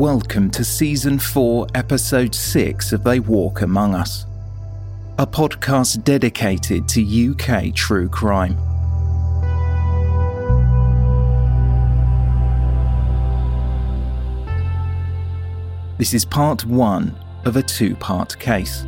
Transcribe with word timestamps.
Welcome 0.00 0.50
to 0.52 0.64
Season 0.64 1.18
4, 1.18 1.66
Episode 1.74 2.34
6 2.34 2.92
of 2.94 3.04
They 3.04 3.20
Walk 3.20 3.60
Among 3.60 3.94
Us, 3.94 4.24
a 5.18 5.26
podcast 5.26 6.04
dedicated 6.04 6.88
to 6.88 7.32
UK 7.32 7.74
true 7.74 8.08
crime. 8.08 8.56
This 15.98 16.14
is 16.14 16.24
part 16.24 16.64
one 16.64 17.14
of 17.44 17.56
a 17.56 17.62
two 17.62 17.94
part 17.94 18.38
case. 18.38 18.86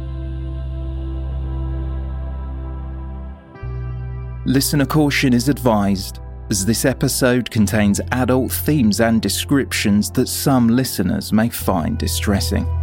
Listener 4.47 4.87
caution 4.87 5.35
is 5.35 5.51
advised, 5.51 6.21
as 6.51 6.67
this 6.67 6.85
episode 6.85 7.51
contains 7.51 8.01
adult 8.13 8.53
themes 8.53 9.01
and 9.01 9.23
descriptions 9.23 10.11
that 10.13 10.29
some 10.29 10.69
listeners 10.69 11.33
may 11.33 11.49
find 11.49 11.99
distressing. 11.99 12.82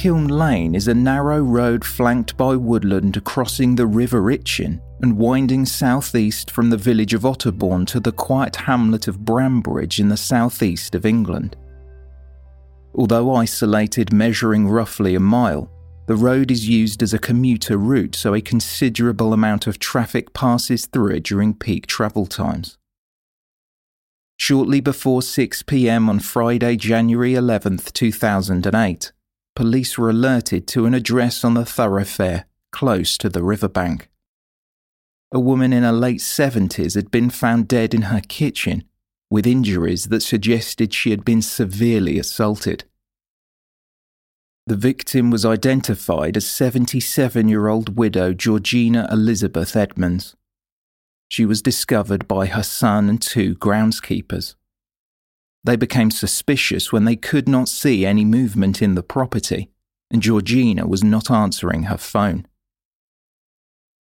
Kiln 0.00 0.28
Lane 0.28 0.74
is 0.74 0.88
a 0.88 0.94
narrow 0.94 1.42
road 1.42 1.84
flanked 1.84 2.34
by 2.38 2.56
woodland 2.56 3.22
crossing 3.22 3.76
the 3.76 3.86
River 3.86 4.22
Itchen 4.32 4.80
and 5.02 5.18
winding 5.18 5.66
southeast 5.66 6.50
from 6.50 6.70
the 6.70 6.78
village 6.78 7.12
of 7.12 7.24
Otterbourne 7.24 7.86
to 7.88 8.00
the 8.00 8.10
quiet 8.10 8.56
hamlet 8.56 9.08
of 9.08 9.26
Brambridge 9.26 10.00
in 10.00 10.08
the 10.08 10.16
southeast 10.16 10.94
of 10.94 11.04
England. 11.04 11.54
Although 12.94 13.34
isolated, 13.34 14.10
measuring 14.10 14.68
roughly 14.68 15.16
a 15.16 15.20
mile, 15.20 15.70
the 16.06 16.16
road 16.16 16.50
is 16.50 16.66
used 16.66 17.02
as 17.02 17.12
a 17.12 17.18
commuter 17.18 17.76
route, 17.76 18.14
so 18.14 18.32
a 18.32 18.40
considerable 18.40 19.34
amount 19.34 19.66
of 19.66 19.78
traffic 19.78 20.32
passes 20.32 20.86
through 20.86 21.16
it 21.16 21.24
during 21.24 21.52
peak 21.52 21.86
travel 21.86 22.24
times. 22.24 22.78
Shortly 24.38 24.80
before 24.80 25.20
6 25.20 25.62
pm 25.64 26.08
on 26.08 26.20
Friday, 26.20 26.76
January 26.76 27.34
11th, 27.34 27.92
2008, 27.92 29.12
police 29.54 29.98
were 29.98 30.10
alerted 30.10 30.66
to 30.68 30.86
an 30.86 30.94
address 30.94 31.44
on 31.44 31.54
the 31.54 31.64
thoroughfare 31.64 32.46
close 32.72 33.18
to 33.18 33.28
the 33.28 33.42
riverbank. 33.42 34.08
A 35.32 35.40
woman 35.40 35.72
in 35.72 35.82
her 35.82 35.92
late 35.92 36.20
70s 36.20 36.94
had 36.94 37.10
been 37.10 37.30
found 37.30 37.68
dead 37.68 37.94
in 37.94 38.02
her 38.02 38.20
kitchen 38.20 38.84
with 39.30 39.46
injuries 39.46 40.06
that 40.06 40.22
suggested 40.22 40.92
she 40.92 41.10
had 41.10 41.24
been 41.24 41.40
severely 41.40 42.18
assaulted. 42.18 42.84
The 44.66 44.76
victim 44.76 45.30
was 45.30 45.44
identified 45.44 46.36
as 46.36 46.48
77 46.48 47.48
year 47.48 47.68
old 47.68 47.96
widow 47.96 48.32
Georgina 48.32 49.08
Elizabeth 49.10 49.74
Edmonds. 49.76 50.36
She 51.28 51.46
was 51.46 51.62
discovered 51.62 52.26
by 52.26 52.46
her 52.46 52.62
son 52.62 53.08
and 53.08 53.22
two 53.22 53.54
groundskeepers. 53.56 54.56
They 55.62 55.76
became 55.76 56.10
suspicious 56.10 56.90
when 56.90 57.04
they 57.04 57.16
could 57.16 57.48
not 57.48 57.68
see 57.68 58.06
any 58.06 58.24
movement 58.24 58.80
in 58.80 58.94
the 58.94 59.02
property, 59.02 59.70
and 60.10 60.22
Georgina 60.22 60.86
was 60.86 61.04
not 61.04 61.30
answering 61.30 61.84
her 61.84 61.98
phone. 61.98 62.46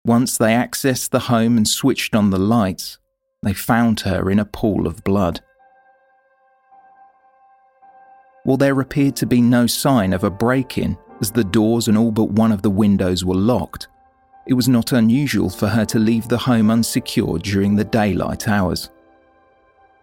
Once 0.05 0.37
they 0.37 0.51
accessed 0.51 1.11
the 1.11 1.19
home 1.19 1.55
and 1.55 1.67
switched 1.67 2.15
on 2.15 2.29
the 2.29 2.39
lights, 2.39 2.97
they 3.41 3.53
found 3.53 4.01
her 4.01 4.29
in 4.29 4.39
a 4.39 4.45
pool 4.45 4.87
of 4.87 5.03
blood. 5.03 5.41
While 8.43 8.57
there 8.57 8.81
appeared 8.81 9.15
to 9.17 9.25
be 9.25 9.39
no 9.39 9.67
sign 9.67 10.11
of 10.11 10.23
a 10.23 10.29
break 10.29 10.77
in, 10.77 10.97
as 11.21 11.31
the 11.31 11.43
doors 11.43 11.87
and 11.87 11.97
all 11.97 12.11
but 12.11 12.31
one 12.31 12.51
of 12.51 12.61
the 12.61 12.69
windows 12.69 13.23
were 13.23 13.35
locked, 13.35 13.87
it 14.45 14.53
was 14.55 14.67
not 14.67 14.91
unusual 14.91 15.49
for 15.49 15.67
her 15.67 15.85
to 15.85 15.99
leave 15.99 16.27
the 16.27 16.37
home 16.37 16.69
unsecured 16.69 17.43
during 17.43 17.75
the 17.75 17.85
daylight 17.85 18.49
hours. 18.49 18.89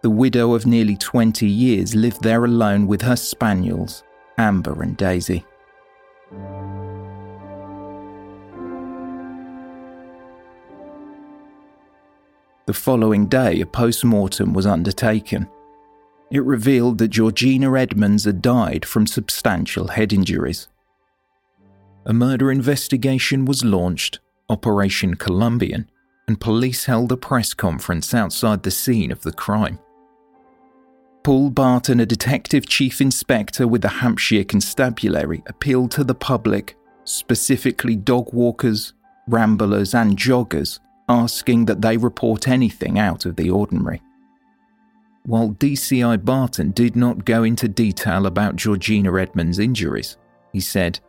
The 0.01 0.09
widow 0.09 0.55
of 0.55 0.65
nearly 0.65 0.97
20 0.97 1.45
years 1.45 1.93
lived 1.93 2.23
there 2.23 2.43
alone 2.43 2.87
with 2.87 3.03
her 3.03 3.15
spaniels, 3.15 4.03
Amber 4.35 4.81
and 4.81 4.97
Daisy. 4.97 5.45
The 12.65 12.73
following 12.73 13.27
day, 13.27 13.61
a 13.61 13.65
post 13.67 14.03
mortem 14.03 14.53
was 14.53 14.65
undertaken. 14.65 15.47
It 16.31 16.43
revealed 16.45 16.97
that 16.97 17.09
Georgina 17.09 17.77
Edmonds 17.77 18.25
had 18.25 18.41
died 18.41 18.85
from 18.85 19.05
substantial 19.05 19.89
head 19.89 20.13
injuries. 20.13 20.67
A 22.07 22.13
murder 22.13 22.51
investigation 22.51 23.45
was 23.45 23.63
launched, 23.63 24.19
Operation 24.49 25.13
Columbian, 25.13 25.91
and 26.27 26.41
police 26.41 26.85
held 26.85 27.11
a 27.11 27.17
press 27.17 27.53
conference 27.53 28.15
outside 28.15 28.63
the 28.63 28.71
scene 28.71 29.11
of 29.11 29.21
the 29.21 29.33
crime. 29.33 29.77
Paul 31.23 31.51
Barton, 31.51 31.99
a 31.99 32.05
detective 32.05 32.67
chief 32.67 32.99
inspector 32.99 33.67
with 33.67 33.83
the 33.83 33.89
Hampshire 33.89 34.43
Constabulary, 34.43 35.43
appealed 35.45 35.91
to 35.91 36.03
the 36.03 36.15
public, 36.15 36.75
specifically 37.03 37.95
dog 37.95 38.33
walkers, 38.33 38.93
ramblers, 39.27 39.93
and 39.93 40.17
joggers, 40.17 40.79
asking 41.07 41.65
that 41.65 41.81
they 41.81 41.97
report 41.97 42.47
anything 42.47 42.97
out 42.97 43.25
of 43.25 43.35
the 43.35 43.51
ordinary. 43.51 44.01
While 45.23 45.51
DCI 45.51 46.25
Barton 46.25 46.71
did 46.71 46.95
not 46.95 47.25
go 47.25 47.43
into 47.43 47.67
detail 47.67 48.25
about 48.25 48.55
Georgina 48.55 49.15
Edmonds' 49.19 49.59
injuries, 49.59 50.17
he 50.51 50.59
said, 50.59 50.99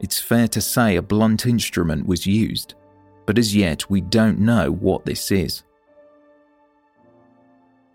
It's 0.00 0.18
fair 0.18 0.48
to 0.48 0.60
say 0.60 0.96
a 0.96 1.02
blunt 1.02 1.46
instrument 1.46 2.06
was 2.06 2.26
used. 2.26 2.74
but 3.26 3.38
as 3.38 3.56
yet 3.56 3.88
we 3.88 4.00
don't 4.02 4.38
know 4.38 4.70
what 4.70 5.06
this 5.06 5.30
is. 5.30 5.62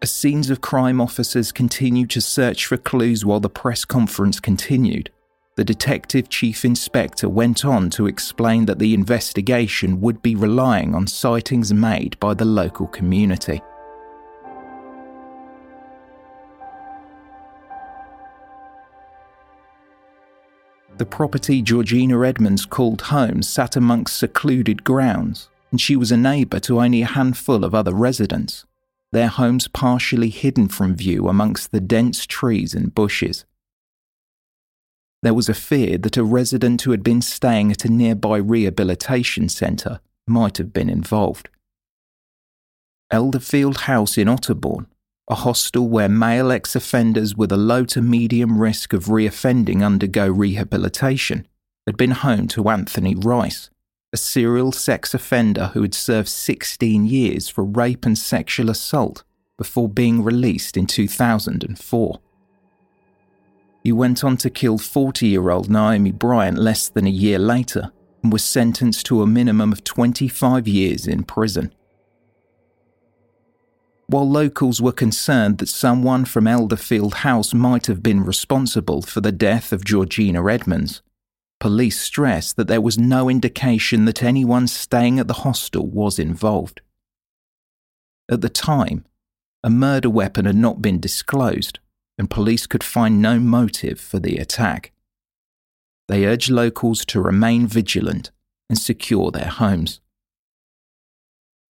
As 0.01 0.11
scenes 0.11 0.49
of 0.49 0.61
crime 0.61 1.01
officers 1.01 1.51
continued 1.51 2.09
to 2.11 2.21
search 2.21 2.65
for 2.65 2.77
clues 2.77 3.25
while 3.25 3.41
the 3.41 3.49
press 3.49 3.83
conference 3.83 4.39
continued, 4.39 5.09
the 5.57 5.65
Detective 5.65 6.29
Chief 6.29 6.63
Inspector 6.63 7.27
went 7.27 7.65
on 7.65 7.89
to 7.89 8.07
explain 8.07 8.65
that 8.67 8.79
the 8.79 8.93
investigation 8.93 9.99
would 9.99 10.21
be 10.21 10.35
relying 10.35 10.95
on 10.95 11.05
sightings 11.05 11.73
made 11.73 12.17
by 12.21 12.33
the 12.33 12.45
local 12.45 12.87
community. 12.87 13.61
The 20.97 21.05
property 21.05 21.61
Georgina 21.61 22.25
Edmonds 22.25 22.65
called 22.65 23.01
home 23.01 23.41
sat 23.41 23.75
amongst 23.75 24.17
secluded 24.17 24.85
grounds, 24.85 25.49
and 25.71 25.81
she 25.81 25.97
was 25.97 26.13
a 26.13 26.17
neighbour 26.17 26.61
to 26.61 26.79
only 26.79 27.01
a 27.01 27.05
handful 27.05 27.65
of 27.65 27.75
other 27.75 27.93
residents, 27.93 28.65
their 29.11 29.27
homes 29.27 29.67
partially 29.67 30.29
hidden 30.29 30.67
from 30.67 30.95
view 30.95 31.27
amongst 31.27 31.71
the 31.71 31.79
dense 31.79 32.25
trees 32.25 32.73
and 32.73 32.93
bushes. 32.93 33.45
There 35.21 35.33
was 35.33 35.49
a 35.49 35.53
fear 35.53 35.97
that 35.97 36.17
a 36.17 36.23
resident 36.23 36.83
who 36.83 36.91
had 36.91 37.03
been 37.03 37.21
staying 37.21 37.71
at 37.71 37.83
a 37.83 37.89
nearby 37.91 38.37
rehabilitation 38.37 39.49
centre 39.49 39.99
might 40.27 40.57
have 40.57 40.71
been 40.71 40.89
involved. 40.89 41.49
Elderfield 43.11 43.81
House 43.81 44.17
in 44.17 44.27
Otterbourne, 44.27 44.85
a 45.29 45.35
hostel 45.35 45.89
where 45.89 46.07
male 46.07 46.51
ex 46.51 46.75
offenders 46.75 47.35
with 47.35 47.51
a 47.51 47.57
low 47.57 47.83
to 47.85 48.01
medium 48.01 48.59
risk 48.59 48.93
of 48.93 49.05
reoffending 49.05 49.83
undergo 49.83 50.27
rehabilitation, 50.27 51.47
had 51.85 51.97
been 51.97 52.11
home 52.11 52.47
to 52.47 52.69
Anthony 52.69 53.15
Rice, 53.15 53.69
a 54.11 54.17
serial 54.17 54.71
sex 54.71 55.13
offender 55.13 55.67
who 55.73 55.81
had 55.81 55.93
served 55.93 56.27
16 56.27 57.05
years 57.05 57.47
for 57.47 57.63
rape 57.63 58.05
and 58.05 58.17
sexual 58.17 58.69
assault 58.69 59.23
before 59.57 59.87
being 59.87 60.23
released 60.23 60.75
in 60.75 60.87
2004. 60.87 62.19
He 63.83 63.91
went 63.91 64.23
on 64.23 64.37
to 64.37 64.49
kill 64.49 64.77
40 64.77 65.27
year 65.27 65.49
old 65.49 65.69
Naomi 65.69 66.11
Bryant 66.11 66.57
less 66.57 66.89
than 66.89 67.05
a 67.05 67.11
year 67.11 67.39
later 67.39 67.91
and 68.23 68.33
was 68.33 68.43
sentenced 68.43 69.05
to 69.05 69.21
a 69.21 69.27
minimum 69.27 69.71
of 69.71 69.83
25 69.83 70.67
years 70.67 71.07
in 71.07 71.23
prison. 71.23 71.73
While 74.07 74.29
locals 74.29 74.81
were 74.81 74.91
concerned 74.91 75.59
that 75.59 75.69
someone 75.69 76.25
from 76.25 76.45
Elderfield 76.45 77.13
House 77.15 77.53
might 77.53 77.85
have 77.85 78.01
been 78.01 78.25
responsible 78.25 79.03
for 79.03 79.21
the 79.21 79.31
death 79.31 79.71
of 79.71 79.85
Georgina 79.85 80.43
Edmonds, 80.47 81.03
police 81.59 81.99
stressed 81.99 82.55
that 82.55 82.67
there 82.67 82.81
was 82.81 82.97
no 82.97 83.29
indication 83.29 84.05
that 84.05 84.23
anyone 84.23 84.67
staying 84.67 85.19
at 85.19 85.27
the 85.27 85.41
hostel 85.45 85.85
was 85.87 86.17
involved. 86.17 86.81
At 88.29 88.41
the 88.41 88.49
time, 88.49 89.05
a 89.63 89.69
murder 89.69 90.09
weapon 90.09 90.45
had 90.45 90.55
not 90.55 90.81
been 90.81 90.99
disclosed, 90.99 91.79
and 92.17 92.29
police 92.29 92.65
could 92.67 92.83
find 92.83 93.21
no 93.21 93.39
motive 93.39 93.99
for 93.99 94.19
the 94.19 94.37
attack. 94.37 94.93
They 96.07 96.25
urged 96.25 96.49
locals 96.49 97.05
to 97.05 97.21
remain 97.21 97.67
vigilant 97.67 98.31
and 98.69 98.77
secure 98.77 99.31
their 99.31 99.49
homes. 99.49 99.99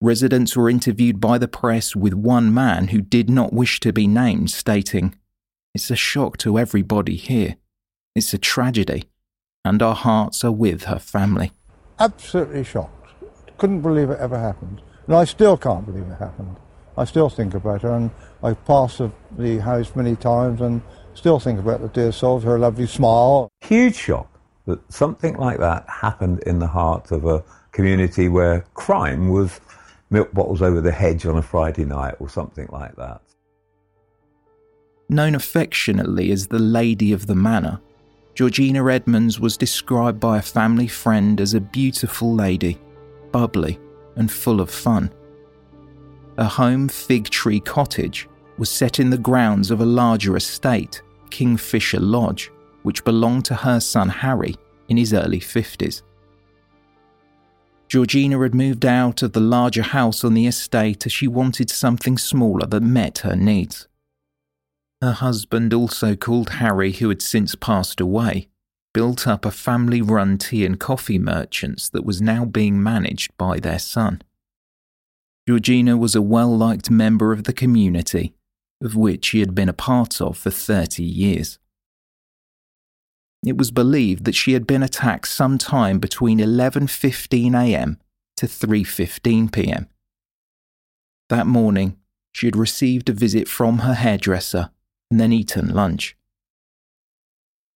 Residents 0.01 0.55
were 0.55 0.69
interviewed 0.69 1.19
by 1.19 1.37
the 1.37 1.47
press 1.47 1.95
with 1.95 2.13
one 2.13 2.53
man 2.53 2.89
who 2.89 3.01
did 3.01 3.29
not 3.29 3.51
wish 3.51 3.79
to 3.81 3.91
be 3.91 4.07
named, 4.07 4.49
stating, 4.49 5.15
It's 5.73 5.91
a 5.91 5.95
shock 5.95 6.37
to 6.37 6.57
everybody 6.57 7.15
here. 7.15 7.57
It's 8.15 8.33
a 8.33 8.37
tragedy, 8.37 9.09
and 9.65 9.81
our 9.81 9.95
hearts 9.95 10.43
are 10.43 10.51
with 10.51 10.83
her 10.83 10.99
family. 10.99 11.51
Absolutely 11.99 12.63
shocked. 12.63 13.09
Couldn't 13.57 13.81
believe 13.81 14.09
it 14.09 14.19
ever 14.19 14.39
happened. 14.39 14.81
And 15.07 15.15
I 15.15 15.25
still 15.25 15.57
can't 15.57 15.85
believe 15.85 16.07
it 16.07 16.15
happened. 16.15 16.55
I 16.97 17.05
still 17.05 17.29
think 17.29 17.53
about 17.53 17.81
her, 17.81 17.91
and 17.91 18.11
I've 18.43 18.63
passed 18.65 19.01
the 19.37 19.57
house 19.59 19.95
many 19.95 20.15
times 20.15 20.61
and 20.61 20.81
still 21.13 21.39
think 21.39 21.59
about 21.59 21.81
the 21.81 21.87
dear 21.89 22.11
soul, 22.11 22.39
her 22.41 22.59
lovely 22.59 22.87
smile. 22.87 23.49
Huge 23.61 23.95
shock 23.95 24.27
that 24.65 24.79
something 24.91 25.35
like 25.35 25.59
that 25.59 25.85
happened 25.87 26.39
in 26.45 26.59
the 26.59 26.67
heart 26.67 27.11
of 27.11 27.25
a 27.25 27.43
community 27.71 28.29
where 28.29 28.65
crime 28.73 29.29
was 29.29 29.59
milk 30.09 30.31
bottles 30.33 30.61
over 30.61 30.81
the 30.81 30.91
hedge 30.91 31.25
on 31.25 31.37
a 31.37 31.41
Friday 31.41 31.85
night 31.85 32.15
or 32.19 32.29
something 32.29 32.67
like 32.71 32.95
that. 32.95 33.21
Known 35.09 35.35
affectionately 35.35 36.31
as 36.31 36.47
the 36.47 36.59
Lady 36.59 37.13
of 37.13 37.27
the 37.27 37.35
Manor, 37.35 37.79
Georgina 38.35 38.85
Edmonds 38.89 39.39
was 39.39 39.57
described 39.57 40.19
by 40.19 40.37
a 40.37 40.41
family 40.41 40.87
friend 40.87 41.41
as 41.41 41.53
a 41.53 41.59
beautiful 41.59 42.33
lady, 42.33 42.77
bubbly, 43.31 43.77
and 44.15 44.31
full 44.31 44.61
of 44.61 44.69
fun. 44.69 45.11
Her 46.37 46.45
home, 46.45 46.87
Fig 46.87 47.29
Tree 47.29 47.59
Cottage, 47.59 48.29
was 48.57 48.69
set 48.69 48.99
in 48.99 49.09
the 49.09 49.17
grounds 49.17 49.71
of 49.71 49.81
a 49.81 49.85
larger 49.85 50.37
estate, 50.37 51.01
Kingfisher 51.29 51.99
Lodge, 51.99 52.49
which 52.83 53.03
belonged 53.03 53.45
to 53.45 53.55
her 53.55 53.81
son 53.81 54.07
Harry 54.07 54.55
in 54.87 54.95
his 54.95 55.13
early 55.13 55.39
50s. 55.39 56.01
Georgina 57.89 58.39
had 58.39 58.55
moved 58.55 58.85
out 58.85 59.21
of 59.21 59.33
the 59.33 59.41
larger 59.41 59.81
house 59.81 60.23
on 60.23 60.33
the 60.33 60.47
estate 60.47 61.05
as 61.05 61.11
she 61.11 61.27
wanted 61.27 61.69
something 61.69 62.17
smaller 62.17 62.65
that 62.67 62.83
met 62.83 63.17
her 63.19 63.35
needs. 63.35 63.88
Her 65.01 65.13
husband, 65.13 65.73
also 65.73 66.15
called 66.15 66.49
Harry, 66.51 66.91
who 66.91 67.07
had 67.07 67.21
since 67.21 67.55
passed 67.55 68.01
away, 68.01 68.49
built 68.93 69.27
up 69.27 69.45
a 69.45 69.51
family 69.51 70.01
run 70.01 70.37
tea 70.37 70.65
and 70.65 70.77
coffee 70.77 71.19
merchants 71.19 71.87
that 71.89 72.03
was 72.03 72.21
now 72.21 72.43
being 72.43 72.83
managed 72.83 73.35
by 73.37 73.59
their 73.59 73.79
son. 73.79 74.21
Georgina 75.47 75.95
was 75.95 76.15
a 76.15 76.21
well 76.21 76.55
liked 76.55 76.91
member 76.91 77.31
of 77.31 77.45
the 77.45 77.53
community, 77.53 78.33
of 78.81 78.95
which 78.95 79.25
she 79.25 79.39
had 79.39 79.55
been 79.55 79.69
a 79.69 79.73
part 79.73 80.19
of 80.19 80.37
for 80.37 80.51
30 80.51 81.01
years. 81.01 81.59
It 83.45 83.57
was 83.57 83.71
believed 83.71 84.25
that 84.25 84.35
she 84.35 84.51
had 84.51 84.67
been 84.67 84.83
attacked 84.83 85.29
sometime 85.29 85.99
between 85.99 86.39
11:15 86.39 87.55
a.m. 87.55 87.99
to 88.35 88.47
3:15 88.47 89.49
p.m. 89.49 89.87
That 91.29 91.47
morning, 91.47 91.97
she 92.33 92.47
had 92.47 92.57
received 92.57 93.07
a 93.07 93.13
visit 93.13 93.47
from 93.47 93.79
her 93.79 93.93
hairdresser 93.93 94.71
and 95.09 95.19
then 95.19 95.33
eaten 95.33 95.73
lunch. 95.73 96.15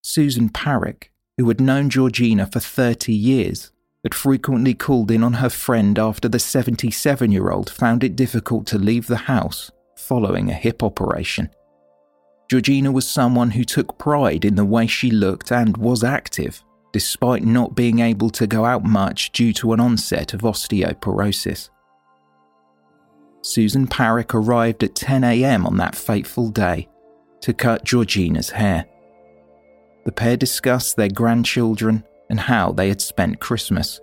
Susan 0.02 0.48
Parrick, 0.48 1.10
who 1.38 1.48
had 1.48 1.60
known 1.60 1.90
Georgina 1.90 2.46
for 2.46 2.60
30 2.60 3.12
years, 3.12 3.72
had 4.02 4.14
frequently 4.14 4.74
called 4.74 5.10
in 5.10 5.24
on 5.24 5.34
her 5.34 5.48
friend 5.48 5.98
after 5.98 6.28
the 6.28 6.38
77 6.38 7.32
year 7.32 7.50
old 7.50 7.70
found 7.70 8.04
it 8.04 8.14
difficult 8.14 8.66
to 8.66 8.78
leave 8.78 9.06
the 9.06 9.16
house 9.16 9.70
following 9.96 10.50
a 10.50 10.54
hip 10.54 10.82
operation. 10.82 11.48
Georgina 12.50 12.92
was 12.92 13.08
someone 13.08 13.52
who 13.52 13.64
took 13.64 13.98
pride 13.98 14.44
in 14.44 14.54
the 14.54 14.64
way 14.64 14.86
she 14.86 15.10
looked 15.10 15.50
and 15.50 15.76
was 15.78 16.04
active, 16.04 16.62
despite 16.92 17.42
not 17.42 17.74
being 17.74 18.00
able 18.00 18.28
to 18.28 18.46
go 18.46 18.66
out 18.66 18.84
much 18.84 19.32
due 19.32 19.54
to 19.54 19.72
an 19.72 19.80
onset 19.80 20.34
of 20.34 20.42
osteoporosis. 20.42 21.70
Susan 23.40 23.86
Parrick 23.86 24.34
arrived 24.34 24.82
at 24.84 24.94
10am 24.94 25.64
on 25.64 25.78
that 25.78 25.94
fateful 25.94 26.50
day 26.50 26.88
to 27.44 27.52
cut 27.52 27.84
Georgina's 27.84 28.48
hair. 28.48 28.86
The 30.06 30.12
pair 30.12 30.34
discussed 30.34 30.96
their 30.96 31.10
grandchildren 31.10 32.02
and 32.30 32.40
how 32.40 32.72
they 32.72 32.88
had 32.88 33.02
spent 33.02 33.38
Christmas. 33.38 34.00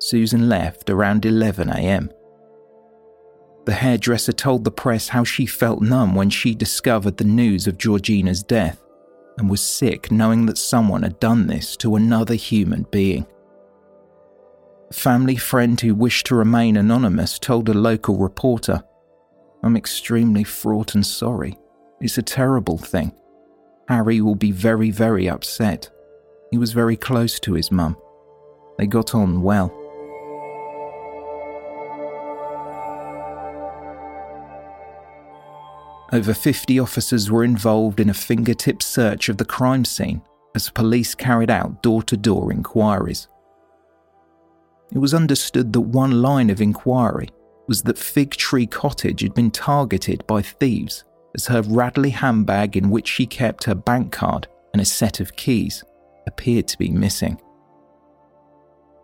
Susan 0.00 0.48
left 0.48 0.90
around 0.90 1.22
11am. 1.22 2.12
The 3.66 3.74
hairdresser 3.74 4.32
told 4.32 4.64
the 4.64 4.72
press 4.72 5.06
how 5.06 5.22
she 5.22 5.46
felt 5.46 5.80
numb 5.80 6.16
when 6.16 6.28
she 6.28 6.56
discovered 6.56 7.18
the 7.18 7.24
news 7.24 7.68
of 7.68 7.78
Georgina's 7.78 8.42
death 8.42 8.82
and 9.38 9.48
was 9.48 9.60
sick 9.60 10.10
knowing 10.10 10.46
that 10.46 10.58
someone 10.58 11.04
had 11.04 11.20
done 11.20 11.46
this 11.46 11.76
to 11.76 11.94
another 11.94 12.34
human 12.34 12.84
being. 12.90 13.28
A 14.90 14.94
family 14.94 15.36
friend 15.36 15.80
who 15.80 15.94
wished 15.94 16.26
to 16.26 16.34
remain 16.34 16.76
anonymous 16.76 17.38
told 17.38 17.68
a 17.68 17.74
local 17.74 18.16
reporter, 18.16 18.82
I'm 19.62 19.76
extremely 19.76 20.42
fraught 20.42 20.96
and 20.96 21.06
sorry. 21.06 21.56
It's 22.00 22.18
a 22.18 22.22
terrible 22.22 22.76
thing. 22.76 23.12
Harry 23.88 24.20
will 24.20 24.34
be 24.34 24.52
very, 24.52 24.90
very 24.90 25.28
upset. 25.28 25.88
He 26.50 26.58
was 26.58 26.72
very 26.72 26.96
close 26.96 27.40
to 27.40 27.54
his 27.54 27.72
mum. 27.72 27.96
They 28.78 28.86
got 28.86 29.14
on 29.14 29.42
well. 29.42 29.72
Over 36.12 36.34
50 36.34 36.78
officers 36.78 37.30
were 37.30 37.44
involved 37.44 37.98
in 37.98 38.10
a 38.10 38.14
fingertip 38.14 38.82
search 38.82 39.28
of 39.28 39.38
the 39.38 39.44
crime 39.44 39.84
scene 39.84 40.22
as 40.54 40.70
police 40.70 41.14
carried 41.14 41.50
out 41.50 41.82
door 41.82 42.02
to 42.04 42.16
door 42.16 42.52
inquiries. 42.52 43.28
It 44.92 44.98
was 44.98 45.14
understood 45.14 45.72
that 45.72 45.80
one 45.80 46.22
line 46.22 46.50
of 46.50 46.60
inquiry 46.60 47.30
was 47.66 47.82
that 47.82 47.98
Fig 47.98 48.32
Tree 48.32 48.66
Cottage 48.66 49.22
had 49.22 49.34
been 49.34 49.50
targeted 49.50 50.24
by 50.26 50.42
thieves 50.42 51.04
as 51.36 51.46
her 51.46 51.62
Radley 51.62 52.10
handbag 52.10 52.76
in 52.76 52.90
which 52.90 53.06
she 53.06 53.26
kept 53.26 53.64
her 53.64 53.74
bank 53.74 54.10
card 54.10 54.48
and 54.72 54.82
a 54.82 54.84
set 54.84 55.20
of 55.20 55.36
keys 55.36 55.84
appeared 56.26 56.66
to 56.68 56.78
be 56.78 56.90
missing. 56.90 57.40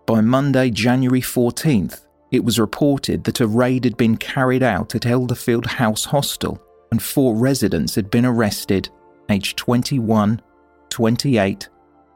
By 0.06 0.20
Monday, 0.20 0.70
January 0.70 1.20
14th, 1.20 2.06
it 2.32 2.44
was 2.44 2.58
reported 2.58 3.24
that 3.24 3.40
a 3.40 3.46
raid 3.46 3.84
had 3.84 3.96
been 3.96 4.16
carried 4.16 4.62
out 4.62 4.94
at 4.94 5.02
Elderfield 5.02 5.66
House 5.66 6.06
Hostel 6.06 6.60
and 6.90 7.02
four 7.02 7.36
residents 7.36 7.94
had 7.94 8.10
been 8.10 8.26
arrested, 8.26 8.88
aged 9.30 9.56
21, 9.56 10.42
28, 10.90 11.68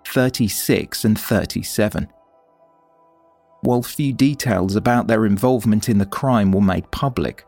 36, 0.06 1.04
and 1.04 1.18
37. 1.18 2.08
While 3.62 3.82
few 3.82 4.12
details 4.12 4.76
about 4.76 5.06
their 5.06 5.24
involvement 5.24 5.88
in 5.88 5.98
the 5.98 6.06
crime 6.06 6.52
were 6.52 6.60
made 6.60 6.90
public, 6.90 7.45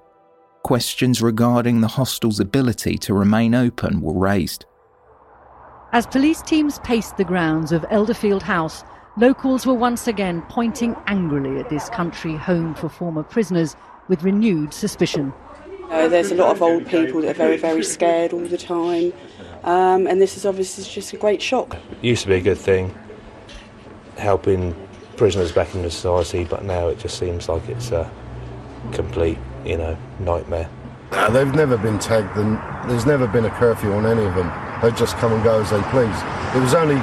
questions 0.68 1.22
regarding 1.22 1.80
the 1.80 1.88
hostel's 1.88 2.38
ability 2.38 2.98
to 2.98 3.14
remain 3.14 3.54
open 3.54 4.02
were 4.02 4.12
raised. 4.12 4.66
As 5.94 6.06
police 6.06 6.42
teams 6.42 6.78
paced 6.80 7.16
the 7.16 7.24
grounds 7.24 7.72
of 7.72 7.80
Elderfield 7.84 8.42
House, 8.42 8.84
locals 9.16 9.64
were 9.64 9.72
once 9.72 10.06
again 10.06 10.42
pointing 10.50 10.94
angrily 11.06 11.58
at 11.58 11.70
this 11.70 11.88
country 11.88 12.36
home 12.36 12.74
for 12.74 12.90
former 12.90 13.22
prisoners 13.22 13.76
with 14.08 14.22
renewed 14.22 14.74
suspicion. 14.74 15.32
there's 15.88 16.32
a 16.32 16.34
lot 16.34 16.54
of 16.54 16.60
old 16.60 16.86
people 16.86 17.22
that 17.22 17.30
are 17.30 17.40
very, 17.46 17.56
very 17.56 17.82
scared 17.82 18.34
all 18.34 18.46
the 18.46 18.58
time, 18.58 19.14
um, 19.64 20.06
and 20.06 20.20
this 20.20 20.36
is 20.36 20.44
obviously 20.44 20.84
just 20.84 21.14
a 21.14 21.16
great 21.16 21.40
shock. 21.40 21.78
It 21.92 22.08
used 22.08 22.24
to 22.24 22.28
be 22.28 22.34
a 22.34 22.42
good 22.42 22.58
thing, 22.58 22.94
helping 24.18 24.76
prisoners 25.16 25.50
back 25.50 25.74
into 25.74 25.90
society, 25.90 26.44
but 26.44 26.62
now 26.62 26.88
it 26.88 26.98
just 26.98 27.18
seems 27.18 27.48
like 27.48 27.66
it's 27.70 27.90
a 27.90 28.10
complete, 28.92 29.38
you 29.64 29.76
know, 29.76 29.96
nightmare. 30.20 30.68
They've 31.30 31.54
never 31.54 31.76
been 31.78 31.98
tagged, 31.98 32.36
and 32.36 32.58
there's 32.90 33.06
never 33.06 33.26
been 33.26 33.46
a 33.46 33.50
curfew 33.50 33.92
on 33.92 34.06
any 34.06 34.24
of 34.24 34.34
them. 34.34 34.52
They 34.82 34.90
just 34.92 35.16
come 35.16 35.32
and 35.32 35.42
go 35.42 35.60
as 35.60 35.70
they 35.70 35.80
please. 35.90 36.16
It 36.54 36.60
was 36.60 36.74
only 36.74 36.96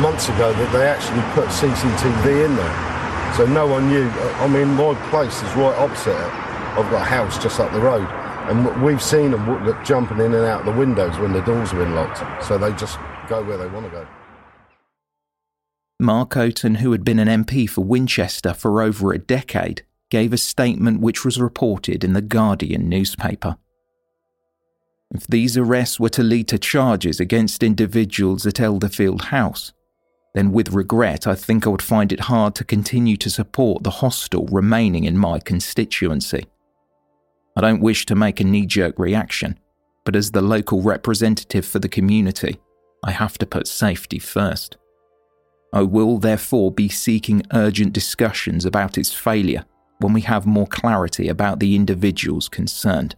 months 0.00 0.28
ago 0.28 0.52
that 0.52 0.72
they 0.72 0.86
actually 0.86 1.22
put 1.34 1.46
CCTV 1.48 2.46
in 2.46 2.56
there, 2.56 3.34
so 3.36 3.46
no 3.46 3.66
one 3.66 3.88
knew. 3.88 4.08
I 4.08 4.48
mean, 4.48 4.68
my 4.74 4.94
place 5.10 5.36
is 5.42 5.52
right 5.54 5.76
opposite 5.78 6.10
it. 6.10 6.32
I've 6.76 6.90
got 6.90 7.02
a 7.02 7.04
house 7.04 7.42
just 7.42 7.58
up 7.60 7.72
the 7.72 7.80
road, 7.80 8.06
and 8.50 8.82
we've 8.82 9.02
seen 9.02 9.32
them 9.32 9.84
jumping 9.84 10.18
in 10.18 10.34
and 10.34 10.44
out 10.44 10.60
of 10.60 10.66
the 10.66 10.78
windows 10.78 11.18
when 11.18 11.32
the 11.32 11.40
doors 11.42 11.70
have 11.70 11.80
been 11.80 11.94
locked. 11.94 12.44
So 12.44 12.58
they 12.58 12.72
just 12.72 12.98
go 13.28 13.42
where 13.42 13.56
they 13.56 13.68
want 13.68 13.86
to 13.86 13.90
go. 13.90 14.06
Mark 15.98 16.30
Oaten, 16.30 16.78
who 16.78 16.92
had 16.92 17.04
been 17.04 17.18
an 17.18 17.44
MP 17.44 17.68
for 17.68 17.84
Winchester 17.84 18.54
for 18.54 18.80
over 18.80 19.12
a 19.12 19.18
decade, 19.18 19.82
gave 20.10 20.32
a 20.32 20.38
statement 20.38 21.00
which 21.00 21.24
was 21.24 21.40
reported 21.40 22.04
in 22.04 22.12
the 22.12 22.20
Guardian 22.20 22.88
newspaper. 22.88 23.56
If 25.12 25.26
these 25.26 25.56
arrests 25.56 25.98
were 25.98 26.10
to 26.10 26.22
lead 26.22 26.48
to 26.48 26.58
charges 26.58 27.18
against 27.18 27.62
individuals 27.62 28.46
at 28.46 28.60
Elderfield 28.60 29.22
House, 29.26 29.72
then 30.34 30.52
with 30.52 30.72
regret 30.72 31.26
I 31.26 31.34
think 31.34 31.66
I 31.66 31.70
would 31.70 31.82
find 31.82 32.12
it 32.12 32.20
hard 32.20 32.54
to 32.56 32.64
continue 32.64 33.16
to 33.16 33.30
support 33.30 33.82
the 33.82 33.90
hostel 33.90 34.46
remaining 34.46 35.04
in 35.04 35.18
my 35.18 35.40
constituency. 35.40 36.46
I 37.56 37.60
don't 37.60 37.80
wish 37.80 38.06
to 38.06 38.14
make 38.14 38.40
a 38.40 38.44
knee 38.44 38.66
jerk 38.66 38.98
reaction, 38.98 39.58
but 40.04 40.14
as 40.14 40.30
the 40.30 40.42
local 40.42 40.82
representative 40.82 41.66
for 41.66 41.80
the 41.80 41.88
community, 41.88 42.60
I 43.04 43.10
have 43.10 43.38
to 43.38 43.46
put 43.46 43.66
safety 43.66 44.18
first. 44.18 44.76
I 45.72 45.82
will 45.82 46.18
therefore 46.18 46.70
be 46.70 46.88
seeking 46.88 47.42
urgent 47.52 47.92
discussions 47.92 48.64
about 48.64 48.98
its 48.98 49.12
failure 49.12 49.64
when 50.00 50.12
we 50.12 50.22
have 50.22 50.46
more 50.46 50.66
clarity 50.66 51.28
about 51.28 51.60
the 51.60 51.76
individuals 51.76 52.48
concerned. 52.48 53.14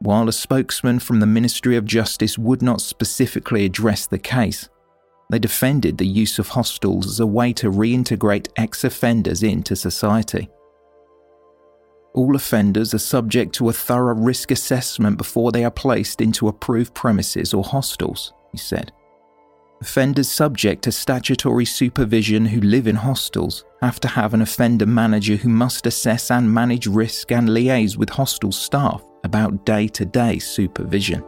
While 0.00 0.28
a 0.28 0.32
spokesman 0.32 0.98
from 0.98 1.20
the 1.20 1.26
Ministry 1.26 1.76
of 1.76 1.84
Justice 1.84 2.36
would 2.36 2.62
not 2.62 2.80
specifically 2.80 3.64
address 3.64 4.06
the 4.06 4.18
case, 4.18 4.68
they 5.30 5.38
defended 5.38 5.98
the 5.98 6.06
use 6.06 6.38
of 6.38 6.48
hostels 6.48 7.06
as 7.06 7.20
a 7.20 7.26
way 7.26 7.52
to 7.54 7.70
reintegrate 7.70 8.48
ex 8.56 8.84
offenders 8.84 9.42
into 9.42 9.74
society. 9.74 10.48
All 12.14 12.34
offenders 12.34 12.94
are 12.94 12.98
subject 12.98 13.54
to 13.56 13.68
a 13.68 13.72
thorough 13.72 14.14
risk 14.14 14.50
assessment 14.50 15.18
before 15.18 15.52
they 15.52 15.64
are 15.64 15.70
placed 15.70 16.20
into 16.20 16.48
approved 16.48 16.94
premises 16.94 17.52
or 17.52 17.62
hostels, 17.62 18.32
he 18.52 18.58
said. 18.58 18.92
Offenders 19.82 20.30
subject 20.30 20.82
to 20.84 20.92
statutory 20.92 21.66
supervision 21.66 22.46
who 22.46 22.62
live 22.62 22.86
in 22.86 22.96
hostels 22.96 23.64
have 23.82 24.00
to 24.00 24.08
have 24.08 24.32
an 24.32 24.40
offender 24.40 24.86
manager 24.86 25.36
who 25.36 25.50
must 25.50 25.86
assess 25.86 26.30
and 26.30 26.52
manage 26.52 26.86
risk 26.86 27.30
and 27.30 27.48
liaise 27.48 27.96
with 27.96 28.08
hostel 28.08 28.52
staff 28.52 29.04
about 29.22 29.66
day 29.66 29.86
to 29.88 30.06
day 30.06 30.38
supervision. 30.38 31.22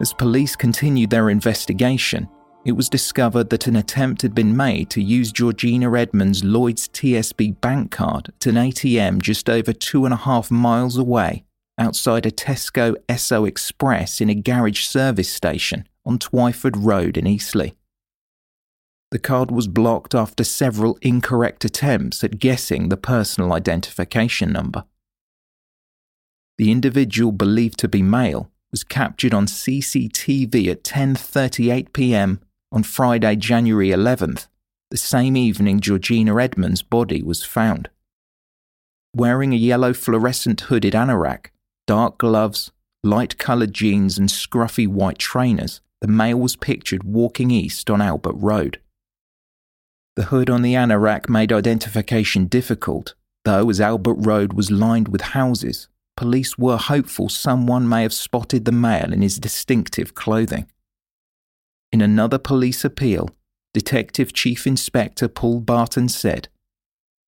As 0.00 0.14
police 0.14 0.56
continued 0.56 1.10
their 1.10 1.28
investigation, 1.28 2.26
it 2.64 2.72
was 2.72 2.88
discovered 2.88 3.50
that 3.50 3.66
an 3.66 3.76
attempt 3.76 4.22
had 4.22 4.34
been 4.34 4.56
made 4.56 4.88
to 4.90 5.02
use 5.02 5.30
Georgina 5.30 5.94
Edmonds' 5.94 6.42
Lloyds 6.42 6.88
TSB 6.88 7.60
bank 7.60 7.90
card 7.90 8.28
at 8.28 8.46
an 8.46 8.54
ATM 8.54 9.20
just 9.20 9.50
over 9.50 9.72
two 9.72 10.06
and 10.06 10.14
a 10.14 10.18
half 10.18 10.50
miles 10.50 10.96
away 10.96 11.44
outside 11.78 12.26
a 12.26 12.30
Tesco 12.30 12.96
Esso 13.08 13.46
Express 13.46 14.20
in 14.20 14.28
a 14.28 14.34
garage 14.34 14.84
service 14.84 15.32
station 15.32 15.86
on 16.04 16.18
Twyford 16.18 16.76
Road 16.76 17.16
in 17.16 17.26
Eastleigh. 17.26 17.72
The 19.10 19.18
card 19.18 19.50
was 19.50 19.68
blocked 19.68 20.14
after 20.14 20.44
several 20.44 20.98
incorrect 21.00 21.64
attempts 21.64 22.22
at 22.22 22.38
guessing 22.38 22.88
the 22.88 22.96
personal 22.96 23.52
identification 23.52 24.52
number. 24.52 24.84
The 26.58 26.70
individual 26.70 27.32
believed 27.32 27.78
to 27.78 27.88
be 27.88 28.02
male 28.02 28.50
was 28.70 28.84
captured 28.84 29.32
on 29.32 29.46
CCTV 29.46 30.68
at 30.70 30.82
10:38 30.82 31.92
p.m. 31.92 32.40
on 32.70 32.82
Friday, 32.82 33.36
January 33.36 33.88
11th, 33.88 34.46
the 34.90 34.96
same 34.96 35.36
evening 35.36 35.80
Georgina 35.80 36.36
Edmonds' 36.36 36.82
body 36.82 37.22
was 37.22 37.44
found. 37.44 37.88
Wearing 39.14 39.54
a 39.54 39.56
yellow 39.56 39.94
fluorescent 39.94 40.62
hooded 40.62 40.92
anorak, 40.92 41.46
dark 41.88 42.18
gloves, 42.18 42.70
light 43.02 43.38
coloured 43.38 43.72
jeans, 43.72 44.18
and 44.18 44.28
scruffy 44.28 44.86
white 44.86 45.18
trainers, 45.18 45.80
the 46.02 46.06
male 46.06 46.38
was 46.38 46.54
pictured 46.54 47.02
walking 47.02 47.50
east 47.50 47.88
on 47.88 48.02
Albert 48.02 48.36
Road. 48.36 48.78
The 50.14 50.24
hood 50.24 50.50
on 50.50 50.62
the 50.62 50.74
anorak 50.74 51.28
made 51.28 51.50
identification 51.50 52.44
difficult, 52.44 53.14
though, 53.44 53.70
as 53.70 53.80
Albert 53.80 54.18
Road 54.18 54.52
was 54.52 54.70
lined 54.70 55.08
with 55.08 55.32
houses, 55.32 55.88
police 56.14 56.58
were 56.58 56.76
hopeful 56.76 57.30
someone 57.30 57.88
may 57.88 58.02
have 58.02 58.12
spotted 58.12 58.66
the 58.66 58.72
male 58.72 59.10
in 59.12 59.22
his 59.22 59.38
distinctive 59.38 60.14
clothing. 60.14 60.66
In 61.90 62.02
another 62.02 62.38
police 62.38 62.84
appeal, 62.84 63.30
Detective 63.72 64.34
Chief 64.34 64.66
Inspector 64.66 65.26
Paul 65.28 65.60
Barton 65.60 66.10
said, 66.10 66.48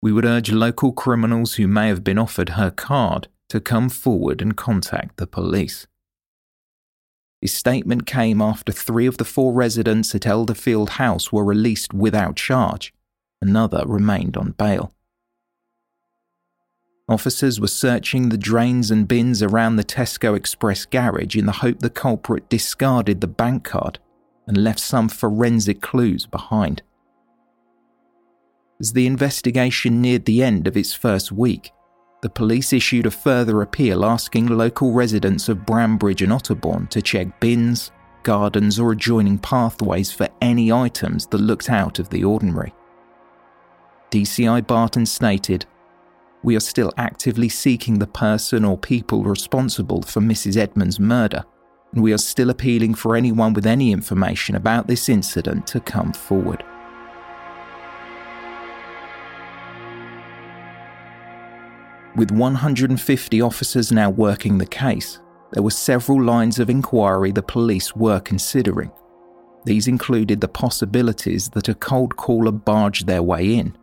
We 0.03 0.13
would 0.13 0.27
urge 0.27 0.53
local 0.53 0.93
criminals 0.93 1.55
who 1.55 1.67
may 1.67 1.89
have 1.89 2.05
been 2.05 2.19
offered 2.19 2.51
her 2.51 2.71
card 2.71 3.29
to 3.51 3.61
come 3.61 3.89
forward 3.89 4.41
and 4.41 4.57
contact 4.57 5.17
the 5.17 5.27
police. 5.27 5.87
His 7.41 7.53
statement 7.53 8.07
came 8.07 8.41
after 8.43 8.73
three 8.73 9.07
of 9.07 9.17
the 9.17 9.25
four 9.25 9.53
residents 9.53 10.15
at 10.15 10.23
Elderfield 10.23 10.91
House 10.91 11.33
were 11.33 11.45
released 11.45 11.95
without 11.95 12.37
charge. 12.37 12.93
Another 13.41 13.85
remained 13.87 14.37
on 14.37 14.53
bail. 14.53 14.93
Officers 17.09 17.59
were 17.59 17.67
searching 17.67 18.29
the 18.29 18.39
drains 18.39 18.91
and 18.91 19.09
bins 19.09 19.43
around 19.43 19.77
the 19.77 19.85
Tesco 19.85 20.37
Express 20.37 20.85
garage 20.85 21.35
in 21.35 21.47
the 21.47 21.53
hope 21.53 21.81
the 21.81 21.91
culprit 21.91 22.49
discarded 22.49 23.21
the 23.21 23.27
bank 23.27 23.65
card 23.65 23.99
and 24.47 24.63
left 24.63 24.79
some 24.79 25.09
forensic 25.09 25.81
clues 25.81 26.27
behind. 26.27 26.83
As 28.79 28.93
the 28.93 29.07
investigation 29.07 30.01
neared 30.01 30.25
the 30.25 30.43
end 30.43 30.69
of 30.69 30.77
its 30.77 30.95
first 30.95 31.33
week, 31.33 31.73
the 32.23 32.29
police 32.29 32.73
issued 32.73 33.07
a 33.07 33.11
further 33.11 33.63
appeal 33.63 34.05
asking 34.05 34.47
local 34.47 34.93
residents 34.93 35.49
of 35.49 35.65
Brambridge 35.65 36.23
and 36.23 36.33
Otterbourne 36.33 36.89
to 36.91 37.01
check 37.01 37.41
bins, 37.41 37.93
gardens, 38.23 38.79
or 38.79 38.93
adjoining 38.93 39.39
pathways 39.39 40.13
for 40.13 40.29
any 40.43 40.71
items 40.71 41.27
that 41.29 41.39
looked 41.39 41.71
out 41.71 41.99
of 41.99 42.11
the 42.11 42.25
ordinary. 42.25 42.75
DCI 44.11 44.67
Barton 44.67 45.07
stated, 45.07 45.65
We 46.43 46.57
are 46.57 46.61
still 46.61 46.93
actively 46.99 47.49
seeking 47.49 47.99
the 47.99 48.07
person 48.07 48.65
or 48.65 48.77
people 48.77 49.23
responsible 49.23 50.03
for 50.03 50.21
Mrs. 50.21 50.57
Edmonds' 50.57 51.01
murder, 51.01 51.45
and 51.93 52.03
we 52.03 52.13
are 52.13 52.19
still 52.19 52.51
appealing 52.51 52.95
for 52.95 53.17
anyone 53.17 53.55
with 53.55 53.67
any 53.67 53.93
information 53.93 54.57
about 54.57 54.87
this 54.87 55.09
incident 55.09 55.67
to 55.69 55.81
come 55.81 56.13
forward. 56.13 56.65
With 62.17 62.33
150 62.33 63.41
officers 63.41 63.93
now 63.93 64.11
working 64.11 64.59
the 64.59 64.67
case, 64.67 65.21
there 65.53 65.63
were 65.63 65.71
several 65.71 66.23
lines 66.23 66.59
of 66.59 66.69
inquiry 66.69 67.31
the 67.31 67.43
police 67.43 67.95
were 67.95 68.19
considering. 68.21 68.91
These 69.65 69.87
included 69.89 70.41
the 70.41 70.49
possibilities 70.49 71.49
that 71.51 71.69
a 71.69 71.75
cold 71.75 72.17
caller 72.17 72.51
barged 72.51 73.07
their 73.07 73.23
way 73.23 73.55
in, 73.55 73.77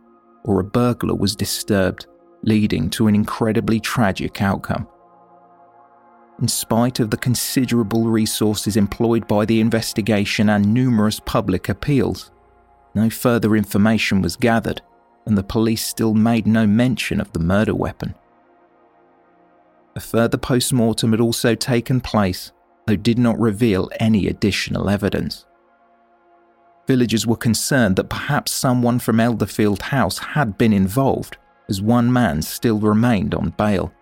or 0.44 0.60
a 0.60 0.64
burglar 0.64 1.14
was 1.14 1.36
disturbed, 1.36 2.06
leading 2.42 2.90
to 2.90 3.06
an 3.06 3.14
incredibly 3.14 3.80
tragic 3.80 4.42
outcome. 4.42 4.86
in 6.40 6.46
spite 6.46 7.00
of 7.00 7.10
the 7.10 7.16
considerable 7.16 8.04
resources 8.04 8.76
employed 8.76 9.26
by 9.26 9.44
the 9.44 9.60
investigation 9.60 10.50
and 10.50 10.72
numerous 10.72 11.18
public 11.20 11.68
appeals, 11.68 12.30
no 12.94 13.10
further 13.10 13.56
information 13.56 14.22
was 14.22 14.36
gathered, 14.36 14.80
and 15.28 15.36
the 15.36 15.42
police 15.42 15.86
still 15.86 16.14
made 16.14 16.46
no 16.46 16.66
mention 16.66 17.20
of 17.20 17.30
the 17.32 17.38
murder 17.38 17.74
weapon. 17.74 18.14
A 19.94 20.00
further 20.00 20.38
post 20.38 20.72
mortem 20.72 21.10
had 21.10 21.20
also 21.20 21.54
taken 21.54 22.00
place, 22.00 22.50
though 22.86 22.96
did 22.96 23.18
not 23.18 23.38
reveal 23.38 23.90
any 24.00 24.26
additional 24.26 24.88
evidence. 24.88 25.44
Villagers 26.86 27.26
were 27.26 27.36
concerned 27.36 27.96
that 27.96 28.08
perhaps 28.08 28.52
someone 28.52 28.98
from 28.98 29.18
Elderfield 29.18 29.82
House 29.82 30.16
had 30.16 30.56
been 30.56 30.72
involved, 30.72 31.36
as 31.68 31.82
one 31.82 32.10
man 32.10 32.40
still 32.40 32.78
remained 32.78 33.34
on 33.34 33.50
bail. 33.50 33.92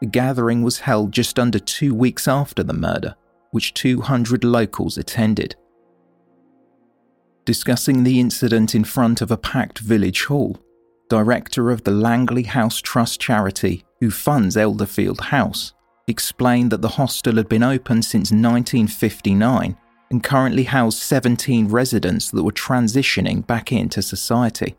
The 0.00 0.06
gathering 0.06 0.62
was 0.62 0.80
held 0.80 1.12
just 1.12 1.38
under 1.38 1.60
two 1.60 1.94
weeks 1.94 2.26
after 2.26 2.64
the 2.64 2.72
murder, 2.72 3.14
which 3.52 3.74
200 3.74 4.42
locals 4.42 4.98
attended. 4.98 5.54
Discussing 7.50 8.04
the 8.04 8.20
incident 8.20 8.76
in 8.76 8.84
front 8.84 9.20
of 9.20 9.32
a 9.32 9.36
packed 9.36 9.80
village 9.80 10.26
hall, 10.26 10.56
director 11.08 11.72
of 11.72 11.82
the 11.82 11.90
Langley 11.90 12.44
House 12.44 12.80
Trust 12.80 13.20
charity, 13.20 13.84
who 13.98 14.12
funds 14.12 14.54
Elderfield 14.54 15.18
House, 15.18 15.72
explained 16.06 16.70
that 16.70 16.80
the 16.80 16.90
hostel 16.90 17.34
had 17.34 17.48
been 17.48 17.64
open 17.64 18.02
since 18.02 18.30
1959 18.30 19.76
and 20.12 20.22
currently 20.22 20.62
housed 20.62 21.00
17 21.00 21.66
residents 21.66 22.30
that 22.30 22.44
were 22.44 22.52
transitioning 22.52 23.44
back 23.44 23.72
into 23.72 24.00
society. 24.00 24.76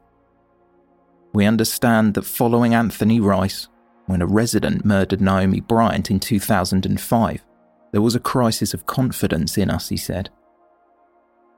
We 1.34 1.44
understand 1.44 2.14
that 2.14 2.24
following 2.24 2.74
Anthony 2.74 3.20
Rice, 3.20 3.68
when 4.06 4.22
a 4.22 4.26
resident 4.26 4.86
murdered 4.86 5.20
Naomi 5.20 5.60
Bryant 5.60 6.10
in 6.10 6.22
2005, 6.22 7.46
there 7.92 8.02
was 8.02 8.16
a 8.16 8.22
crisis 8.22 8.74
of 8.74 8.86
confidence 8.86 9.58
in 9.58 9.70
us, 9.70 9.90
he 9.90 9.98
said. 9.98 10.30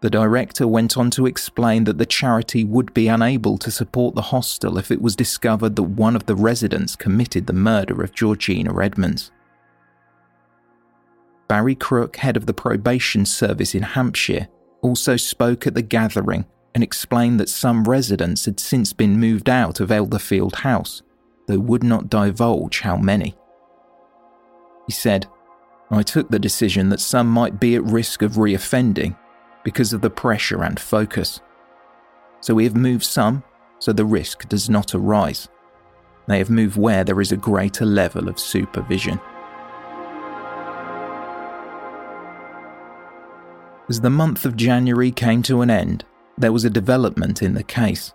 The 0.04 0.10
director 0.10 0.68
went 0.68 0.98
on 0.98 1.12
to 1.12 1.26
explain 1.26 1.86
that 1.86 1.98
the 1.98 2.06
charity 2.06 2.66
would 2.66 2.94
be 2.94 3.08
unable 3.08 3.58
to 3.60 3.72
support 3.72 4.16
the 4.16 4.22
hostel 4.22 4.78
if 4.78 4.92
it 4.92 5.02
was 5.02 5.16
discovered 5.16 5.78
that 5.78 5.84
one 5.84 6.18
of 6.18 6.26
the 6.26 6.36
residents 6.36 6.98
committed 6.98 7.48
the 7.48 7.54
murder 7.54 8.04
of 8.04 8.14
Georgina 8.14 8.78
Edmonds. 8.84 9.32
Barry 11.48 11.74
Crook, 11.74 12.18
head 12.18 12.36
of 12.36 12.48
the 12.48 12.54
probation 12.54 13.26
service 13.26 13.74
in 13.74 13.84
Hampshire, 13.84 14.50
also 14.82 15.16
spoke 15.16 15.66
at 15.66 15.74
the 15.74 15.82
gathering 15.82 16.44
and 16.76 16.84
explained 16.84 17.40
that 17.40 17.48
some 17.48 17.86
residents 17.86 18.44
had 18.44 18.60
since 18.60 18.92
been 18.92 19.22
moved 19.22 19.50
out 19.50 19.80
of 19.80 19.88
Elderfield 19.88 20.56
House, 20.56 21.02
though 21.48 21.60
would 21.60 21.82
not 21.82 22.10
divulge 22.10 22.82
how 22.82 22.98
many. 22.98 23.36
He 24.86 24.92
said, 24.92 25.28
I 25.90 26.04
took 26.04 26.28
the 26.28 26.40
decision 26.40 26.90
that 26.90 27.00
some 27.00 27.30
might 27.30 27.58
be 27.58 27.76
at 27.76 27.84
risk 27.86 28.22
of 28.22 28.34
reoffending 28.34 29.16
because 29.64 29.94
of 29.94 30.02
the 30.02 30.10
pressure 30.10 30.64
and 30.64 30.80
focus. 30.80 31.42
So 32.42 32.54
we 32.54 32.66
have 32.66 32.76
moved 32.76 33.04
some 33.04 33.44
so 33.84 33.92
the 33.92 34.06
risk 34.06 34.48
does 34.48 34.70
not 34.70 34.96
arise. 34.96 35.50
They 36.30 36.38
have 36.38 36.50
moved 36.50 36.78
where 36.78 37.04
there 37.04 37.20
is 37.20 37.34
a 37.34 37.38
greater 37.38 37.86
level 37.86 38.30
of 38.30 38.40
supervision. 38.40 39.20
As 43.90 44.00
the 44.00 44.10
month 44.10 44.46
of 44.46 44.56
January 44.56 45.12
came 45.12 45.44
to 45.44 45.62
an 45.62 45.70
end, 45.70 46.06
there 46.38 46.54
was 46.54 46.64
a 46.64 46.70
development 46.70 47.42
in 47.42 47.54
the 47.54 47.64
case. 47.64 48.14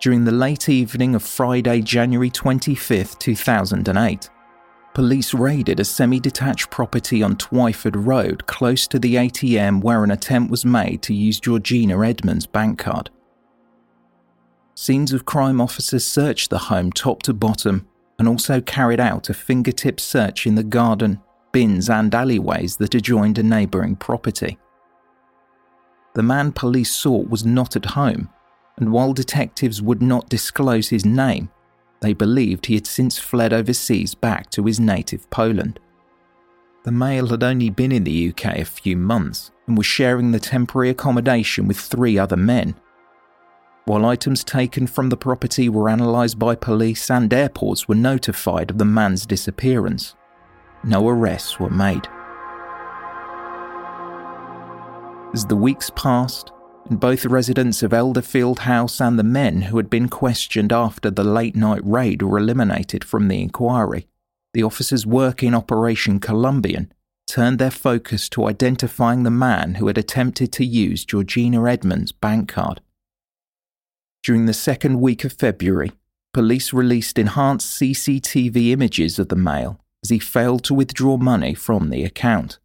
During 0.00 0.24
the 0.24 0.32
late 0.32 0.68
evening 0.68 1.14
of 1.14 1.22
Friday, 1.22 1.80
January 1.80 2.28
25, 2.28 3.20
2008, 3.20 4.30
police 5.00 5.32
raided 5.32 5.80
a 5.80 5.84
semi 5.84 6.20
detached 6.20 6.68
property 6.68 7.22
on 7.22 7.34
Twyford 7.34 7.96
Road 7.96 8.46
close 8.46 8.86
to 8.88 8.98
the 8.98 9.14
ATM 9.14 9.80
where 9.80 10.04
an 10.04 10.10
attempt 10.10 10.50
was 10.50 10.66
made 10.66 11.00
to 11.00 11.14
use 11.14 11.40
Georgina 11.40 12.06
Edmonds' 12.06 12.44
bank 12.44 12.80
card. 12.80 13.08
Scenes 14.74 15.14
of 15.14 15.24
crime 15.24 15.58
officers 15.58 16.04
searched 16.04 16.50
the 16.50 16.58
home 16.58 16.92
top 16.92 17.22
to 17.22 17.32
bottom 17.32 17.88
and 18.18 18.28
also 18.28 18.60
carried 18.60 19.00
out 19.00 19.30
a 19.30 19.32
fingertip 19.32 20.00
search 20.00 20.46
in 20.46 20.54
the 20.54 20.62
garden, 20.62 21.18
bins, 21.50 21.88
and 21.88 22.14
alleyways 22.14 22.76
that 22.76 22.94
adjoined 22.94 23.38
a 23.38 23.42
neighbouring 23.42 23.96
property. 23.96 24.58
The 26.14 26.22
man 26.22 26.52
police 26.52 26.94
sought 26.94 27.30
was 27.30 27.46
not 27.46 27.74
at 27.74 27.86
home, 27.86 28.28
and 28.76 28.92
while 28.92 29.14
detectives 29.14 29.80
would 29.80 30.02
not 30.02 30.28
disclose 30.28 30.90
his 30.90 31.06
name, 31.06 31.48
they 32.00 32.12
believed 32.12 32.66
he 32.66 32.74
had 32.74 32.86
since 32.86 33.18
fled 33.18 33.52
overseas 33.52 34.14
back 34.14 34.50
to 34.50 34.64
his 34.64 34.80
native 34.80 35.28
Poland. 35.30 35.78
The 36.84 36.92
male 36.92 37.26
had 37.26 37.42
only 37.42 37.68
been 37.68 37.92
in 37.92 38.04
the 38.04 38.30
UK 38.30 38.58
a 38.58 38.64
few 38.64 38.96
months 38.96 39.50
and 39.66 39.76
was 39.76 39.86
sharing 39.86 40.32
the 40.32 40.40
temporary 40.40 40.88
accommodation 40.88 41.68
with 41.68 41.78
three 41.78 42.18
other 42.18 42.36
men. 42.36 42.74
While 43.84 44.06
items 44.06 44.44
taken 44.44 44.86
from 44.86 45.10
the 45.10 45.16
property 45.16 45.68
were 45.68 45.88
analysed 45.88 46.38
by 46.38 46.54
police 46.54 47.10
and 47.10 47.32
airports 47.32 47.86
were 47.86 47.94
notified 47.94 48.70
of 48.70 48.78
the 48.78 48.84
man's 48.84 49.26
disappearance, 49.26 50.14
no 50.84 51.06
arrests 51.06 51.60
were 51.60 51.70
made. 51.70 52.08
As 55.34 55.44
the 55.44 55.56
weeks 55.56 55.90
passed, 55.94 56.52
and 56.90 56.98
both 56.98 57.24
residents 57.24 57.84
of 57.84 57.92
Elderfield 57.92 58.60
House 58.60 59.00
and 59.00 59.16
the 59.16 59.22
men 59.22 59.62
who 59.62 59.76
had 59.76 59.88
been 59.88 60.08
questioned 60.08 60.72
after 60.72 61.08
the 61.08 61.22
late 61.22 61.54
night 61.54 61.82
raid 61.84 62.20
were 62.20 62.36
eliminated 62.36 63.04
from 63.04 63.28
the 63.28 63.40
inquiry. 63.40 64.08
The 64.54 64.64
officers 64.64 65.06
working 65.06 65.54
Operation 65.54 66.18
Columbian 66.18 66.92
turned 67.28 67.60
their 67.60 67.70
focus 67.70 68.28
to 68.30 68.46
identifying 68.46 69.22
the 69.22 69.30
man 69.30 69.76
who 69.76 69.86
had 69.86 69.96
attempted 69.96 70.52
to 70.54 70.64
use 70.64 71.04
Georgina 71.04 71.64
Edmonds' 71.64 72.10
bank 72.10 72.48
card. 72.48 72.80
During 74.24 74.46
the 74.46 74.52
second 74.52 75.00
week 75.00 75.22
of 75.22 75.32
February, 75.32 75.92
police 76.34 76.72
released 76.72 77.20
enhanced 77.20 77.80
CCTV 77.80 78.70
images 78.70 79.20
of 79.20 79.28
the 79.28 79.36
male 79.36 79.78
as 80.02 80.10
he 80.10 80.18
failed 80.18 80.64
to 80.64 80.74
withdraw 80.74 81.16
money 81.16 81.54
from 81.54 81.90
the 81.90 82.02
account. 82.02 82.58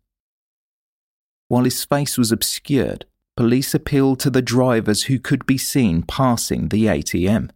While 1.48 1.66
his 1.66 1.86
face 1.86 2.18
was 2.18 2.32
obscured, 2.32 3.06
police 3.36 3.74
appealed 3.74 4.20
to 4.22 4.30
the 4.30 4.42
drivers 4.42 5.04
who 5.04 5.20
could 5.20 5.46
be 5.46 5.58
seen 5.58 6.04
passing 6.04 6.70
the 6.70 6.86
ATM. 6.86 7.50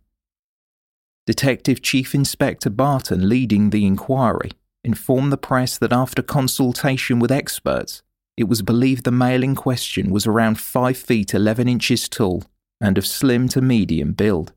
Detective 1.26 1.82
Chief 1.82 2.14
Inspector 2.14 2.70
Barton, 2.72 3.30
leading 3.30 3.70
the 3.70 3.86
inquiry, 3.86 4.52
informed 4.84 5.32
the 5.32 5.38
press 5.38 5.78
that 5.78 5.94
after 5.94 6.22
consultation 6.22 7.20
with 7.20 7.32
experts, 7.32 8.02
it 8.36 8.46
was 8.46 8.62
believed 8.62 9.04
the 9.04 9.12
male 9.12 9.44
in 9.44 9.56
question 9.56 10.12
was 10.12 10.26
around 10.26 10.60
5 10.60 10.98
feet 10.98 11.34
11 11.34 11.68
inches 11.68 12.10
tall 12.10 12.44
and 12.82 12.98
of 12.98 13.06
slim 13.06 13.48
to 13.50 13.62
medium 13.62 14.14
build. 14.14 14.54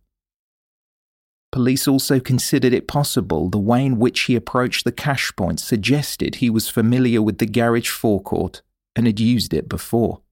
Police 1.50 1.86
also 1.86 2.18
considered 2.18 2.72
it 2.72 2.88
possible 2.88 3.50
the 3.50 3.58
way 3.58 3.84
in 3.84 3.98
which 3.98 4.22
he 4.22 4.34
approached 4.34 4.84
the 4.84 4.92
cash 4.92 5.30
point 5.36 5.60
suggested 5.60 6.36
he 6.36 6.48
was 6.48 6.70
familiar 6.70 7.20
with 7.20 7.38
the 7.38 7.46
garage 7.46 7.90
forecourt 7.90 8.62
and 8.96 9.06
had 9.06 9.20
used 9.20 9.52
it 9.52 9.68
before 9.68 10.22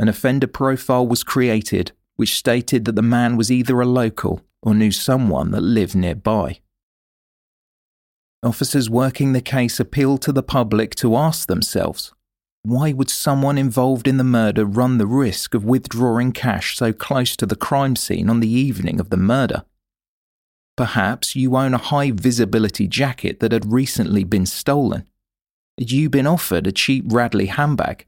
an 0.00 0.08
offender 0.08 0.46
profile 0.46 1.06
was 1.06 1.22
created 1.22 1.92
which 2.16 2.36
stated 2.36 2.84
that 2.84 2.96
the 2.96 3.02
man 3.02 3.36
was 3.36 3.50
either 3.50 3.80
a 3.80 3.86
local 3.86 4.42
or 4.62 4.74
knew 4.74 4.90
someone 4.90 5.52
that 5.52 5.62
lived 5.62 5.94
nearby. 5.94 6.58
Officers 8.42 8.90
working 8.90 9.32
the 9.32 9.40
case 9.40 9.80
appealed 9.80 10.20
to 10.22 10.32
the 10.32 10.42
public 10.42 10.94
to 10.96 11.16
ask 11.16 11.48
themselves 11.48 12.12
why 12.62 12.92
would 12.92 13.08
someone 13.08 13.56
involved 13.56 14.06
in 14.06 14.18
the 14.18 14.24
murder 14.24 14.66
run 14.66 14.98
the 14.98 15.06
risk 15.06 15.54
of 15.54 15.64
withdrawing 15.64 16.32
cash 16.32 16.76
so 16.76 16.92
close 16.92 17.34
to 17.36 17.46
the 17.46 17.56
crime 17.56 17.96
scene 17.96 18.28
on 18.28 18.40
the 18.40 18.50
evening 18.50 19.00
of 19.00 19.08
the 19.08 19.16
murder? 19.16 19.64
Perhaps 20.76 21.34
you 21.34 21.56
own 21.56 21.72
a 21.72 21.78
high 21.78 22.10
visibility 22.10 22.86
jacket 22.86 23.40
that 23.40 23.52
had 23.52 23.72
recently 23.72 24.24
been 24.24 24.44
stolen. 24.44 25.08
Had 25.78 25.90
you 25.90 26.10
been 26.10 26.26
offered 26.26 26.66
a 26.66 26.72
cheap 26.72 27.04
Radley 27.08 27.46
handbag 27.46 28.06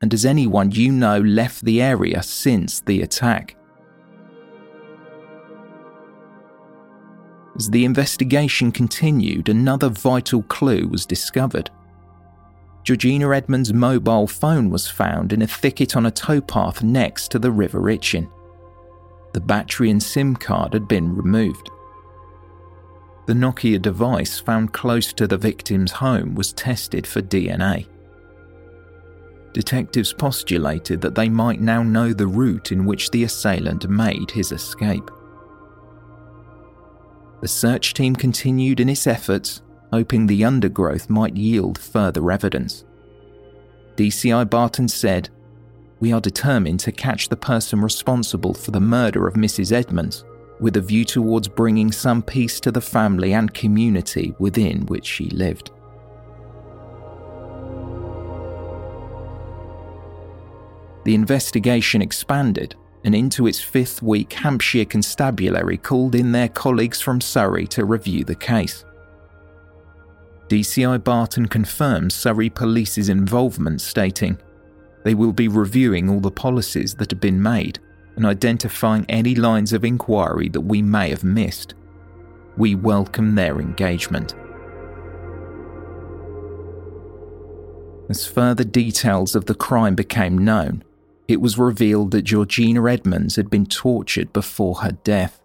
and 0.00 0.12
has 0.12 0.24
anyone 0.24 0.70
you 0.70 0.90
know 0.92 1.20
left 1.20 1.64
the 1.64 1.82
area 1.82 2.22
since 2.22 2.80
the 2.80 3.02
attack? 3.02 3.56
As 7.56 7.68
the 7.68 7.84
investigation 7.84 8.72
continued, 8.72 9.50
another 9.50 9.90
vital 9.90 10.42
clue 10.44 10.88
was 10.88 11.04
discovered. 11.04 11.70
Georgina 12.82 13.34
Edmonds' 13.34 13.74
mobile 13.74 14.26
phone 14.26 14.70
was 14.70 14.88
found 14.88 15.34
in 15.34 15.42
a 15.42 15.46
thicket 15.46 15.94
on 15.96 16.06
a 16.06 16.10
towpath 16.10 16.82
next 16.82 17.30
to 17.30 17.38
the 17.38 17.50
River 17.50 17.80
Itchen. 17.82 18.30
The 19.34 19.40
battery 19.40 19.90
and 19.90 20.02
SIM 20.02 20.34
card 20.34 20.72
had 20.72 20.88
been 20.88 21.14
removed. 21.14 21.68
The 23.26 23.34
Nokia 23.34 23.80
device 23.80 24.40
found 24.40 24.72
close 24.72 25.12
to 25.12 25.26
the 25.26 25.36
victim's 25.36 25.92
home 25.92 26.34
was 26.34 26.54
tested 26.54 27.06
for 27.06 27.20
DNA 27.20 27.86
detectives 29.52 30.12
postulated 30.12 31.00
that 31.00 31.14
they 31.14 31.28
might 31.28 31.60
now 31.60 31.82
know 31.82 32.12
the 32.12 32.26
route 32.26 32.72
in 32.72 32.84
which 32.84 33.10
the 33.10 33.24
assailant 33.24 33.88
made 33.88 34.30
his 34.30 34.52
escape. 34.52 35.10
The 37.40 37.48
search 37.48 37.94
team 37.94 38.14
continued 38.14 38.80
in 38.80 38.88
its 38.88 39.06
efforts, 39.06 39.62
hoping 39.92 40.26
the 40.26 40.44
undergrowth 40.44 41.08
might 41.08 41.36
yield 41.36 41.78
further 41.78 42.30
evidence. 42.30 42.84
DCI 43.96 44.48
Barton 44.48 44.88
said, 44.88 45.30
We 46.00 46.12
are 46.12 46.20
determined 46.20 46.80
to 46.80 46.92
catch 46.92 47.28
the 47.28 47.36
person 47.36 47.80
responsible 47.80 48.54
for 48.54 48.70
the 48.70 48.80
murder 48.80 49.26
of 49.26 49.34
Mrs. 49.34 49.72
Edmonds, 49.72 50.24
with 50.60 50.76
a 50.76 50.80
view 50.80 51.04
towards 51.04 51.48
bringing 51.48 51.90
some 51.90 52.22
peace 52.22 52.60
to 52.60 52.70
the 52.70 52.80
family 52.80 53.32
and 53.32 53.52
community 53.52 54.34
within 54.38 54.86
which 54.86 55.06
she 55.06 55.30
lived. 55.30 55.70
The 61.10 61.16
investigation 61.16 62.02
expanded, 62.02 62.76
and 63.02 63.16
into 63.16 63.48
its 63.48 63.60
fifth 63.60 64.00
week, 64.00 64.32
Hampshire 64.32 64.84
Constabulary 64.84 65.76
called 65.76 66.14
in 66.14 66.30
their 66.30 66.46
colleagues 66.46 67.00
from 67.00 67.20
Surrey 67.20 67.66
to 67.66 67.84
review 67.84 68.22
the 68.22 68.36
case. 68.36 68.84
DCI 70.46 71.02
Barton 71.02 71.46
confirms 71.46 72.14
Surrey 72.14 72.48
Police's 72.48 73.08
involvement, 73.08 73.80
stating, 73.80 74.38
They 75.02 75.16
will 75.16 75.32
be 75.32 75.48
reviewing 75.48 76.08
all 76.08 76.20
the 76.20 76.30
policies 76.30 76.94
that 76.94 77.10
have 77.10 77.20
been 77.20 77.42
made 77.42 77.80
and 78.14 78.24
identifying 78.24 79.04
any 79.08 79.34
lines 79.34 79.72
of 79.72 79.84
inquiry 79.84 80.48
that 80.50 80.60
we 80.60 80.80
may 80.80 81.10
have 81.10 81.24
missed. 81.24 81.74
We 82.56 82.76
welcome 82.76 83.34
their 83.34 83.58
engagement. 83.58 84.36
As 88.08 88.28
further 88.28 88.62
details 88.62 89.34
of 89.34 89.46
the 89.46 89.56
crime 89.56 89.96
became 89.96 90.38
known, 90.38 90.84
it 91.30 91.40
was 91.40 91.58
revealed 91.58 92.10
that 92.10 92.22
Georgina 92.22 92.90
Edmonds 92.90 93.36
had 93.36 93.48
been 93.48 93.66
tortured 93.66 94.32
before 94.32 94.76
her 94.76 94.92
death. 94.92 95.40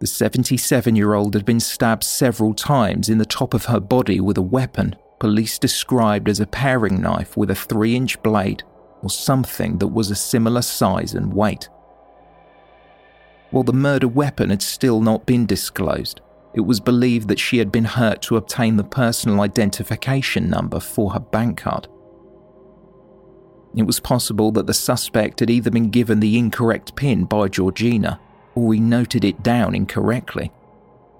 The 0.00 0.06
77 0.06 0.96
year 0.96 1.12
old 1.12 1.34
had 1.34 1.44
been 1.44 1.60
stabbed 1.60 2.04
several 2.04 2.54
times 2.54 3.08
in 3.08 3.18
the 3.18 3.26
top 3.26 3.52
of 3.52 3.66
her 3.66 3.80
body 3.80 4.18
with 4.18 4.38
a 4.38 4.42
weapon 4.42 4.96
police 5.18 5.58
described 5.58 6.28
as 6.28 6.40
a 6.40 6.46
paring 6.46 7.02
knife 7.02 7.36
with 7.36 7.50
a 7.50 7.54
3 7.54 7.94
inch 7.94 8.22
blade 8.22 8.62
or 9.02 9.10
something 9.10 9.76
that 9.78 9.88
was 9.88 10.10
a 10.10 10.16
similar 10.16 10.62
size 10.62 11.14
and 11.14 11.34
weight. 11.34 11.68
While 13.50 13.64
the 13.64 13.72
murder 13.72 14.08
weapon 14.08 14.48
had 14.48 14.62
still 14.62 15.02
not 15.02 15.26
been 15.26 15.44
disclosed, 15.44 16.22
it 16.54 16.60
was 16.60 16.80
believed 16.80 17.28
that 17.28 17.38
she 17.38 17.58
had 17.58 17.70
been 17.70 17.84
hurt 17.84 18.22
to 18.22 18.36
obtain 18.36 18.76
the 18.76 18.84
personal 18.84 19.42
identification 19.42 20.48
number 20.48 20.80
for 20.80 21.12
her 21.12 21.20
bank 21.20 21.58
card. 21.58 21.88
It 23.76 23.84
was 23.84 24.00
possible 24.00 24.50
that 24.52 24.66
the 24.66 24.74
suspect 24.74 25.40
had 25.40 25.50
either 25.50 25.70
been 25.70 25.90
given 25.90 26.20
the 26.20 26.38
incorrect 26.38 26.96
pin 26.96 27.24
by 27.24 27.48
Georgina 27.48 28.18
or 28.54 28.74
he 28.74 28.80
noted 28.80 29.24
it 29.24 29.42
down 29.42 29.74
incorrectly. 29.74 30.50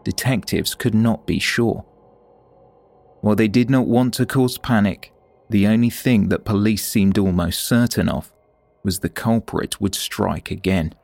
Detectives 0.04 0.74
could 0.74 0.94
not 0.94 1.26
be 1.26 1.38
sure. 1.38 1.84
While 3.20 3.36
they 3.36 3.48
did 3.48 3.70
not 3.70 3.86
want 3.86 4.14
to 4.14 4.26
cause 4.26 4.58
panic, 4.58 5.12
the 5.48 5.66
only 5.66 5.90
thing 5.90 6.28
that 6.28 6.44
police 6.44 6.86
seemed 6.86 7.18
almost 7.18 7.66
certain 7.66 8.08
of 8.08 8.32
was 8.82 9.00
the 9.00 9.08
culprit 9.08 9.80
would 9.80 9.94
strike 9.94 10.50
again. 10.50 10.94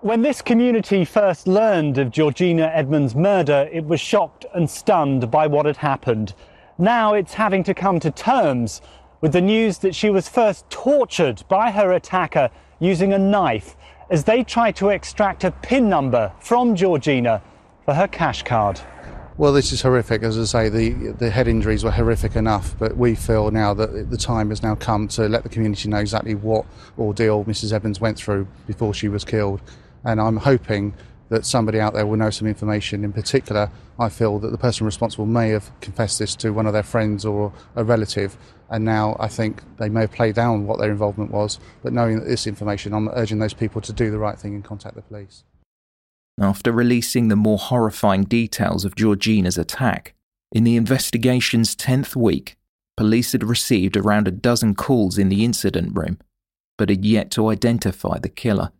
When 0.00 0.22
this 0.22 0.42
community 0.42 1.04
first 1.04 1.46
learned 1.46 1.98
of 1.98 2.10
Georgina 2.10 2.70
Edmonds' 2.74 3.14
murder, 3.14 3.68
it 3.70 3.84
was 3.84 4.00
shocked 4.00 4.46
and 4.54 4.68
stunned 4.68 5.30
by 5.30 5.46
what 5.46 5.66
had 5.66 5.76
happened. 5.76 6.34
Now 6.78 7.14
it's 7.14 7.34
having 7.34 7.62
to 7.64 7.74
come 7.74 8.00
to 8.00 8.10
terms 8.10 8.80
with 9.20 9.32
the 9.32 9.40
news 9.40 9.78
that 9.78 9.94
she 9.94 10.10
was 10.10 10.28
first 10.28 10.68
tortured 10.70 11.42
by 11.48 11.70
her 11.70 11.92
attacker 11.92 12.50
using 12.78 13.12
a 13.12 13.18
knife 13.18 13.76
as 14.08 14.24
they 14.24 14.42
tried 14.42 14.74
to 14.76 14.88
extract 14.88 15.44
a 15.44 15.50
PIN 15.50 15.88
number 15.88 16.32
from 16.40 16.74
Georgina 16.74 17.42
for 17.84 17.94
her 17.94 18.08
cash 18.08 18.42
card. 18.42 18.80
Well, 19.36 19.52
this 19.52 19.72
is 19.72 19.80
horrific. 19.80 20.22
As 20.22 20.38
I 20.38 20.44
say, 20.44 20.68
the, 20.68 21.12
the 21.12 21.30
head 21.30 21.48
injuries 21.48 21.84
were 21.84 21.90
horrific 21.90 22.36
enough, 22.36 22.74
but 22.78 22.96
we 22.96 23.14
feel 23.14 23.50
now 23.50 23.72
that 23.74 24.10
the 24.10 24.16
time 24.16 24.50
has 24.50 24.62
now 24.62 24.74
come 24.74 25.08
to 25.08 25.28
let 25.28 25.44
the 25.44 25.48
community 25.48 25.88
know 25.88 25.98
exactly 25.98 26.34
what 26.34 26.66
ordeal 26.98 27.44
Mrs. 27.44 27.72
Evans 27.72 28.00
went 28.00 28.18
through 28.18 28.46
before 28.66 28.92
she 28.92 29.08
was 29.08 29.24
killed. 29.24 29.62
And 30.04 30.20
I'm 30.20 30.36
hoping 30.36 30.94
that 31.30 31.46
somebody 31.46 31.80
out 31.80 31.94
there 31.94 32.06
will 32.06 32.18
know 32.18 32.30
some 32.30 32.46
information. 32.46 33.04
In 33.04 33.12
particular, 33.12 33.70
I 33.98 34.08
feel 34.08 34.38
that 34.40 34.50
the 34.50 34.58
person 34.58 34.84
responsible 34.84 35.26
may 35.26 35.48
have 35.50 35.70
confessed 35.80 36.18
this 36.18 36.34
to 36.36 36.50
one 36.50 36.66
of 36.66 36.72
their 36.72 36.82
friends 36.82 37.24
or 37.24 37.52
a 37.76 37.84
relative, 37.84 38.36
and 38.68 38.84
now 38.84 39.16
I 39.18 39.28
think 39.28 39.62
they 39.78 39.88
may 39.88 40.02
have 40.02 40.12
played 40.12 40.34
down 40.34 40.66
what 40.66 40.78
their 40.78 40.90
involvement 40.90 41.30
was. 41.30 41.58
But 41.82 41.92
knowing 41.92 42.22
this 42.22 42.46
information, 42.46 42.92
I'm 42.92 43.08
urging 43.10 43.38
those 43.38 43.54
people 43.54 43.80
to 43.80 43.92
do 43.92 44.10
the 44.10 44.18
right 44.18 44.38
thing 44.38 44.54
and 44.54 44.64
contact 44.64 44.96
the 44.96 45.02
police. 45.02 45.44
After 46.38 46.72
releasing 46.72 47.28
the 47.28 47.36
more 47.36 47.58
horrifying 47.58 48.24
details 48.24 48.84
of 48.84 48.96
Georgina's 48.96 49.58
attack, 49.58 50.14
in 50.52 50.64
the 50.64 50.76
investigation's 50.76 51.76
10th 51.76 52.16
week, 52.16 52.56
police 52.96 53.32
had 53.32 53.44
received 53.44 53.96
around 53.96 54.26
a 54.26 54.32
dozen 54.32 54.74
calls 54.74 55.16
in 55.16 55.28
the 55.28 55.44
incident 55.44 55.96
room, 55.96 56.18
but 56.76 56.88
had 56.88 57.04
yet 57.04 57.30
to 57.32 57.48
identify 57.48 58.18
the 58.18 58.28
killer. 58.28 58.72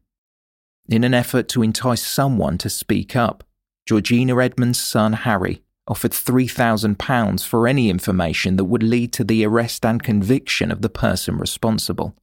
In 0.90 1.04
an 1.04 1.14
effort 1.14 1.48
to 1.50 1.62
entice 1.62 2.04
someone 2.04 2.58
to 2.58 2.68
speak 2.68 3.14
up, 3.14 3.44
Georgina 3.86 4.36
Edmonds' 4.42 4.80
son 4.80 5.12
Harry 5.12 5.62
offered 5.86 6.10
£3,000 6.10 7.46
for 7.46 7.68
any 7.68 7.88
information 7.88 8.56
that 8.56 8.64
would 8.64 8.82
lead 8.82 9.12
to 9.12 9.22
the 9.22 9.46
arrest 9.46 9.86
and 9.86 10.02
conviction 10.02 10.72
of 10.72 10.82
the 10.82 10.88
person 10.88 11.36
responsible. 11.36 12.16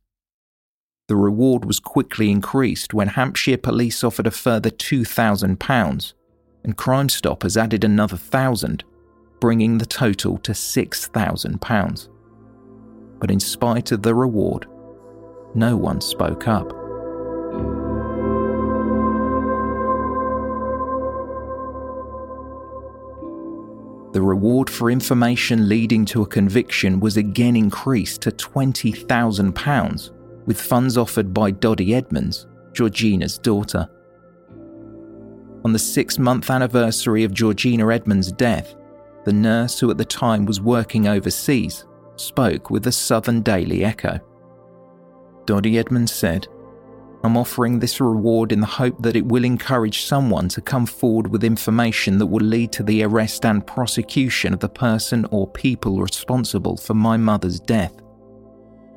The 1.08 1.15
reward 1.15 1.63
was 1.63 1.80
quickly 1.80 2.30
increased 2.30 2.93
when 2.93 3.08
Hampshire 3.08 3.58
Police 3.58 4.03
offered 4.03 4.27
a 4.27 4.32
further 4.32 4.69
£2,000 4.69 6.13
and 6.65 6.77
Crime 6.77 7.08
Stoppers 7.08 7.56
added 7.56 7.86
another 7.86 8.17
thousand, 8.17 8.84
bringing 9.39 9.77
the 9.77 9.86
total 9.86 10.38
to 10.39 10.51
£6,000. 10.51 12.10
But 13.19 13.32
in 13.32 13.39
spite 13.39 13.93
of 13.93 14.01
the 14.01 14.13
reward, 14.13 14.67
no 15.56 15.77
one 15.77 16.01
spoke 16.01 16.49
up. 16.49 16.76
The 24.17 24.23
reward 24.23 24.67
for 24.67 24.89
information 24.89 25.69
leading 25.69 26.03
to 26.06 26.23
a 26.23 26.25
conviction 26.25 26.99
was 26.99 27.17
again 27.17 27.56
increased 27.56 28.23
to 28.23 28.32
£20,000, 28.32 30.10
with 30.47 30.60
funds 30.60 30.97
offered 30.97 31.36
by 31.36 31.51
Doddy 31.51 31.93
Edmonds, 31.93 32.47
Georgina's 32.73 33.38
daughter. 33.38 33.88
On 35.63 35.71
the 35.71 35.77
six 35.77 36.17
month 36.17 36.49
anniversary 36.49 37.25
of 37.25 37.32
Georgina 37.32 37.93
Edmonds' 37.93 38.32
death, 38.32 38.75
the 39.25 39.34
nurse 39.34 39.80
who 39.80 39.91
at 39.91 39.99
the 39.99 40.03
time 40.03 40.47
was 40.47 40.60
working 40.60 41.08
overseas 41.08 41.86
spoke 42.15 42.71
with 42.71 42.82
the 42.82 42.91
Southern 42.91 43.43
Daily 43.43 43.86
Echo. 43.86 44.19
Doddy 45.45 45.77
Edmonds 45.77 46.12
said, 46.12 46.47
I'm 47.27 47.35
offering 47.35 47.79
this 47.79 47.99
reward 47.99 48.53
in 48.53 48.61
the 48.61 48.65
hope 48.65 49.01
that 49.01 49.17
it 49.17 49.25
will 49.25 49.43
encourage 49.43 50.03
someone 50.03 50.47
to 50.47 50.61
come 50.61 50.85
forward 50.85 51.27
with 51.27 51.43
information 51.43 52.19
that 52.19 52.25
will 52.25 52.39
lead 52.39 52.71
to 52.71 52.83
the 52.83 53.03
arrest 53.03 53.45
and 53.45 53.67
prosecution 53.67 54.53
of 54.53 54.61
the 54.61 54.69
person 54.69 55.25
or 55.29 55.45
people 55.45 55.99
responsible 55.99 56.77
for 56.77 56.93
my 56.93 57.17
mother's 57.17 57.59
death. 57.59 57.91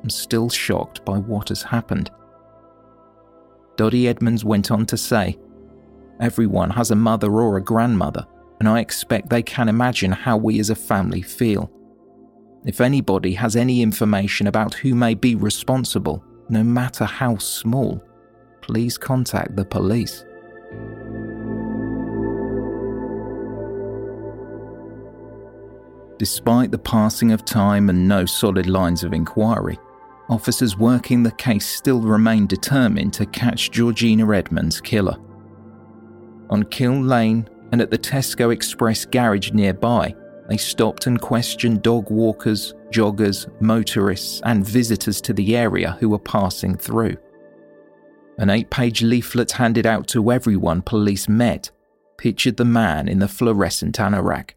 I'm 0.01 0.09
still 0.09 0.49
shocked 0.49 1.03
by 1.03 1.17
what 1.17 1.49
has 1.49 1.61
happened. 1.61 2.09
Doddy 3.75 4.07
Edmonds 4.07 4.45
went 4.45 4.71
on 4.71 4.85
to 4.85 4.95
say, 4.95 5.37
Everyone 6.21 6.69
has 6.69 6.89
a 6.89 6.95
mother 6.95 7.33
or 7.33 7.57
a 7.57 7.61
grandmother, 7.61 8.25
and 8.61 8.69
I 8.69 8.79
expect 8.79 9.29
they 9.29 9.43
can 9.43 9.67
imagine 9.67 10.13
how 10.13 10.37
we 10.37 10.57
as 10.61 10.69
a 10.69 10.75
family 10.75 11.21
feel. 11.21 11.69
If 12.63 12.79
anybody 12.79 13.33
has 13.33 13.57
any 13.57 13.81
information 13.81 14.47
about 14.47 14.75
who 14.75 14.95
may 14.95 15.15
be 15.15 15.35
responsible, 15.35 16.23
no 16.47 16.63
matter 16.63 17.03
how 17.03 17.35
small, 17.35 18.01
please 18.71 18.97
contact 18.97 19.53
the 19.57 19.65
police. 19.65 20.23
Despite 26.17 26.71
the 26.71 26.79
passing 26.79 27.33
of 27.33 27.43
time 27.43 27.89
and 27.89 28.07
no 28.07 28.25
solid 28.25 28.67
lines 28.67 29.03
of 29.03 29.11
inquiry, 29.11 29.77
officers 30.29 30.77
working 30.77 31.21
the 31.21 31.31
case 31.31 31.67
still 31.67 31.99
remain 31.99 32.47
determined 32.47 33.11
to 33.15 33.25
catch 33.25 33.71
Georgina 33.71 34.31
Edmonds' 34.33 34.79
killer. 34.79 35.17
On 36.49 36.63
Kiln 36.63 37.09
Lane 37.09 37.49
and 37.73 37.81
at 37.81 37.91
the 37.91 37.97
Tesco 37.97 38.53
Express 38.53 39.03
garage 39.03 39.51
nearby, 39.51 40.15
they 40.47 40.55
stopped 40.55 41.07
and 41.07 41.19
questioned 41.19 41.81
dog 41.81 42.09
walkers, 42.09 42.73
joggers, 42.89 43.49
motorists, 43.59 44.41
and 44.45 44.65
visitors 44.65 45.19
to 45.21 45.33
the 45.33 45.57
area 45.57 45.97
who 45.99 46.07
were 46.07 46.19
passing 46.19 46.77
through. 46.77 47.17
An 48.37 48.49
eight 48.49 48.69
page 48.69 49.01
leaflet 49.01 49.51
handed 49.51 49.85
out 49.85 50.07
to 50.09 50.31
everyone 50.31 50.81
police 50.81 51.29
met 51.29 51.71
pictured 52.17 52.57
the 52.57 52.65
man 52.65 53.07
in 53.07 53.19
the 53.19 53.27
fluorescent 53.27 53.97
anorak. 53.97 54.51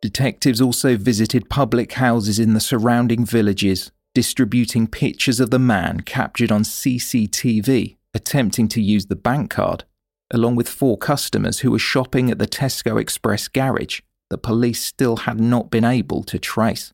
Detectives 0.00 0.60
also 0.60 0.96
visited 0.96 1.48
public 1.48 1.92
houses 1.92 2.38
in 2.38 2.54
the 2.54 2.60
surrounding 2.60 3.24
villages, 3.24 3.90
distributing 4.14 4.86
pictures 4.86 5.40
of 5.40 5.50
the 5.50 5.58
man 5.58 6.00
captured 6.00 6.52
on 6.52 6.62
CCTV 6.62 7.96
attempting 8.14 8.68
to 8.68 8.82
use 8.82 9.06
the 9.06 9.16
bank 9.16 9.50
card 9.50 9.84
along 10.30 10.56
with 10.56 10.68
four 10.68 10.98
customers 10.98 11.60
who 11.60 11.70
were 11.70 11.78
shopping 11.78 12.30
at 12.30 12.38
the 12.38 12.46
Tesco 12.46 13.00
Express 13.00 13.48
garage 13.48 14.00
that 14.30 14.38
police 14.38 14.82
still 14.84 15.18
had 15.18 15.40
not 15.40 15.70
been 15.70 15.84
able 15.84 16.22
to 16.24 16.38
trace. 16.38 16.92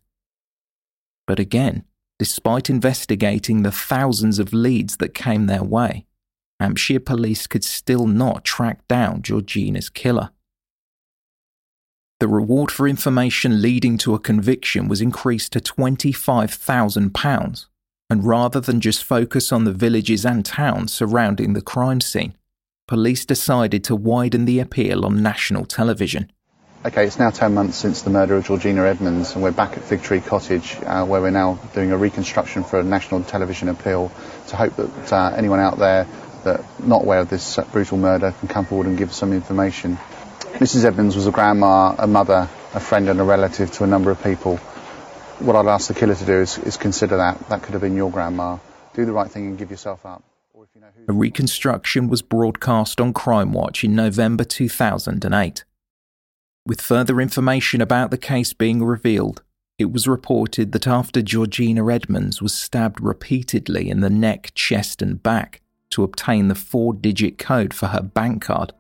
But 1.27 1.41
again, 1.41 1.85
despite 2.19 2.71
investigating 2.71 3.63
the 3.63 3.73
thousands 3.73 4.39
of 4.39 4.53
leads 4.53 4.99
that 4.99 5.15
came 5.15 5.47
their 5.47 5.65
way, 5.65 6.07
Hampshire 6.61 7.01
police 7.01 7.47
could 7.47 7.65
still 7.65 8.07
not 8.07 8.45
track 8.45 8.87
down 8.89 9.23
Georgina's 9.23 9.89
killer. 9.89 10.31
The 12.21 12.29
reward 12.29 12.71
for 12.71 12.89
information 12.89 13.61
leading 13.61 13.99
to 13.99 14.15
a 14.15 14.21
conviction 14.21 14.89
was 14.89 15.01
increased 15.01 15.53
to 15.53 15.61
£25,000, 15.61 17.67
and 18.09 18.25
rather 18.25 18.61
than 18.61 18.81
just 18.81 19.05
focus 19.05 19.53
on 19.53 19.65
the 19.65 19.73
villages 19.73 20.25
and 20.25 20.45
towns 20.45 20.93
surrounding 20.93 21.53
the 21.53 21.61
crime 21.61 22.01
scene, 22.01 22.35
police 22.87 23.27
decided 23.27 23.83
to 23.85 23.97
widen 23.97 24.45
the 24.45 24.61
appeal 24.61 25.05
on 25.05 25.23
national 25.23 25.65
television. 25.65 26.31
Okay, 26.87 27.07
it's 27.07 27.19
now 27.19 27.31
10 27.31 27.55
months 27.55 27.79
since 27.79 28.03
the 28.03 28.11
murder 28.11 28.37
of 28.37 28.45
Georgina 28.45 28.85
Edmonds, 28.85 29.33
and 29.33 29.43
we're 29.43 29.53
back 29.53 29.79
at 29.79 29.83
Fig 29.83 30.03
Tree 30.03 30.21
Cottage, 30.21 30.77
uh, 30.85 31.07
where 31.07 31.23
we're 31.23 31.31
now 31.31 31.59
doing 31.73 31.93
a 31.93 31.97
reconstruction 31.97 32.63
for 32.63 32.79
a 32.79 32.85
national 32.85 33.23
television 33.23 33.71
appeal 33.71 34.13
to 34.49 34.57
hope 34.57 34.77
that 34.77 35.11
uh, 35.11 35.35
anyone 35.35 35.61
out 35.61 35.79
there 35.79 36.07
that 36.45 36.63
not 36.87 37.01
aware 37.01 37.21
of 37.21 37.31
this 37.31 37.57
uh, 37.57 37.65
brutal 37.73 37.97
murder 37.97 38.35
can 38.39 38.49
come 38.49 38.67
forward 38.67 38.87
and 38.87 38.99
give 38.99 39.15
some 39.15 39.33
information. 39.33 39.97
Mrs. 40.61 40.85
Edmonds 40.85 41.17
was 41.17 41.27
a 41.27 41.31
grandma, 41.31 41.95
a 41.99 42.07
mother, 42.07 42.51
a 42.75 42.81
friend, 42.81 43.09
and 43.09 43.19
a 43.19 43.25
relative 43.25 43.73
to 43.73 43.85
a 43.85 43.87
number 43.87 44.11
of 44.11 44.23
people. 44.23 44.59
What 45.39 45.57
I'd 45.57 45.67
ask 45.67 45.89
the 45.89 45.95
killer 45.95 46.15
to 46.15 46.27
do 46.27 46.41
is, 46.41 46.59
is 46.59 46.77
consider 46.77 47.17
that. 47.17 47.49
That 47.49 47.63
could 47.63 47.73
have 47.73 47.81
been 47.81 47.97
your 47.97 48.11
grandma. 48.11 48.59
Do 48.93 49.07
the 49.07 49.13
right 49.13 49.31
thing 49.31 49.47
and 49.47 49.57
give 49.57 49.71
yourself 49.71 50.05
up. 50.05 50.23
A 51.09 51.13
reconstruction 51.15 52.09
was 52.09 52.21
broadcast 52.21 53.01
on 53.01 53.15
Crimewatch 53.15 53.85
in 53.85 53.95
November 53.95 54.45
2008. 54.45 55.65
With 56.67 56.81
further 56.81 57.21
information 57.21 57.83
about 57.83 58.11
the 58.11 58.17
case 58.17 58.55
being 58.55 58.83
revealed, 58.83 59.43
it 59.79 59.93
was 59.93 60.09
reported 60.09 60.73
that 60.73 60.87
after 60.87 61.21
Georgina 61.21 61.93
Edmonds 61.93 62.41
was 62.41 62.55
stabbed 62.55 63.03
repeatedly 63.03 63.91
in 63.91 64.01
the 64.01 64.09
neck, 64.09 64.53
chest, 64.55 65.03
and 65.03 65.23
back 65.23 65.61
to 65.91 66.05
obtain 66.05 66.49
the 66.49 66.55
four 66.55 66.95
digit 66.95 67.37
code 67.37 67.75
for 67.75 67.89
her 67.89 68.01
bank 68.01 68.45
card, 68.45 68.73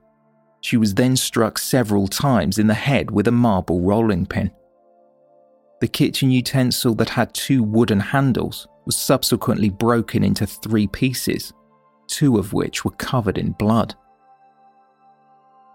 she 0.63 0.79
was 0.79 0.95
then 0.95 1.15
struck 1.15 1.59
several 1.59 2.09
times 2.09 2.59
in 2.59 2.69
the 2.69 2.75
head 2.75 3.11
with 3.11 3.29
a 3.29 3.33
marble 3.33 3.83
rolling 3.83 4.25
pin. 4.25 4.51
The 5.83 5.89
kitchen 5.89 6.31
utensil 6.31 6.95
that 6.95 7.11
had 7.11 7.35
two 7.35 7.63
wooden 7.63 8.01
handles 8.01 8.67
was 8.87 8.97
subsequently 8.97 9.69
broken 9.69 10.25
into 10.25 10.47
three 10.47 10.87
pieces, 10.87 11.53
two 12.07 12.39
of 12.39 12.55
which 12.55 12.83
were 12.83 12.93
covered 12.93 13.37
in 13.37 13.53
blood. 13.53 13.95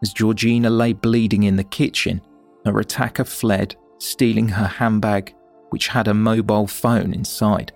As 0.01 0.13
Georgina 0.13 0.69
lay 0.69 0.93
bleeding 0.93 1.43
in 1.43 1.55
the 1.55 1.63
kitchen, 1.63 2.21
her 2.65 2.79
attacker 2.79 3.25
fled, 3.25 3.75
stealing 3.97 4.47
her 4.47 4.67
handbag, 4.67 5.35
which 5.69 5.87
had 5.87 6.07
a 6.07 6.13
mobile 6.13 6.67
phone 6.67 7.13
inside. 7.13 7.71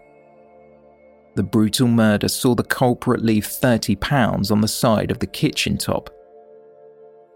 The 1.35 1.43
brutal 1.43 1.87
murder 1.87 2.27
saw 2.27 2.55
the 2.55 2.63
culprit 2.63 3.23
leave 3.23 3.45
£30 3.45 4.51
on 4.51 4.61
the 4.61 4.67
side 4.67 5.11
of 5.11 5.19
the 5.19 5.27
kitchen 5.27 5.77
top. 5.77 6.09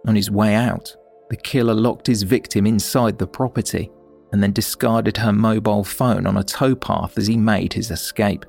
On 0.08 0.16
his 0.16 0.32
way 0.32 0.56
out, 0.56 0.96
the 1.30 1.36
killer 1.36 1.74
locked 1.74 2.08
his 2.08 2.24
victim 2.24 2.66
inside 2.66 3.18
the 3.18 3.28
property 3.28 3.92
and 4.32 4.42
then 4.42 4.54
discarded 4.54 5.18
her 5.18 5.34
mobile 5.34 5.84
phone 5.84 6.26
on 6.28 6.38
a 6.38 6.44
towpath 6.44 7.18
as 7.18 7.28
he 7.28 7.38
made 7.38 7.74
his 7.74 7.92
escape. 7.92 8.46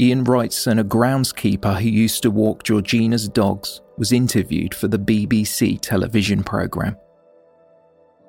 Ian 0.00 0.24
Wrightson, 0.24 0.80
a 0.80 0.84
groundskeeper 0.84 1.80
who 1.80 1.88
used 1.88 2.22
to 2.22 2.30
walk 2.30 2.62
Georgina's 2.62 3.28
dogs, 3.28 3.80
was 3.98 4.12
interviewed 4.12 4.74
for 4.74 4.88
the 4.88 4.98
BBC 4.98 5.78
television 5.80 6.42
programme. 6.44 6.96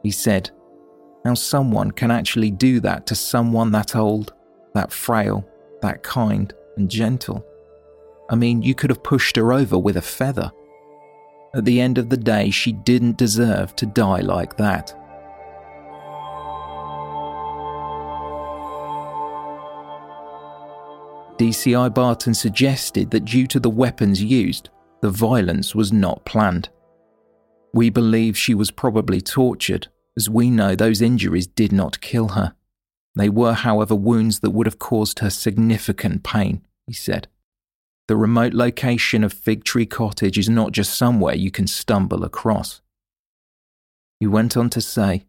He 0.03 0.11
said, 0.11 0.49
How 1.23 1.35
someone 1.35 1.91
can 1.91 2.11
actually 2.11 2.51
do 2.51 2.79
that 2.79 3.05
to 3.07 3.15
someone 3.15 3.71
that 3.71 3.95
old, 3.95 4.33
that 4.73 4.91
frail, 4.91 5.47
that 5.81 6.03
kind 6.03 6.53
and 6.77 6.89
gentle. 6.89 7.45
I 8.29 8.35
mean, 8.35 8.61
you 8.61 8.75
could 8.75 8.89
have 8.89 9.03
pushed 9.03 9.35
her 9.35 9.53
over 9.53 9.77
with 9.77 9.97
a 9.97 10.01
feather. 10.01 10.51
At 11.55 11.65
the 11.65 11.81
end 11.81 11.97
of 11.97 12.09
the 12.09 12.17
day, 12.17 12.49
she 12.51 12.71
didn't 12.71 13.17
deserve 13.17 13.75
to 13.77 13.85
die 13.85 14.21
like 14.21 14.57
that. 14.57 14.95
DCI 21.37 21.93
Barton 21.93 22.33
suggested 22.33 23.09
that 23.11 23.25
due 23.25 23.47
to 23.47 23.59
the 23.59 23.69
weapons 23.69 24.21
used, 24.21 24.69
the 25.01 25.09
violence 25.09 25.73
was 25.73 25.93
not 25.93 26.25
planned. 26.25 26.69
We 27.73 27.89
believe 27.89 28.37
she 28.37 28.53
was 28.53 28.71
probably 28.71 29.21
tortured, 29.21 29.87
as 30.17 30.29
we 30.29 30.49
know 30.49 30.75
those 30.75 31.01
injuries 31.01 31.47
did 31.47 31.71
not 31.71 32.01
kill 32.01 32.29
her. 32.29 32.55
They 33.15 33.29
were, 33.29 33.53
however, 33.53 33.95
wounds 33.95 34.39
that 34.39 34.51
would 34.51 34.67
have 34.67 34.79
caused 34.79 35.19
her 35.19 35.29
significant 35.29 36.23
pain, 36.23 36.61
he 36.87 36.93
said. 36.93 37.27
The 38.07 38.17
remote 38.17 38.53
location 38.53 39.23
of 39.23 39.33
Fig 39.33 39.63
Tree 39.63 39.85
Cottage 39.85 40.37
is 40.37 40.49
not 40.49 40.71
just 40.71 40.95
somewhere 40.95 41.35
you 41.35 41.51
can 41.51 41.67
stumble 41.67 42.23
across. 42.23 42.81
He 44.19 44.27
went 44.27 44.57
on 44.57 44.69
to 44.71 44.81
say, 44.81 45.25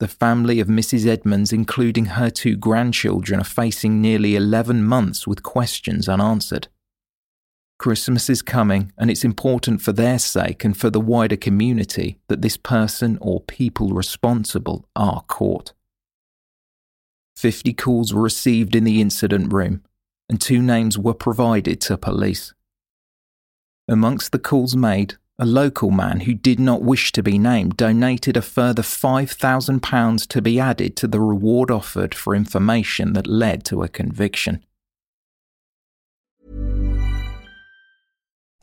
the 0.00 0.08
family 0.08 0.60
of 0.60 0.66
Mrs. 0.66 1.06
Edmonds, 1.06 1.52
including 1.52 2.06
her 2.06 2.28
two 2.28 2.56
grandchildren, 2.56 3.40
are 3.40 3.44
facing 3.44 4.02
nearly 4.02 4.34
11 4.34 4.84
months 4.84 5.26
with 5.26 5.42
questions 5.42 6.08
unanswered. 6.08 6.68
Christmas 7.78 8.30
is 8.30 8.40
coming, 8.40 8.92
and 8.96 9.10
it's 9.10 9.24
important 9.24 9.82
for 9.82 9.92
their 9.92 10.18
sake 10.18 10.64
and 10.64 10.76
for 10.76 10.90
the 10.90 11.00
wider 11.00 11.36
community 11.36 12.18
that 12.28 12.42
this 12.42 12.56
person 12.56 13.18
or 13.20 13.40
people 13.40 13.90
responsible 13.90 14.88
are 14.94 15.22
caught. 15.22 15.72
50 17.36 17.72
calls 17.74 18.14
were 18.14 18.22
received 18.22 18.74
in 18.76 18.84
the 18.84 19.00
incident 19.00 19.52
room, 19.52 19.82
and 20.28 20.40
two 20.40 20.62
names 20.62 20.96
were 20.96 21.14
provided 21.14 21.80
to 21.82 21.98
police. 21.98 22.54
Amongst 23.88 24.32
the 24.32 24.38
calls 24.38 24.74
made 24.74 25.16
a 25.38 25.44
local 25.44 25.90
man 25.90 26.20
who 26.20 26.34
did 26.34 26.60
not 26.60 26.82
wish 26.82 27.10
to 27.12 27.22
be 27.22 27.38
named 27.38 27.76
donated 27.76 28.36
a 28.36 28.42
further 28.42 28.82
£5,000 28.82 30.28
to 30.28 30.40
be 30.40 30.60
added 30.60 30.96
to 30.96 31.08
the 31.08 31.20
reward 31.20 31.70
offered 31.70 32.14
for 32.14 32.36
information 32.36 33.14
that 33.14 33.26
led 33.26 33.64
to 33.64 33.82
a 33.82 33.88
conviction. 33.88 34.64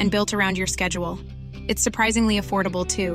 and 0.00 0.10
built 0.10 0.34
around 0.34 0.58
your 0.58 0.66
schedule. 0.66 1.20
It's 1.68 1.82
surprisingly 1.82 2.40
affordable 2.40 2.84
too. 2.84 3.14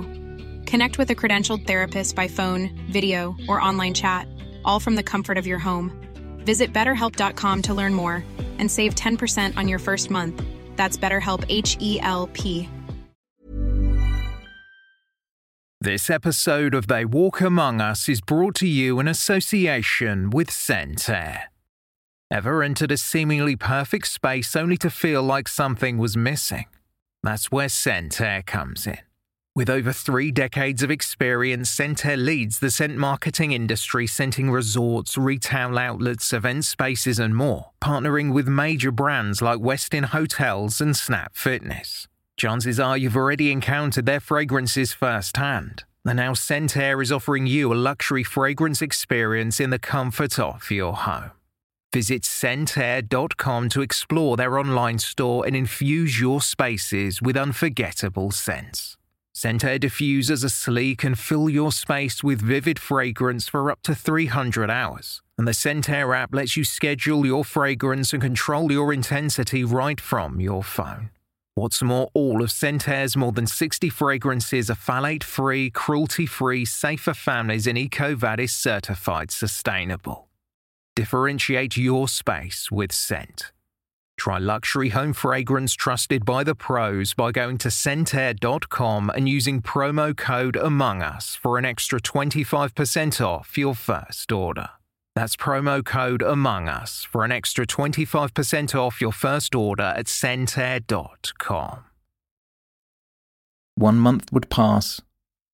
Connect 0.66 0.98
with 0.98 1.10
a 1.10 1.16
credentialed 1.16 1.68
therapist 1.68 2.16
by 2.16 2.30
phone, 2.30 2.70
video, 2.90 3.36
or 3.50 3.62
online 3.62 3.94
chat, 3.94 4.28
all 4.64 4.80
from 4.80 4.96
the 4.96 5.04
comfort 5.04 5.38
of 5.38 5.46
your 5.46 5.60
home. 5.60 5.92
Visit 6.46 6.72
betterhelp.com 6.72 7.62
to 7.64 7.74
learn 7.74 7.94
more 7.94 8.24
and 8.60 8.72
save 8.72 8.96
10% 8.96 9.58
on 9.58 9.68
your 9.68 9.80
first 9.80 10.10
month. 10.10 10.42
That's 10.78 10.98
BetterHelp 10.98 11.44
H 11.50 11.76
E 11.82 12.00
L 12.00 12.28
P. 12.32 12.70
This 15.82 16.10
episode 16.10 16.74
of 16.74 16.88
They 16.88 17.06
Walk 17.06 17.42
Among 17.42 17.80
Us 17.80 18.10
is 18.10 18.20
brought 18.20 18.56
to 18.56 18.68
you 18.68 19.00
in 19.00 19.08
association 19.08 20.32
with 20.32 20.50
ScentAir. 20.50 21.44
Ever 22.32 22.64
entered 22.64 22.92
a 22.92 22.98
seemingly 22.98 23.56
perfect 23.56 24.08
space 24.08 24.56
only 24.56 24.78
to 24.78 24.90
feel 24.90 25.22
like 25.22 25.48
something 25.48 26.00
was 26.00 26.18
missing? 26.18 26.66
That's 27.26 27.52
where 27.52 27.68
ScentAir 27.68 28.46
comes 28.46 28.86
in. 28.86 29.00
With 29.56 29.70
over 29.70 29.94
three 29.94 30.32
decades 30.32 30.84
of 30.84 30.92
experience, 30.92 31.74
ScentAir 31.74 32.24
leads 32.24 32.60
the 32.60 32.70
scent 32.70 32.98
marketing 32.98 33.54
industry, 33.54 34.06
scenting 34.06 34.52
resorts, 34.52 35.18
retail 35.18 35.78
outlets, 35.78 36.34
event 36.34 36.66
spaces, 36.66 37.20
and 37.20 37.36
more, 37.36 37.72
partnering 37.82 38.34
with 38.34 38.48
major 38.48 38.92
brands 38.92 39.42
like 39.42 39.60
Westin 39.60 40.06
Hotels 40.06 40.82
and 40.82 40.96
Snap 40.96 41.36
Fitness. 41.36 42.08
Chances 42.38 42.80
are 42.80 42.98
you've 42.98 43.16
already 43.16 43.50
encountered 43.52 44.06
their 44.06 44.20
fragrances 44.20 44.92
firsthand. 44.94 45.86
And 46.04 46.18
now 46.18 46.34
ScentAir 46.34 47.02
is 47.02 47.12
offering 47.12 47.48
you 47.48 47.74
a 47.74 47.76
luxury 47.76 48.24
fragrance 48.24 48.82
experience 48.82 49.60
in 49.60 49.70
the 49.70 49.80
comfort 49.80 50.38
of 50.38 50.70
your 50.70 50.94
home. 50.94 51.32
Visit 51.96 52.24
scentair.com 52.24 53.70
to 53.70 53.82
explore 53.82 54.36
their 54.36 54.60
online 54.60 55.00
store 55.00 55.48
and 55.48 55.56
infuse 55.56 56.20
your 56.20 56.42
spaces 56.42 57.22
with 57.22 57.38
unforgettable 57.38 58.32
scents. 58.32 58.98
ScentAir 59.34 59.80
diffusers 59.80 60.44
are 60.44 60.50
sleek 60.50 61.06
and 61.06 61.18
fill 61.18 61.50
your 61.50 61.72
space 61.72 62.22
with 62.22 62.42
vivid 62.42 62.80
fragrance 62.80 63.48
for 63.48 63.72
up 63.72 63.82
to 63.84 63.96
300 63.96 64.70
hours. 64.70 65.22
And 65.38 65.48
the 65.48 65.54
ScentAir 65.54 66.14
app 66.14 66.36
lets 66.36 66.58
you 66.58 66.66
schedule 66.66 67.26
your 67.26 67.46
fragrance 67.46 68.12
and 68.12 68.22
control 68.22 68.74
your 68.74 68.92
intensity 68.92 69.64
right 69.64 70.02
from 70.02 70.42
your 70.42 70.66
phone. 70.66 71.12
What's 71.54 71.82
more, 71.82 72.10
all 72.14 72.44
of 72.44 72.50
ScentAir's 72.50 73.16
more 73.16 73.32
than 73.32 73.48
60 73.48 73.88
fragrances 73.88 74.70
are 74.70 74.76
phthalate 74.76 75.24
free, 75.24 75.70
cruelty 75.70 76.26
free, 76.26 76.66
safe 76.66 77.04
for 77.04 77.14
families, 77.14 77.66
and 77.66 77.78
EcoVadis 77.78 78.50
certified 78.50 79.32
sustainable. 79.32 80.28
Differentiate 80.96 81.76
your 81.76 82.08
space 82.08 82.72
with 82.72 82.92
scent. 82.94 83.52
Try 84.18 84.38
luxury 84.38 84.90
home 84.90 85.12
fragrance 85.12 85.74
trusted 85.74 86.24
by 86.24 86.44
the 86.46 86.56
pros 86.56 87.14
by 87.14 87.34
going 87.34 87.58
to 87.60 87.68
scentair.com 87.68 89.12
and 89.14 89.28
using 89.28 89.62
promo 89.62 90.16
code 90.16 90.56
Among 90.56 91.02
Us 91.02 91.36
for 91.36 91.58
an 91.58 91.66
extra 91.66 92.00
25% 92.00 93.20
off 93.20 93.58
your 93.58 93.76
first 93.76 94.32
order. 94.32 94.70
That's 95.16 95.36
promo 95.36 95.84
code 95.84 96.22
Among 96.22 96.70
Us 96.70 97.06
for 97.10 97.26
an 97.26 97.32
extra 97.32 97.68
25% 97.68 98.74
off 98.76 99.02
your 99.02 99.12
first 99.12 99.54
order 99.54 99.94
at 99.98 100.06
scentair.com. 100.06 101.80
One 103.76 103.98
month 103.98 104.32
would 104.32 104.50
pass, 104.50 105.02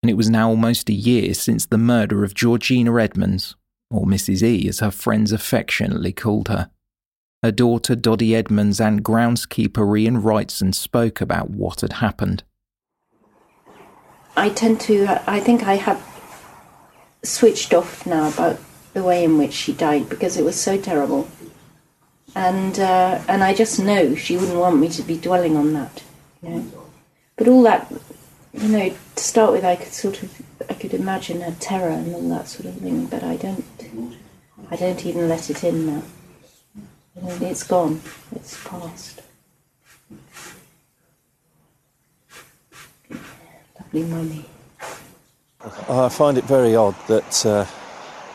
and 0.04 0.12
it 0.12 0.14
was 0.14 0.30
now 0.30 0.50
almost 0.50 0.90
a 0.90 0.94
year 0.94 1.34
since 1.34 1.66
the 1.66 1.80
murder 1.80 2.24
of 2.24 2.36
Georgina 2.36 2.96
Edmonds, 3.02 3.56
or 3.92 4.06
Mrs. 4.06 4.42
E 4.42 4.68
as 4.68 4.80
her 4.80 4.92
friends 4.92 5.32
affectionately 5.32 6.12
called 6.12 6.48
her. 6.48 6.72
Her 7.44 7.52
daughter 7.52 7.96
Dodie 7.96 8.36
Edmonds 8.36 8.80
and 8.80 9.04
groundskeeper 9.04 10.00
Ian 10.00 10.22
Wrightson 10.22 10.74
spoke 10.74 11.22
about 11.22 11.50
what 11.50 11.82
had 11.82 11.94
happened. 11.94 12.44
I 14.36 14.50
tend 14.50 14.80
to, 14.82 15.22
I 15.28 15.40
think 15.40 15.64
I 15.64 15.76
have 15.76 16.02
switched 17.24 17.74
off 17.74 18.06
now 18.06 18.30
about 18.30 18.60
the 18.94 19.04
way 19.04 19.24
in 19.24 19.38
which 19.38 19.54
she 19.54 19.74
died 19.74 20.10
because 20.10 20.38
it 20.38 20.46
was 20.46 20.60
so 20.60 20.80
terrible. 20.80 21.28
And 22.34 22.80
uh, 22.80 23.22
and 23.28 23.44
I 23.44 23.54
just 23.54 23.80
know 23.80 24.16
she 24.16 24.38
wouldn't 24.38 24.58
want 24.58 24.80
me 24.80 24.88
to 24.90 25.02
be 25.02 25.18
dwelling 25.18 25.58
on 25.58 25.74
that, 25.74 26.04
you 26.42 26.50
know. 26.50 26.72
But 27.36 27.50
all 27.50 27.64
that, 27.64 27.92
you 28.54 28.70
know, 28.70 28.96
to 29.16 29.24
start 29.24 29.52
with, 29.52 29.66
I 29.66 29.76
could 29.76 29.92
sort 29.92 30.24
of, 30.24 30.42
I 30.70 30.74
could 30.74 30.94
imagine 30.94 31.42
her 31.42 31.56
terror 31.60 31.90
and 31.90 32.14
all 32.16 32.30
that 32.30 32.48
sort 32.48 32.66
of 32.66 32.76
thing. 32.76 33.06
But 33.06 33.24
I 33.24 33.36
don't, 33.36 33.66
I 34.70 34.76
don't 34.76 35.06
even 35.06 35.30
let 35.30 35.50
it 35.50 35.64
in 35.64 35.86
now. 35.88 36.04
It's 37.16 37.64
gone. 37.64 38.02
It's 38.36 38.62
past. 38.64 39.22
Lovely 43.80 44.04
mummy. 44.04 44.46
I 45.90 46.10
find 46.10 46.38
it 46.38 46.46
very 46.46 46.76
odd 46.76 46.96
that 47.08 47.46
uh, 47.46 47.66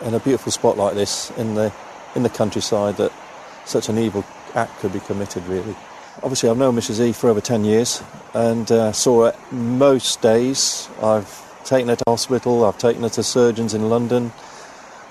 in 0.05 0.15
a 0.15 0.21
beautiful 0.21 0.53
spot 0.53 0.77
like 0.77 0.95
this, 0.95 1.31
in 1.39 1.55
the 1.55 1.73
in 2.15 2.23
the 2.23 2.29
countryside, 2.29 2.97
that 2.99 3.13
such 3.65 3.89
an 3.89 3.99
evil 3.99 4.25
act 4.55 4.79
could 4.79 4.93
be 4.93 5.01
committed. 5.01 5.45
Really, 5.47 5.75
obviously, 6.23 6.51
I've 6.51 6.59
known 6.59 6.77
Mrs. 6.77 7.01
E 7.01 7.13
for 7.13 7.31
over 7.31 7.41
ten 7.41 7.65
years, 7.65 8.03
and 8.35 8.71
uh, 8.71 8.93
saw 8.93 9.31
her 9.31 9.37
most 9.51 10.21
days. 10.21 10.89
I've 11.03 11.46
taken 11.67 11.89
her 11.89 11.97
to 11.97 12.05
hospital. 12.07 12.65
I've 12.65 12.79
taken 12.79 13.03
her 13.03 13.09
to 13.11 13.23
surgeons 13.23 13.75
in 13.75 13.91
London. 13.91 14.33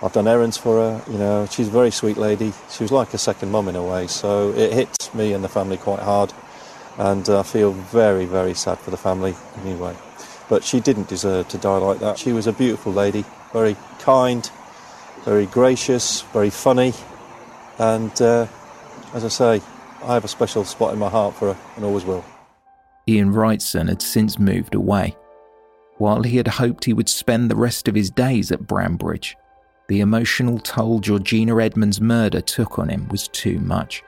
I've 0.01 0.13
done 0.13 0.27
errands 0.27 0.57
for 0.57 0.77
her. 0.77 1.11
You 1.11 1.17
know, 1.17 1.45
she's 1.49 1.67
a 1.67 1.71
very 1.71 1.91
sweet 1.91 2.17
lady. 2.17 2.53
She 2.69 2.83
was 2.83 2.91
like 2.91 3.13
a 3.13 3.17
second 3.17 3.51
mum 3.51 3.67
in 3.67 3.75
a 3.75 3.83
way. 3.83 4.07
So 4.07 4.51
it 4.53 4.73
hit 4.73 5.09
me 5.13 5.33
and 5.33 5.43
the 5.43 5.49
family 5.49 5.77
quite 5.77 5.99
hard, 5.99 6.33
and 6.97 7.27
I 7.29 7.43
feel 7.43 7.71
very, 7.71 8.25
very 8.25 8.53
sad 8.53 8.79
for 8.79 8.91
the 8.91 8.97
family 8.97 9.35
anyway. 9.63 9.95
But 10.49 10.63
she 10.63 10.79
didn't 10.79 11.07
deserve 11.07 11.47
to 11.49 11.57
die 11.57 11.77
like 11.77 11.99
that. 11.99 12.17
She 12.19 12.31
was 12.31 12.47
a 12.47 12.53
beautiful 12.53 12.93
lady, 12.93 13.25
very 13.51 13.75
kind, 13.99 14.49
very 15.23 15.47
gracious, 15.47 16.21
very 16.33 16.49
funny, 16.49 16.93
and 17.79 18.21
uh, 18.21 18.47
as 19.13 19.25
I 19.25 19.29
say, 19.29 19.61
I 20.03 20.13
have 20.13 20.23
a 20.23 20.27
special 20.27 20.63
spot 20.65 20.93
in 20.93 20.99
my 20.99 21.09
heart 21.09 21.35
for 21.35 21.53
her, 21.53 21.59
and 21.75 21.85
always 21.85 22.05
will. 22.05 22.23
Ian 23.07 23.33
Wrightson 23.33 23.89
had 23.89 24.01
since 24.01 24.37
moved 24.37 24.75
away. 24.75 25.15
While 25.97 26.23
he 26.23 26.35
had 26.35 26.47
hoped 26.47 26.83
he 26.83 26.93
would 26.93 27.07
spend 27.07 27.49
the 27.49 27.55
rest 27.55 27.87
of 27.87 27.95
his 27.95 28.09
days 28.09 28.51
at 28.51 28.67
Brambridge, 28.67 29.37
the 29.87 30.01
emotional 30.01 30.59
toll 30.59 30.99
Georgina 30.99 31.57
Edmonds' 31.61 32.01
murder 32.01 32.41
took 32.41 32.77
on 32.77 32.89
him 32.89 33.07
was 33.07 33.29
too 33.29 33.59
much. 33.59 34.03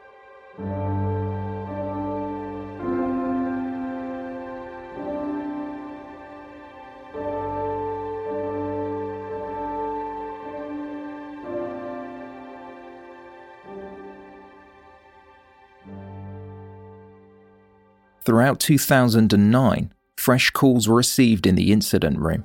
Throughout 18.25 18.59
2009, 18.59 19.93
fresh 20.27 20.49
calls 20.49 20.89
were 20.89 20.97
received 20.97 21.47
in 21.47 21.55
the 21.55 21.71
incident 21.71 22.19
room. 22.19 22.43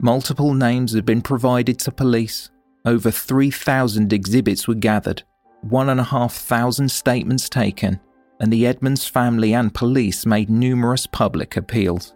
Multiple 0.00 0.54
names 0.54 0.94
had 0.94 1.04
been 1.04 1.20
provided 1.20 1.76
to 1.80 1.90
police, 1.90 2.50
over 2.84 3.10
3,000 3.10 4.12
exhibits 4.12 4.68
were 4.68 4.76
gathered, 4.76 5.24
1,500 5.62 6.88
statements 6.88 7.48
taken, 7.48 7.98
and 8.38 8.52
the 8.52 8.64
Edmonds 8.64 9.08
family 9.08 9.54
and 9.54 9.74
police 9.74 10.24
made 10.24 10.48
numerous 10.48 11.04
public 11.04 11.56
appeals. 11.56 12.14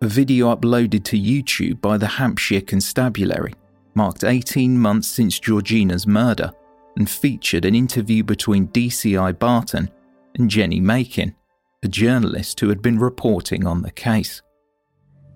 A 0.00 0.06
video 0.06 0.56
uploaded 0.56 1.04
to 1.04 1.20
YouTube 1.20 1.82
by 1.82 1.98
the 1.98 2.06
Hampshire 2.06 2.62
Constabulary 2.62 3.52
marked 3.94 4.24
18 4.24 4.78
months 4.78 5.08
since 5.08 5.38
Georgina's 5.38 6.06
murder 6.06 6.50
and 6.96 7.10
featured 7.10 7.66
an 7.66 7.74
interview 7.74 8.24
between 8.24 8.68
DCI 8.68 9.38
Barton 9.38 9.90
and 10.38 10.48
Jenny 10.48 10.80
Makin, 10.80 11.34
a 11.82 11.88
journalist 11.88 12.60
who 12.60 12.68
had 12.68 12.82
been 12.82 12.98
reporting 12.98 13.66
on 13.66 13.82
the 13.82 13.90
case. 13.90 14.42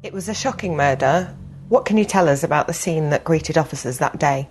It 0.03 0.13
was 0.13 0.29
a 0.29 0.35
shocking 0.35 0.77
murder. 0.77 1.35
What 1.71 1.87
can 1.87 1.97
you 1.97 2.05
tell 2.05 2.29
us 2.29 2.45
about 2.45 2.67
the 2.67 2.75
scene 2.75 3.09
that 3.11 3.25
greeted 3.25 3.57
officers 3.57 3.99
that 3.99 4.19
day? 4.19 4.49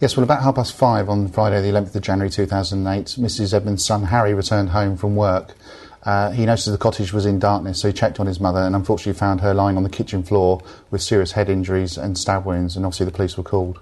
Yes, 0.00 0.16
well, 0.16 0.24
about 0.24 0.42
half 0.42 0.56
past 0.56 0.74
five 0.74 1.08
on 1.08 1.28
Friday, 1.28 1.62
the 1.62 1.68
11th 1.68 1.94
of 1.94 2.02
January 2.02 2.30
2008, 2.30 3.06
Mrs. 3.20 3.54
Edmonds' 3.54 3.84
son 3.84 4.04
Harry 4.04 4.34
returned 4.34 4.70
home 4.70 4.96
from 4.96 5.14
work. 5.14 5.54
Uh, 6.02 6.32
he 6.32 6.44
noticed 6.44 6.70
the 6.70 6.76
cottage 6.76 7.12
was 7.12 7.24
in 7.24 7.38
darkness, 7.38 7.80
so 7.80 7.88
he 7.88 7.94
checked 7.94 8.18
on 8.18 8.26
his 8.26 8.40
mother 8.40 8.58
and 8.58 8.74
unfortunately 8.74 9.18
found 9.18 9.40
her 9.40 9.54
lying 9.54 9.76
on 9.76 9.84
the 9.84 9.88
kitchen 9.88 10.24
floor 10.24 10.60
with 10.90 11.00
serious 11.00 11.32
head 11.32 11.48
injuries 11.48 11.96
and 11.96 12.18
stab 12.18 12.44
wounds, 12.44 12.76
and 12.76 12.84
obviously 12.84 13.06
the 13.06 13.12
police 13.12 13.38
were 13.38 13.44
called. 13.44 13.80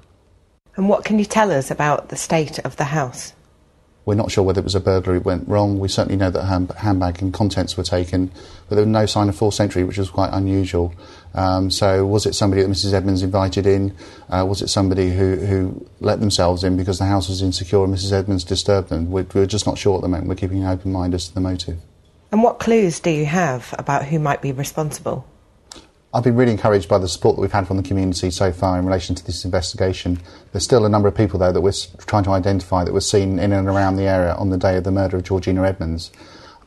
And 0.76 0.88
what 0.88 1.04
can 1.04 1.18
you 1.18 1.24
tell 1.24 1.50
us 1.50 1.70
about 1.70 2.10
the 2.10 2.16
state 2.16 2.58
of 2.60 2.76
the 2.76 2.84
house? 2.84 3.32
We're 4.04 4.14
not 4.14 4.32
sure 4.32 4.42
whether 4.42 4.60
it 4.60 4.64
was 4.64 4.74
a 4.74 4.80
burglary 4.80 5.18
that 5.18 5.24
went 5.24 5.48
wrong. 5.48 5.78
We 5.78 5.88
certainly 5.88 6.16
know 6.16 6.30
that 6.30 6.44
her 6.44 6.66
handbag 6.78 7.22
and 7.22 7.32
contents 7.32 7.76
were 7.76 7.84
taken, 7.84 8.32
but 8.68 8.74
there 8.74 8.84
was 8.84 8.88
no 8.88 9.06
sign 9.06 9.28
of 9.28 9.36
forced 9.36 9.60
entry, 9.60 9.84
which 9.84 9.98
was 9.98 10.10
quite 10.10 10.30
unusual. 10.32 10.92
Um, 11.34 11.70
so, 11.70 12.04
was 12.04 12.26
it 12.26 12.34
somebody 12.34 12.62
that 12.62 12.68
Mrs. 12.68 12.94
Edmonds 12.94 13.22
invited 13.22 13.66
in? 13.66 13.94
Uh, 14.28 14.44
was 14.48 14.60
it 14.60 14.68
somebody 14.68 15.10
who, 15.10 15.36
who 15.36 15.86
let 16.00 16.18
themselves 16.18 16.64
in 16.64 16.76
because 16.76 16.98
the 16.98 17.04
house 17.04 17.28
was 17.28 17.42
insecure 17.42 17.84
and 17.84 17.94
Mrs. 17.94 18.12
Edmonds 18.12 18.42
disturbed 18.42 18.88
them? 18.88 19.10
We're, 19.10 19.26
we're 19.34 19.46
just 19.46 19.66
not 19.66 19.78
sure 19.78 19.96
at 19.96 20.02
the 20.02 20.08
moment. 20.08 20.28
We're 20.28 20.34
keeping 20.34 20.62
an 20.62 20.68
open 20.68 20.90
mind 20.90 21.14
as 21.14 21.28
to 21.28 21.34
the 21.34 21.40
motive. 21.40 21.78
And 22.32 22.42
what 22.42 22.58
clues 22.58 22.98
do 22.98 23.10
you 23.10 23.26
have 23.26 23.74
about 23.78 24.06
who 24.06 24.18
might 24.18 24.42
be 24.42 24.52
responsible? 24.52 25.26
I've 26.14 26.24
been 26.24 26.36
really 26.36 26.52
encouraged 26.52 26.90
by 26.90 26.98
the 26.98 27.08
support 27.08 27.36
that 27.36 27.40
we've 27.40 27.52
had 27.52 27.66
from 27.66 27.78
the 27.78 27.82
community 27.82 28.30
so 28.30 28.52
far 28.52 28.78
in 28.78 28.84
relation 28.84 29.14
to 29.14 29.24
this 29.24 29.46
investigation. 29.46 30.20
There's 30.52 30.62
still 30.62 30.84
a 30.84 30.90
number 30.90 31.08
of 31.08 31.14
people, 31.14 31.38
though, 31.38 31.52
that 31.52 31.60
we're 31.62 31.72
trying 32.06 32.24
to 32.24 32.32
identify 32.32 32.84
that 32.84 32.92
were 32.92 33.00
seen 33.00 33.38
in 33.38 33.50
and 33.50 33.66
around 33.66 33.96
the 33.96 34.02
area 34.02 34.34
on 34.34 34.50
the 34.50 34.58
day 34.58 34.76
of 34.76 34.84
the 34.84 34.90
murder 34.90 35.16
of 35.16 35.22
Georgina 35.22 35.64
Edmonds. 35.64 36.10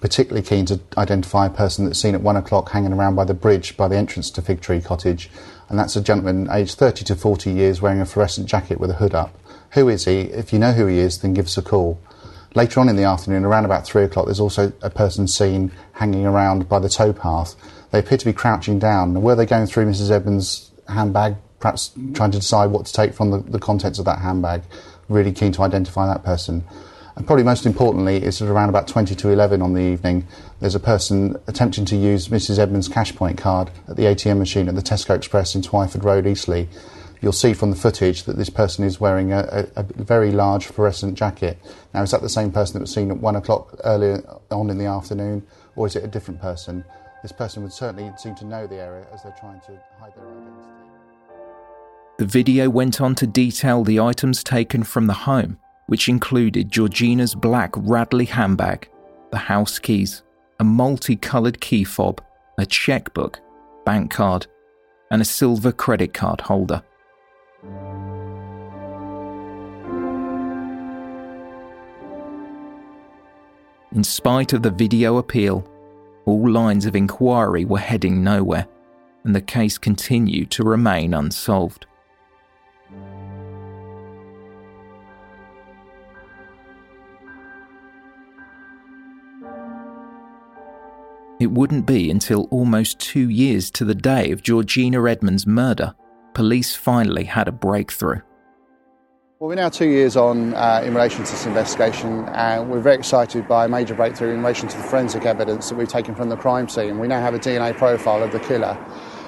particularly 0.06 0.46
keen 0.46 0.66
to 0.68 0.80
identify 0.98 1.48
a 1.48 1.50
person 1.50 1.86
that's 1.86 2.00
seen 2.00 2.14
at 2.14 2.22
one 2.22 2.36
o'clock 2.36 2.70
hanging 2.70 2.94
around 2.94 3.16
by 3.16 3.26
the 3.26 3.34
bridge 3.34 3.76
by 3.76 3.88
the 3.88 3.98
entrance 3.98 4.30
to 4.30 4.42
Fig 4.42 4.62
Tree 4.62 4.82
Cottage, 4.82 5.32
and 5.70 5.80
that's 5.80 5.96
a 5.96 6.02
gentleman 6.02 6.48
aged 6.52 6.78
30 6.78 7.04
to 7.06 7.16
40 7.16 7.52
years 7.52 7.82
wearing 7.82 8.02
a 8.02 8.06
fluorescent 8.06 8.48
jacket 8.48 8.80
with 8.80 8.92
a 8.92 8.96
hood 8.96 9.16
up. 9.16 9.36
Who 9.72 9.90
is 9.90 10.06
he? 10.06 10.22
If 10.22 10.54
you 10.54 10.60
know 10.60 10.74
who 10.74 10.86
he 10.86 11.00
is, 11.00 11.20
then 11.20 11.34
give 11.34 11.46
us 11.46 11.58
a 11.58 11.62
call. 11.62 12.00
Later 12.54 12.80
on 12.80 12.88
in 12.88 12.96
the 12.96 13.04
afternoon, 13.04 13.46
around 13.46 13.66
about 13.66 13.86
three 13.86 14.04
o'clock, 14.04 14.26
there's 14.26 14.40
also 14.40 14.72
a 14.82 14.90
person 14.90 15.28
seen 15.28 15.72
hanging 15.94 16.26
around 16.26 16.70
by 16.70 16.80
the 16.80 16.88
towpath. 16.88 17.56
They 17.92 18.00
appear 18.00 18.18
to 18.18 18.26
be 18.26 18.34
crouching 18.34 18.80
down. 18.80 19.22
Were 19.22 19.36
they 19.36 19.46
going 19.46 19.68
through 19.68 19.86
Mrs. 19.86 20.12
Edmonds' 20.12 20.72
handbag, 20.88 21.36
perhaps 21.60 21.92
trying 22.14 22.32
to 22.32 22.40
decide 22.40 22.72
what 22.72 22.86
to 22.86 22.94
take 22.94 23.14
from 23.14 23.32
the, 23.32 23.40
the 23.40 23.60
contents 23.60 24.00
of 24.00 24.06
that 24.06 24.20
handbag? 24.20 24.64
Really 25.08 25.32
keen 25.32 25.52
to 25.54 25.62
identify 25.62 26.08
that 26.08 26.24
person. 26.24 26.64
And 27.16 27.26
probably 27.26 27.44
most 27.44 27.66
importantly, 27.66 28.18
is 28.18 28.42
at 28.42 28.50
around 28.50 28.70
about 28.70 28.88
20 28.88 29.16
to 29.16 29.30
11 29.30 29.62
on 29.62 29.74
the 29.74 29.82
evening, 29.82 30.28
there's 30.60 30.76
a 30.76 30.80
person 30.80 31.38
attempting 31.48 31.86
to 31.86 31.96
use 31.96 32.28
Mrs. 32.28 32.60
Edmonds' 32.60 32.90
cash 32.90 33.16
point 33.16 33.38
card 33.38 33.72
at 33.88 33.96
the 33.96 34.04
ATM 34.04 34.38
machine 34.38 34.68
at 34.68 34.76
the 34.76 34.82
Tesco 34.82 35.16
Express 35.16 35.56
in 35.56 35.62
Twyford 35.62 36.04
Road, 36.04 36.28
Eastleigh 36.28 36.68
you'll 37.22 37.32
see 37.32 37.54
from 37.54 37.72
the 37.72 37.76
footage 37.76 38.24
that 38.24 38.38
this 38.38 38.52
person 38.52 38.86
is 38.86 39.00
wearing 39.00 39.34
a, 39.34 39.68
a, 39.76 39.80
a, 39.80 39.84
very 39.84 40.32
large 40.32 40.68
fluorescent 40.68 41.16
jacket. 41.18 41.58
Now, 41.92 42.04
is 42.04 42.12
that 42.12 42.22
the 42.22 42.30
same 42.30 42.52
person 42.52 42.74
that 42.74 42.82
was 42.82 42.94
seen 42.94 43.10
at 43.10 43.18
one 43.18 43.36
o'clock 43.36 43.76
earlier 43.84 44.22
on 44.52 44.70
in 44.70 44.78
the 44.78 44.86
afternoon, 44.86 45.46
or 45.76 45.88
is 45.88 45.96
it 45.96 46.04
a 46.04 46.08
different 46.08 46.40
person? 46.40 46.86
This 47.26 47.32
person 47.32 47.64
would 47.64 47.74
certainly 47.74 48.12
seem 48.18 48.36
to 48.36 48.46
know 48.46 48.68
the 48.68 48.76
area 48.76 49.08
as 49.12 49.24
they're 49.24 49.36
trying 49.40 49.60
to 49.62 49.72
hide 50.00 50.14
their 50.16 50.28
identity. 50.28 50.70
The 52.20 52.26
video 52.28 52.70
went 52.70 53.02
on 53.02 53.16
to 53.16 53.26
detail 53.26 53.84
the 53.84 54.00
items 54.00 54.44
taken 54.44 54.84
from 54.84 55.08
the 55.08 55.14
home, 55.14 55.58
which 55.88 56.08
included 56.08 56.72
Georgina's 56.72 57.34
black 57.34 57.72
Radley 57.78 58.26
handbag, 58.26 58.88
the 59.32 59.40
house 59.40 59.80
keys, 59.80 60.22
a 60.60 60.64
multicoloured 60.64 61.60
key 61.62 61.84
fob, 61.84 62.22
a 62.60 62.66
checkbook, 62.68 63.40
bank 63.86 64.12
card, 64.12 64.46
and 65.10 65.20
a 65.20 65.26
silver 65.26 65.72
credit 65.72 66.14
card 66.14 66.42
holder. 66.42 66.84
In 73.96 74.04
spite 74.04 74.54
of 74.54 74.62
the 74.62 74.70
video 74.70 75.18
appeal, 75.18 75.68
all 76.26 76.50
lines 76.50 76.86
of 76.86 76.96
inquiry 76.96 77.66
were 77.66 77.80
heading 77.80 78.24
nowhere, 78.24 78.68
and 79.24 79.36
the 79.36 79.42
case 79.42 79.78
continued 79.78 80.52
to 80.52 80.64
remain 80.64 81.14
unsolved. 81.14 81.86
It 91.38 91.52
wouldn't 91.52 91.86
be 91.86 92.10
until 92.10 92.48
almost 92.50 93.00
two 93.00 93.30
years 93.30 93.70
to 93.72 93.86
the 93.86 93.94
day 93.94 94.32
of 94.32 94.42
Georgina 94.42 95.04
Edmonds' 95.06 95.46
murder, 95.46 95.94
police 96.34 96.76
finally 96.76 97.26
had 97.26 97.48
a 97.48 97.52
breakthrough. 97.52 98.22
Well, 99.38 99.50
we're 99.50 99.56
now 99.56 99.68
two 99.68 99.90
years 99.90 100.16
on 100.16 100.54
uh, 100.54 100.82
in 100.86 100.94
relation 100.94 101.26
to 101.26 101.32
this 101.32 101.46
investigation, 101.46 102.24
and 102.30 102.72
we're 102.72 102.80
very 102.80 102.96
excited 102.96 103.50
by 103.50 103.66
a 103.66 103.68
major 103.68 103.94
breakthrough 103.94 104.30
in 104.30 104.38
relation 104.38 104.70
to 104.70 104.78
the 104.78 104.84
forensic 104.84 105.26
evidence 105.26 105.68
that 105.68 105.76
we've 105.76 105.90
taken 105.90 106.16
from 106.16 106.30
the 106.30 106.38
crime 106.38 106.70
scene. 106.70 107.00
We 107.00 107.10
now 107.10 107.20
have 107.20 107.34
a 107.34 107.40
DNA 107.40 107.76
profile 107.76 108.24
of 108.24 108.32
the 108.32 108.40
killer. 108.40 108.78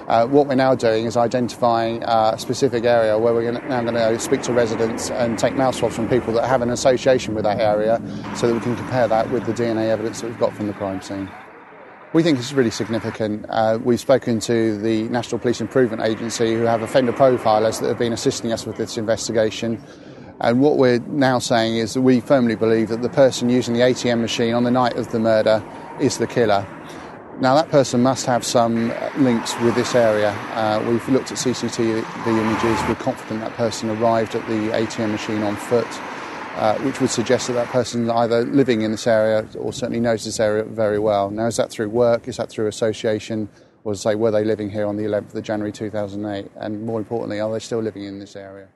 Uh, 0.08 0.26
what 0.26 0.48
we're 0.48 0.56
now 0.56 0.76
doing 0.76 1.08
is 1.08 1.18
identifying 1.18 2.06
uh, 2.06 2.32
a 2.36 2.40
specific 2.40 2.86
area 2.86 3.20
where 3.20 3.34
we're 3.34 3.52
now 3.52 3.82
going 3.82 3.96
to 3.96 4.18
speak 4.18 4.44
to 4.44 4.54
residents 4.54 5.12
and 5.12 5.38
take 5.38 5.56
mouth 5.56 5.76
swabs 5.76 5.98
from 5.98 6.08
people 6.08 6.32
that 6.32 6.48
have 6.48 6.62
an 6.62 6.70
association 6.70 7.36
with 7.36 7.44
that 7.44 7.60
area 7.60 8.02
so 8.38 8.48
that 8.48 8.54
we 8.54 8.62
can 8.62 8.78
compare 8.78 9.10
that 9.10 9.30
with 9.30 9.46
the 9.46 9.52
DNA 9.52 9.90
evidence 9.90 10.22
that 10.22 10.28
we've 10.28 10.40
got 10.40 10.56
from 10.56 10.68
the 10.68 10.74
crime 10.74 11.02
scene. 11.02 11.30
We 12.14 12.24
think 12.24 12.40
it's 12.40 12.54
really 12.54 12.72
significant. 12.72 13.46
Uh, 13.50 13.80
we've 13.84 14.00
spoken 14.00 14.40
to 14.40 14.78
the 14.78 15.04
National 15.10 15.40
Police 15.40 15.60
Improvement 15.60 16.02
Agency, 16.02 16.54
who 16.54 16.62
have 16.62 16.82
offender 16.82 17.12
profilers 17.12 17.82
that 17.82 17.88
have 17.90 18.00
been 18.00 18.14
assisting 18.14 18.54
us 18.54 18.66
with 18.66 18.78
this 18.78 18.98
investigation. 18.98 19.84
And 20.40 20.62
what 20.62 20.78
we're 20.78 21.00
now 21.00 21.40
saying 21.40 21.76
is 21.76 21.96
that 21.96 22.02
we 22.04 22.22
firmly 22.22 22.56
believe 22.56 22.88
that 22.90 23.02
the 23.02 23.10
person 23.10 23.50
using 23.50 23.74
the 23.74 23.82
ATM 23.82 24.22
machine 24.22 24.54
on 24.54 24.64
the 24.64 24.72
night 24.72 24.96
of 24.96 25.12
the 25.12 25.20
murder 25.20 25.62
is 26.00 26.18
the 26.18 26.28
killer. 26.28 26.66
Now, 27.42 27.56
that 27.56 27.68
person 27.68 28.02
must 28.04 28.26
have 28.26 28.46
some 28.46 28.88
links 29.18 29.60
with 29.60 29.76
this 29.76 29.94
area. 29.94 30.32
Uh, 30.54 30.82
we've 30.88 31.08
looked 31.10 31.34
at 31.34 31.38
CCTV 31.38 32.06
images. 32.26 32.88
We're 32.88 32.96
confident 32.96 33.42
that 33.42 33.54
person 33.56 33.90
arrived 33.90 34.34
at 34.34 34.48
the 34.48 34.70
ATM 34.70 35.12
machine 35.12 35.44
on 35.44 35.58
foot 35.58 35.88
uh, 36.58 36.76
which 36.80 37.00
would 37.00 37.10
suggest 37.12 37.48
that 37.48 37.54
that 37.54 37.68
person 37.68 38.04
is 38.04 38.10
either 38.10 38.44
living 38.46 38.82
in 38.82 38.92
this 38.92 39.06
area 39.06 39.48
or 39.60 39.72
certainly 39.72 40.00
knows 40.00 40.26
this 40.26 40.40
area 40.40 40.64
very 40.64 40.98
well. 40.98 41.30
Now, 41.30 41.46
is 41.46 41.58
that 41.58 41.70
through 41.70 41.90
work? 41.90 42.28
Is 42.28 42.38
that 42.38 42.50
through 42.50 42.68
association? 42.68 43.48
Or 43.84 43.94
say, 43.94 44.16
were 44.16 44.32
they 44.32 44.44
living 44.44 44.72
here 44.72 44.88
on 44.88 44.98
the 44.98 45.04
11th 45.04 45.36
of 45.36 45.44
January 45.44 45.72
2008? 45.72 46.52
And 46.56 46.84
more 46.84 47.00
importantly, 47.00 47.40
are 47.40 47.52
they 47.52 47.60
still 47.60 47.80
living 47.80 48.04
in 48.04 48.20
this 48.20 48.36
area? 48.36 48.68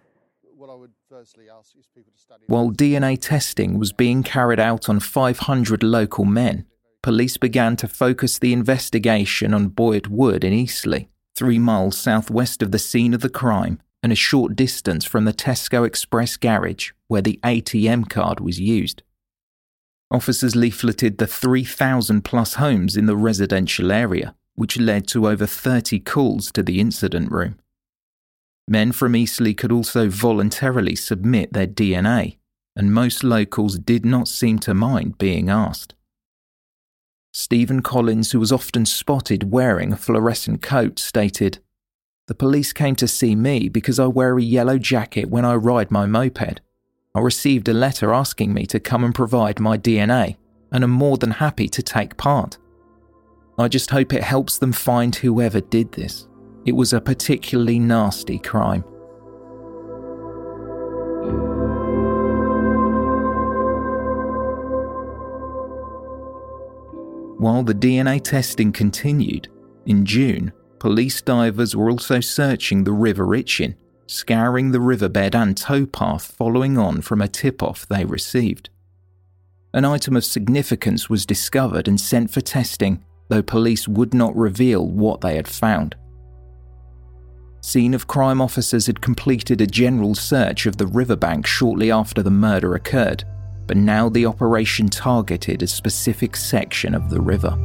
While 2.48 2.72
DNA 2.72 3.20
testing 3.20 3.80
was 3.80 3.92
being 3.92 4.22
carried 4.22 4.60
out 4.60 4.88
on 4.88 5.00
500 5.00 5.82
local 5.82 6.24
men, 6.24 6.66
police 7.02 7.38
began 7.38 7.76
to 7.78 7.88
focus 7.88 8.38
the 8.38 8.54
investigation 8.54 9.56
on 9.56 9.72
Boyatt 9.72 10.08
Wood 10.08 10.44
in 10.44 10.54
Eastleigh, 10.54 11.08
three 11.36 11.58
miles 11.58 11.98
southwest 11.98 12.62
of 12.62 12.72
the 12.72 12.80
scene 12.80 13.16
of 13.16 13.22
the 13.22 13.30
crime 13.30 13.82
and 14.04 14.12
a 14.12 14.16
short 14.16 14.56
distance 14.56 15.06
from 15.06 15.26
the 15.26 15.34
Tesco 15.34 15.86
Express 15.86 16.38
garage 16.38 16.92
where 17.08 17.22
the 17.22 17.40
ATM 17.44 18.10
card 18.10 18.40
was 18.40 18.60
used. 18.60 19.04
Officers 20.10 20.56
leafleted 20.56 21.18
the 21.18 21.28
3,000 21.28 22.24
plus 22.24 22.56
homes 22.56 22.98
in 22.98 23.06
the 23.06 23.16
residential 23.16 23.92
area, 23.92 24.36
which 24.56 24.78
led 24.78 25.08
to 25.08 25.28
over 25.28 25.46
30 25.46 26.00
calls 26.00 26.52
to 26.52 26.64
the 26.64 26.80
incident 26.80 27.32
room. 27.32 27.58
Men 28.68 28.92
from 28.92 29.16
Eastleigh 29.16 29.54
could 29.54 29.72
also 29.72 30.10
voluntarily 30.10 30.96
submit 30.96 31.54
their 31.54 31.68
DNA, 31.68 32.38
and 32.76 32.94
most 32.94 33.24
locals 33.24 33.78
did 33.78 34.06
not 34.06 34.28
seem 34.28 34.60
to 34.60 34.74
mind 34.74 35.18
being 35.18 35.50
asked. 35.50 35.96
Stephen 37.34 37.82
Collins, 37.82 38.32
who 38.32 38.40
was 38.40 38.52
often 38.52 38.86
spotted 38.86 39.52
wearing 39.52 39.94
a 39.94 39.98
fluorescent 39.98 40.62
coat, 40.62 41.00
stated, 41.00 41.60
the 42.28 42.36
police 42.36 42.72
came 42.72 42.96
to 42.96 43.08
see 43.08 43.36
me 43.36 43.68
because 43.68 44.00
I 44.00 44.06
wear 44.08 44.38
a 44.38 44.44
yellow 44.44 44.78
jacket 44.78 45.30
when 45.30 45.46
I 45.46 45.56
ride 45.56 45.92
my 45.92 46.06
moped. 46.06 46.62
I 47.14 47.20
received 47.20 47.68
a 47.68 47.74
letter 47.74 48.14
asking 48.14 48.54
me 48.54 48.66
to 48.68 48.80
come 48.80 49.04
and 49.04 49.14
provide 49.14 49.60
my 49.60 49.78
DNA, 49.78 50.38
and 50.72 50.84
am 50.84 50.92
more 50.92 51.18
than 51.18 51.32
happy 51.32 51.68
to 51.68 51.82
take 51.82 52.18
part. 52.18 52.58
I 53.58 53.68
just 53.68 53.90
hope 53.90 54.14
it 54.14 54.24
helps 54.24 54.58
them 54.58 54.72
find 54.72 55.14
whoever 55.14 55.60
did 55.60 55.92
this. 55.92 56.28
It 56.66 56.72
was 56.72 56.94
a 56.94 57.02
particularly 57.02 57.80
nasty 57.80 58.40
crime. 58.40 58.84
While 67.38 67.64
the 67.64 67.74
DNA 67.74 68.24
testing 68.24 68.72
continued, 68.72 69.50
in 69.88 70.06
June, 70.06 70.54
police 70.82 71.22
divers 71.22 71.76
were 71.76 71.92
also 71.92 72.20
searching 72.20 72.84
the 72.84 72.92
River 72.92 73.28
Itchen, 73.28 73.76
scouring 74.08 74.72
the 74.72 74.80
riverbed 74.80 75.36
and 75.36 75.56
towpath 75.56 76.32
following 76.32 76.76
on 76.76 77.02
from 77.02 77.22
a 77.22 77.28
tip 77.28 77.62
off 77.62 77.88
they 77.88 78.04
received. 78.04 78.72
An 79.76 79.86
item 79.86 80.16
of 80.18 80.26
significance 80.26 81.08
was 81.08 81.24
discovered 81.24 81.88
and 81.88 82.02
sent 82.02 82.32
for 82.32 82.42
testing, 82.42 83.06
though 83.30 83.44
police 83.44 83.88
would 83.88 84.16
not 84.16 84.36
reveal 84.36 84.88
what 84.88 85.22
they 85.22 85.36
had 85.36 85.48
found. 85.48 85.94
Scene 87.62 87.94
of 87.94 88.08
crime 88.08 88.42
officers 88.42 88.88
had 88.88 89.02
completed 89.02 89.62
a 89.62 89.68
general 89.68 90.16
search 90.16 90.66
of 90.66 90.78
the 90.78 90.88
riverbank 90.88 91.46
shortly 91.46 91.92
after 91.92 92.24
the 92.24 92.32
murder 92.32 92.74
occurred, 92.74 93.24
but 93.68 93.78
now 93.78 94.10
the 94.10 94.26
operation 94.26 94.90
targeted 94.90 95.62
a 95.62 95.68
specific 95.68 96.36
section 96.36 96.96
of 96.96 97.12
the 97.12 97.22
river. 97.22 97.56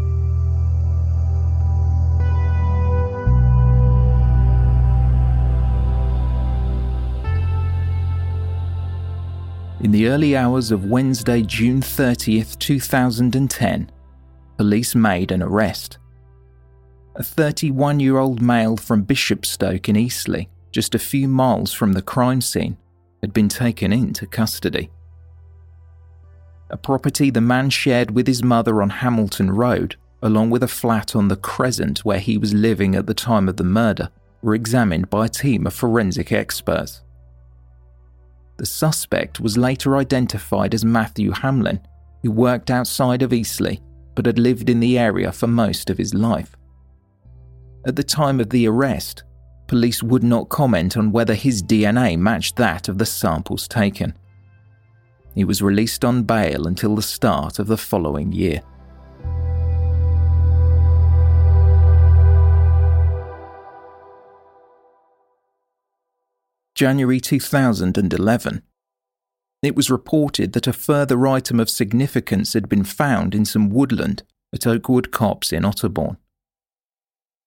In 9.87 9.93
the 9.93 10.09
early 10.09 10.37
hours 10.37 10.72
of 10.72 10.87
Wednesday, 10.87 11.43
June 11.43 11.80
30th, 11.80 12.59
2010, 12.59 13.89
police 14.59 14.97
made 14.97 15.30
an 15.30 15.45
arrest. 15.45 15.99
A 17.14 17.22
31 17.22 18.01
year 18.01 18.18
old 18.18 18.43
male 18.43 18.76
from 18.76 19.05
Bishopstoke 19.05 19.89
in 19.89 19.95
Eastleigh, 19.95 20.49
just 20.72 20.97
a 20.97 20.99
few 20.99 21.28
miles 21.28 21.72
from 21.72 21.93
the 21.93 22.03
crime 22.03 22.41
scene, 22.41 22.76
had 23.22 23.32
been 23.32 23.49
taken 23.49 23.93
into 23.93 24.26
custody. 24.26 24.91
A 26.70 26.76
property 26.76 27.30
the 27.30 27.41
man 27.41 27.70
shared 27.70 28.11
with 28.11 28.26
his 28.26 28.43
mother 28.43 28.82
on 28.82 28.91
Hamilton 28.91 29.53
Road, 29.53 29.95
along 30.20 30.51
with 30.51 30.64
a 30.64 30.74
flat 30.82 31.14
on 31.14 31.28
the 31.28 31.37
Crescent 31.37 32.05
where 32.05 32.18
he 32.18 32.39
was 32.39 32.53
living 32.53 32.97
at 32.97 33.07
the 33.07 33.14
time 33.14 33.49
of 33.49 33.57
the 33.57 33.62
murder, 33.62 34.11
were 34.43 34.57
examined 34.57 35.11
by 35.11 35.26
a 35.26 35.28
team 35.28 35.64
of 35.64 35.74
forensic 35.74 36.32
experts. 36.32 37.03
The 38.57 38.66
suspect 38.66 39.40
was 39.40 39.59
later 39.59 39.96
identified 39.96 40.74
as 40.74 40.84
Matthew 40.84 41.30
Hamlin, 41.30 41.80
who 42.22 42.30
worked 42.30 42.70
outside 42.70 43.22
of 43.22 43.32
Eastleigh 43.32 43.78
but 44.16 44.26
had 44.26 44.38
lived 44.38 44.68
in 44.68 44.80
the 44.80 44.98
area 44.98 45.30
for 45.30 45.46
most 45.46 45.90
of 45.90 45.98
his 45.98 46.12
life. 46.12 46.57
At 47.86 47.94
the 47.94 48.02
time 48.02 48.40
of 48.40 48.50
the 48.50 48.66
arrest, 48.66 49.22
police 49.68 50.02
would 50.02 50.24
not 50.24 50.48
comment 50.48 50.96
on 50.96 51.12
whether 51.12 51.34
his 51.34 51.62
DNA 51.62 52.18
matched 52.18 52.57
that 52.57 52.88
of 52.88 52.98
the 52.98 53.07
samples 53.07 53.68
taken. 53.68 54.14
He 55.34 55.44
was 55.44 55.62
released 55.62 56.04
on 56.04 56.24
bail 56.24 56.66
until 56.66 56.96
the 56.96 57.02
start 57.02 57.59
of 57.59 57.66
the 57.66 57.76
following 57.76 58.32
year. 58.32 58.62
January 66.76 67.20
2011. 67.20 68.62
It 69.62 69.74
was 69.74 69.90
reported 69.90 70.52
that 70.52 70.66
a 70.66 70.74
further 70.74 71.26
item 71.26 71.58
of 71.58 71.70
significance 71.70 72.52
had 72.52 72.68
been 72.68 72.84
found 72.84 73.34
in 73.34 73.46
some 73.46 73.70
woodland 73.70 74.22
at 74.54 74.66
Oakwood 74.66 75.10
Copse 75.10 75.54
in 75.54 75.62
Otterbourne. 75.62 76.18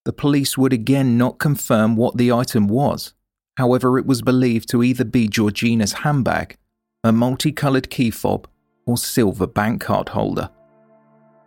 The 0.04 0.14
police 0.14 0.58
would 0.58 0.74
again 0.74 1.16
not 1.16 1.38
confirm 1.38 1.96
what 1.96 2.18
the 2.18 2.32
item 2.32 2.68
was, 2.68 3.14
however, 3.56 4.00
it 4.00 4.08
was 4.08 4.24
believed 4.24 4.68
to 4.70 4.82
either 4.82 5.06
be 5.06 5.28
Georgina's 5.28 5.94
handbag, 5.94 6.58
a 7.04 7.12
multicoloured 7.12 7.92
key 7.92 8.10
fob, 8.10 8.48
or 8.88 8.98
silver 8.98 9.46
bank 9.46 9.80
card 9.80 10.10
holder. 10.10 10.50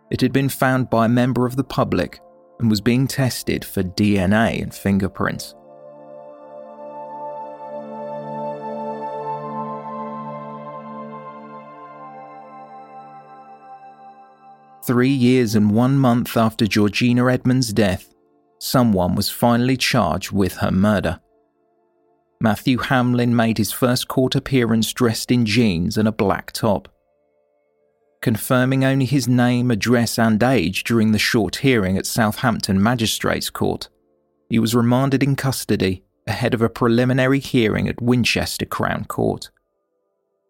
It 0.09 0.21
had 0.21 0.31
been 0.31 0.47
found 0.47 0.89
by 0.89 1.07
a 1.07 1.09
member 1.09 1.45
of 1.45 1.57
the 1.57 1.65
public 1.65 2.21
and 2.61 2.69
was 2.69 2.79
being 2.79 3.07
tested 3.07 3.65
for 3.65 3.83
DNA 3.83 4.61
and 4.61 4.73
fingerprints. 4.73 5.53
Three 14.85 15.09
years 15.09 15.55
and 15.55 15.71
one 15.71 15.97
month 15.97 16.35
after 16.35 16.67
Georgina 16.67 17.31
Edmonds' 17.31 17.71
death, 17.71 18.13
someone 18.59 19.15
was 19.15 19.29
finally 19.29 19.77
charged 19.77 20.33
with 20.33 20.55
her 20.55 20.71
murder. 20.71 21.21
Matthew 22.41 22.77
Hamlin 22.79 23.33
made 23.33 23.57
his 23.57 23.71
first 23.71 24.09
court 24.09 24.35
appearance 24.35 24.91
dressed 24.91 25.31
in 25.31 25.45
jeans 25.45 25.97
and 25.97 26.05
a 26.05 26.11
black 26.11 26.51
top. 26.51 26.89
Confirming 28.21 28.83
only 28.83 29.05
his 29.05 29.25
name, 29.25 29.71
address, 29.71 30.19
and 30.19 30.43
age 30.43 30.83
during 30.83 31.13
the 31.13 31.19
short 31.19 31.57
hearing 31.57 31.97
at 31.97 32.05
Southampton 32.05 32.83
Magistrates 32.83 33.49
Court, 33.49 33.87
he 34.49 34.59
was 34.59 34.75
remanded 34.75 35.23
in 35.23 35.37
custody 35.37 36.03
ahead 36.27 36.53
of 36.53 36.61
a 36.61 36.67
preliminary 36.67 37.39
hearing 37.39 37.87
at 37.87 38.01
Winchester 38.01 38.65
Crown 38.65 39.05
Court. 39.05 39.49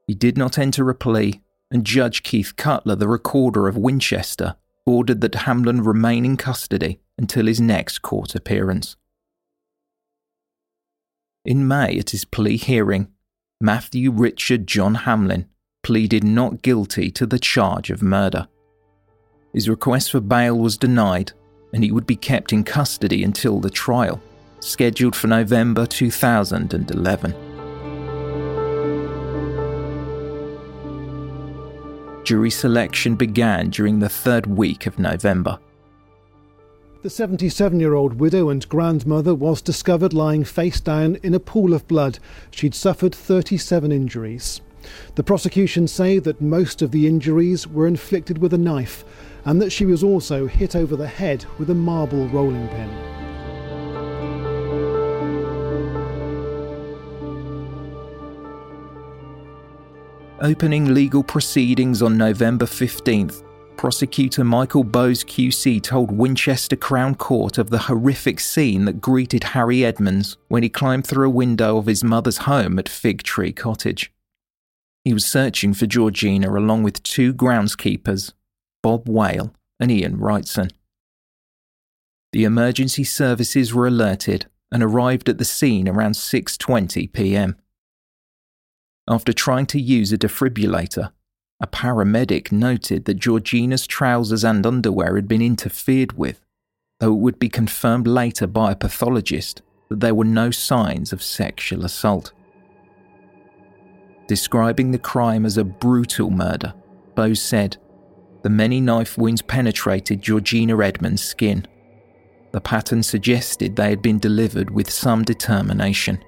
He 0.08 0.16
did 0.16 0.40
not 0.40 0.58
enter 0.58 0.90
a 0.90 0.96
plea 0.96 1.43
and 1.74 1.84
Judge 1.84 2.22
Keith 2.22 2.56
Cutler, 2.56 2.96
the 2.96 3.08
recorder 3.08 3.68
of 3.68 3.76
Winchester, 3.76 4.56
ordered 4.86 5.22
that 5.22 5.34
Hamlin 5.34 5.82
remain 5.82 6.24
in 6.24 6.38
custody 6.38 7.00
until 7.18 7.48
his 7.48 7.60
next 7.60 8.04
court 8.04 8.36
appearance. 8.36 8.96
In 11.44 11.68
May, 11.68 11.98
at 11.98 12.12
his 12.12 12.26
plea 12.26 12.58
hearing, 12.58 13.08
Matthew 13.60 14.12
Richard 14.12 14.68
John 14.68 14.96
Hamlin 14.96 15.48
pleaded 15.82 16.24
not 16.24 16.62
guilty 16.62 17.10
to 17.12 17.26
the 17.26 17.40
charge 17.40 17.90
of 17.90 18.04
murder. 18.04 18.48
His 19.52 19.68
request 19.68 20.12
for 20.12 20.22
bail 20.22 20.58
was 20.58 20.78
denied, 20.78 21.32
and 21.74 21.84
he 21.84 21.92
would 21.92 22.06
be 22.06 22.16
kept 22.16 22.54
in 22.54 22.64
custody 22.64 23.24
until 23.24 23.60
the 23.60 23.70
trial, 23.70 24.22
scheduled 24.60 25.16
for 25.16 25.28
November 25.28 25.88
2011. 25.88 27.53
Jury 32.24 32.50
selection 32.50 33.16
began 33.16 33.70
during 33.70 34.00
the 34.00 34.10
third 34.10 34.46
week 34.46 34.88
of 34.88 34.98
November. 34.98 35.60
The 37.02 37.10
77 37.10 37.82
year 37.82 37.96
old 37.96 38.14
widow 38.14 38.50
and 38.50 38.68
grandmother 38.70 39.36
was 39.36 39.62
discovered 39.62 40.14
lying 40.14 40.46
face 40.46 40.80
down 40.80 41.18
in 41.22 41.34
a 41.34 41.40
pool 41.40 41.74
of 41.74 41.86
blood. 41.88 42.20
She'd 42.50 42.74
suffered 42.74 43.14
37 43.14 43.92
injuries. 43.92 44.62
The 45.16 45.24
prosecution 45.24 45.88
say 45.88 46.20
that 46.20 46.40
most 46.40 46.82
of 46.82 46.92
the 46.92 47.08
injuries 47.08 47.68
were 47.68 47.88
inflicted 47.88 48.38
with 48.38 48.54
a 48.54 48.58
knife 48.58 49.04
and 49.44 49.62
that 49.62 49.72
she 49.72 49.86
was 49.86 50.02
also 50.02 50.48
hit 50.48 50.78
over 50.78 50.96
the 50.96 51.08
head 51.08 51.46
with 51.58 51.70
a 51.70 51.76
marble 51.76 52.28
rolling 52.30 52.70
pin. 52.70 53.23
Opening 60.44 60.94
legal 60.94 61.24
proceedings 61.24 62.02
on 62.02 62.18
November 62.18 62.66
15th, 62.66 63.46
prosecutor 63.78 64.44
Michael 64.44 64.84
Bowes 64.84 65.24
QC 65.24 65.82
told 65.82 66.12
Winchester 66.12 66.76
Crown 66.76 67.16
Court 67.16 67.58
of 67.58 67.70
the 67.70 67.78
horrific 67.78 68.42
scene 68.42 68.84
that 68.84 69.00
greeted 69.00 69.46
Harry 69.46 69.86
Edmonds 69.86 70.36
when 70.50 70.62
he 70.62 70.68
climbed 70.68 71.08
through 71.08 71.28
a 71.28 71.30
window 71.30 71.78
of 71.78 71.86
his 71.86 72.04
mother's 72.04 72.40
home 72.40 72.78
at 72.78 72.90
Fig 72.90 73.24
Tree 73.24 73.54
Cottage. 73.54 74.12
He 75.06 75.14
was 75.14 75.26
searching 75.26 75.74
for 75.74 75.86
Georgina 75.86 76.52
along 76.52 76.84
with 76.84 77.04
two 77.04 77.34
groundskeepers, 77.34 78.34
Bob 78.82 79.08
Whale 79.08 79.54
and 79.80 79.90
Ian 79.90 80.18
Wrightson. 80.18 80.72
The 82.34 82.44
emergency 82.44 83.06
services 83.06 83.74
were 83.74 83.88
alerted 83.88 84.48
and 84.74 84.84
arrived 84.84 85.30
at 85.30 85.38
the 85.38 85.46
scene 85.46 85.88
around 85.88 86.16
6:20 86.16 87.14
p.m. 87.14 87.56
After 89.08 89.34
trying 89.34 89.66
to 89.68 89.82
use 89.82 90.14
a 90.14 90.18
defibrillator, 90.18 91.12
a 91.60 91.68
paramedic 91.68 92.52
noted 92.52 93.06
that 93.06 93.16
Georgina's 93.16 93.86
trousers 93.86 94.44
and 94.44 94.66
underwear 94.66 95.16
had 95.16 95.28
been 95.28 95.42
interfered 95.42 96.14
with, 96.14 96.42
though 97.00 97.14
it 97.14 97.20
would 97.20 97.40
be 97.40 97.50
confirmed 97.50 98.08
later 98.08 98.48
by 98.48 98.72
a 98.72 98.76
pathologist 98.76 99.62
that 99.90 100.00
there 100.00 100.16
were 100.16 100.26
no 100.26 100.52
signs 100.52 101.12
of 101.12 101.22
sexual 101.22 101.84
assault. 101.84 102.32
Describing 104.28 104.92
the 104.92 104.98
crime 104.98 105.46
as 105.46 105.58
a 105.58 105.66
brutal 105.66 106.32
murder, 106.32 106.74
Bowes 107.14 107.42
said, 107.42 107.78
The 108.42 108.50
many 108.50 108.80
knife 108.80 109.18
wounds 109.18 109.42
penetrated 109.42 110.22
Georgina 110.22 110.82
Edmonds' 110.82 111.24
skin. 111.24 111.68
The 112.52 112.62
pattern 112.62 113.04
suggested 113.04 113.76
they 113.76 113.90
had 113.90 114.02
been 114.02 114.20
delivered 114.20 114.70
with 114.70 114.90
some 114.90 115.24
determination. 115.24 116.24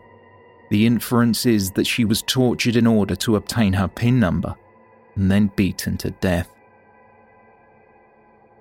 The 0.70 0.86
inference 0.86 1.45
is 1.45 1.72
that 1.72 1.88
she 1.88 2.05
was 2.05 2.22
tortured 2.24 2.76
in 2.76 2.88
order 2.88 3.16
to 3.18 3.36
obtain 3.36 3.74
her 3.74 3.88
PIN 3.88 4.20
number 4.20 4.55
and 5.16 5.32
then 5.32 5.51
beaten 5.55 5.97
to 5.97 6.11
death. 6.11 6.49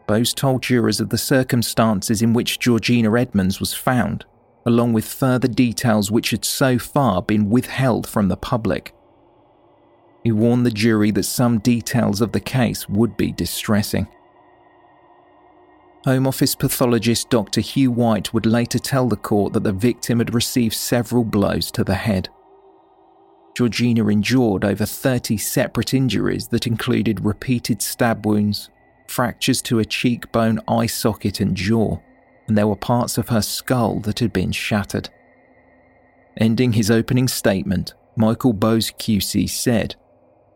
Bowes 0.06 0.34
told 0.34 0.62
jurors 0.62 1.00
of 1.00 1.08
the 1.08 1.18
circumstances 1.18 2.20
in 2.20 2.34
which 2.34 2.58
Georgina 2.58 3.18
Edmonds 3.18 3.58
was 3.58 3.72
found, 3.72 4.24
along 4.66 4.92
with 4.92 5.06
further 5.06 5.48
details 5.48 6.10
which 6.10 6.30
had 6.30 6.44
so 6.44 6.78
far 6.78 7.22
been 7.22 7.48
withheld 7.48 8.06
from 8.06 8.28
the 8.28 8.36
public. 8.36 8.94
He 10.22 10.32
warned 10.32 10.66
the 10.66 10.70
jury 10.70 11.10
that 11.12 11.24
some 11.24 11.58
details 11.58 12.20
of 12.20 12.32
the 12.32 12.40
case 12.40 12.88
would 12.88 13.16
be 13.16 13.32
distressing. 13.32 14.06
Home 16.04 16.26
Office 16.26 16.54
pathologist 16.54 17.30
Dr. 17.30 17.62
Hugh 17.62 17.90
White 17.90 18.34
would 18.34 18.44
later 18.44 18.78
tell 18.78 19.08
the 19.08 19.16
court 19.16 19.54
that 19.54 19.64
the 19.64 19.72
victim 19.72 20.18
had 20.18 20.34
received 20.34 20.74
several 20.74 21.24
blows 21.24 21.70
to 21.70 21.82
the 21.82 21.94
head. 21.94 22.28
Georgina 23.56 24.06
endured 24.08 24.66
over 24.66 24.84
30 24.84 25.38
separate 25.38 25.94
injuries 25.94 26.48
that 26.48 26.66
included 26.66 27.24
repeated 27.24 27.80
stab 27.80 28.26
wounds, 28.26 28.68
fractures 29.06 29.62
to 29.62 29.78
a 29.78 29.84
cheekbone, 29.84 30.60
eye 30.68 30.86
socket, 30.86 31.40
and 31.40 31.56
jaw, 31.56 31.98
and 32.48 32.58
there 32.58 32.68
were 32.68 32.76
parts 32.76 33.16
of 33.16 33.30
her 33.30 33.40
skull 33.40 34.00
that 34.00 34.18
had 34.18 34.32
been 34.32 34.52
shattered. 34.52 35.08
Ending 36.36 36.74
his 36.74 36.90
opening 36.90 37.28
statement, 37.28 37.94
Michael 38.14 38.52
Bowes 38.52 38.90
QC 38.90 39.48
said, 39.48 39.94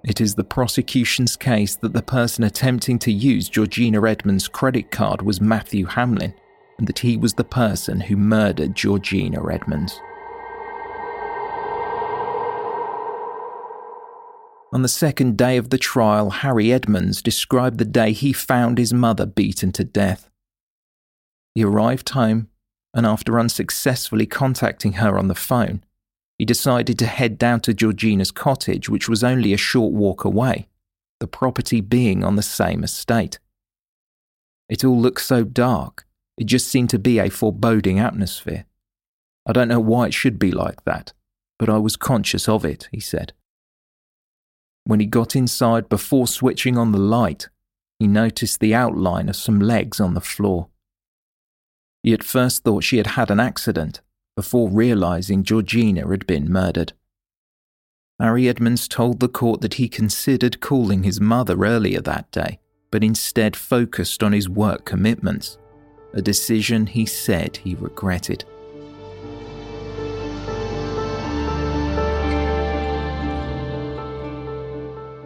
it 0.04 0.20
is 0.20 0.34
the 0.34 0.44
prosecution's 0.44 1.36
case 1.36 1.74
that 1.76 1.92
the 1.92 2.02
person 2.02 2.44
attempting 2.44 2.98
to 3.00 3.12
use 3.12 3.48
Georgina 3.48 4.06
Edmonds' 4.06 4.48
credit 4.48 4.90
card 4.90 5.22
was 5.22 5.40
Matthew 5.40 5.86
Hamlin, 5.86 6.34
and 6.78 6.86
that 6.86 7.00
he 7.00 7.16
was 7.16 7.34
the 7.34 7.44
person 7.44 8.00
who 8.00 8.16
murdered 8.16 8.76
Georgina 8.76 9.40
Edmonds. 9.52 10.00
On 14.70 14.82
the 14.82 14.88
second 14.88 15.36
day 15.36 15.56
of 15.56 15.70
the 15.70 15.78
trial, 15.78 16.30
Harry 16.30 16.72
Edmonds 16.72 17.22
described 17.22 17.78
the 17.78 17.84
day 17.84 18.12
he 18.12 18.32
found 18.32 18.78
his 18.78 18.92
mother 18.92 19.26
beaten 19.26 19.72
to 19.72 19.82
death. 19.82 20.30
He 21.54 21.64
arrived 21.64 22.10
home, 22.10 22.48
and 22.94 23.06
after 23.06 23.40
unsuccessfully 23.40 24.26
contacting 24.26 24.94
her 24.94 25.18
on 25.18 25.28
the 25.28 25.34
phone, 25.34 25.82
he 26.38 26.44
decided 26.44 26.98
to 26.98 27.06
head 27.06 27.36
down 27.36 27.60
to 27.60 27.74
Georgina's 27.74 28.30
cottage, 28.30 28.88
which 28.88 29.08
was 29.08 29.24
only 29.24 29.52
a 29.52 29.58
short 29.58 29.92
walk 29.92 30.24
away, 30.24 30.68
the 31.18 31.26
property 31.26 31.80
being 31.80 32.22
on 32.22 32.36
the 32.36 32.42
same 32.42 32.84
estate. 32.84 33.40
It 34.68 34.84
all 34.84 34.98
looked 34.98 35.22
so 35.22 35.42
dark, 35.42 36.06
it 36.36 36.44
just 36.44 36.68
seemed 36.68 36.90
to 36.90 36.98
be 36.98 37.18
a 37.18 37.28
foreboding 37.28 37.98
atmosphere. 37.98 38.66
I 39.44 39.52
don't 39.52 39.66
know 39.66 39.80
why 39.80 40.06
it 40.06 40.14
should 40.14 40.38
be 40.38 40.52
like 40.52 40.84
that, 40.84 41.12
but 41.58 41.68
I 41.68 41.78
was 41.78 41.96
conscious 41.96 42.48
of 42.48 42.64
it, 42.64 42.88
he 42.92 43.00
said. 43.00 43.32
When 44.84 45.00
he 45.00 45.06
got 45.06 45.34
inside 45.34 45.88
before 45.88 46.28
switching 46.28 46.78
on 46.78 46.92
the 46.92 46.98
light, 46.98 47.48
he 47.98 48.06
noticed 48.06 48.60
the 48.60 48.74
outline 48.74 49.28
of 49.28 49.34
some 49.34 49.58
legs 49.58 49.98
on 49.98 50.14
the 50.14 50.20
floor. 50.20 50.68
He 52.04 52.12
at 52.12 52.22
first 52.22 52.62
thought 52.62 52.84
she 52.84 52.98
had 52.98 53.08
had 53.08 53.30
an 53.30 53.40
accident 53.40 54.02
before 54.38 54.70
realizing 54.70 55.42
Georgina 55.42 56.08
had 56.08 56.24
been 56.24 56.48
murdered. 56.48 56.92
Harry 58.20 58.48
Edmonds 58.48 58.86
told 58.86 59.18
the 59.18 59.26
court 59.26 59.62
that 59.62 59.74
he 59.74 59.88
considered 59.88 60.60
calling 60.60 61.02
his 61.02 61.20
mother 61.20 61.64
earlier 61.64 62.00
that 62.00 62.30
day, 62.30 62.60
but 62.92 63.02
instead 63.02 63.56
focused 63.56 64.22
on 64.22 64.32
his 64.32 64.48
work 64.48 64.84
commitments, 64.84 65.58
a 66.12 66.22
decision 66.22 66.86
he 66.86 67.04
said 67.04 67.56
he 67.56 67.74
regretted. 67.74 68.44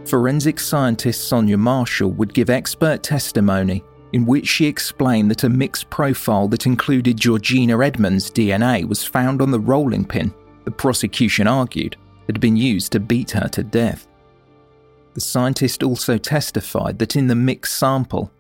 Forensic 0.07 0.59
scientist 0.59 1.29
Sonia 1.29 1.59
Marshall 1.59 2.13
would 2.13 2.33
give 2.33 2.49
expert 2.49 3.03
testimony 3.03 3.85
in 4.13 4.27
which 4.27 4.47
she 4.47 4.67
explained 4.67 5.31
that 5.31 5.45
a 5.45 5.49
mixed 5.49 5.89
profile 5.91 6.49
that 6.49 6.67
included 6.67 7.17
Georgina 7.17 7.79
Edmonds' 7.83 8.31
DNA 8.31 8.87
was 8.87 9.05
found 9.05 9.41
on 9.41 9.51
the 9.51 9.61
rolling 9.61 10.05
pin, 10.05 10.33
the 10.65 10.71
prosecution 10.71 11.47
argued, 11.47 11.97
had 12.27 12.41
been 12.41 12.57
used 12.57 12.93
to 12.93 13.01
beat 13.01 13.31
her 13.31 13.49
to 13.49 13.63
death. 13.63 14.07
The 15.15 15.21
scientist 15.21 15.83
also 15.83 16.19
testified 16.19 16.99
that 16.99 17.17
in 17.17 17.27
the 17.27 17.35
mixed 17.35 17.75
sample, 17.75 18.31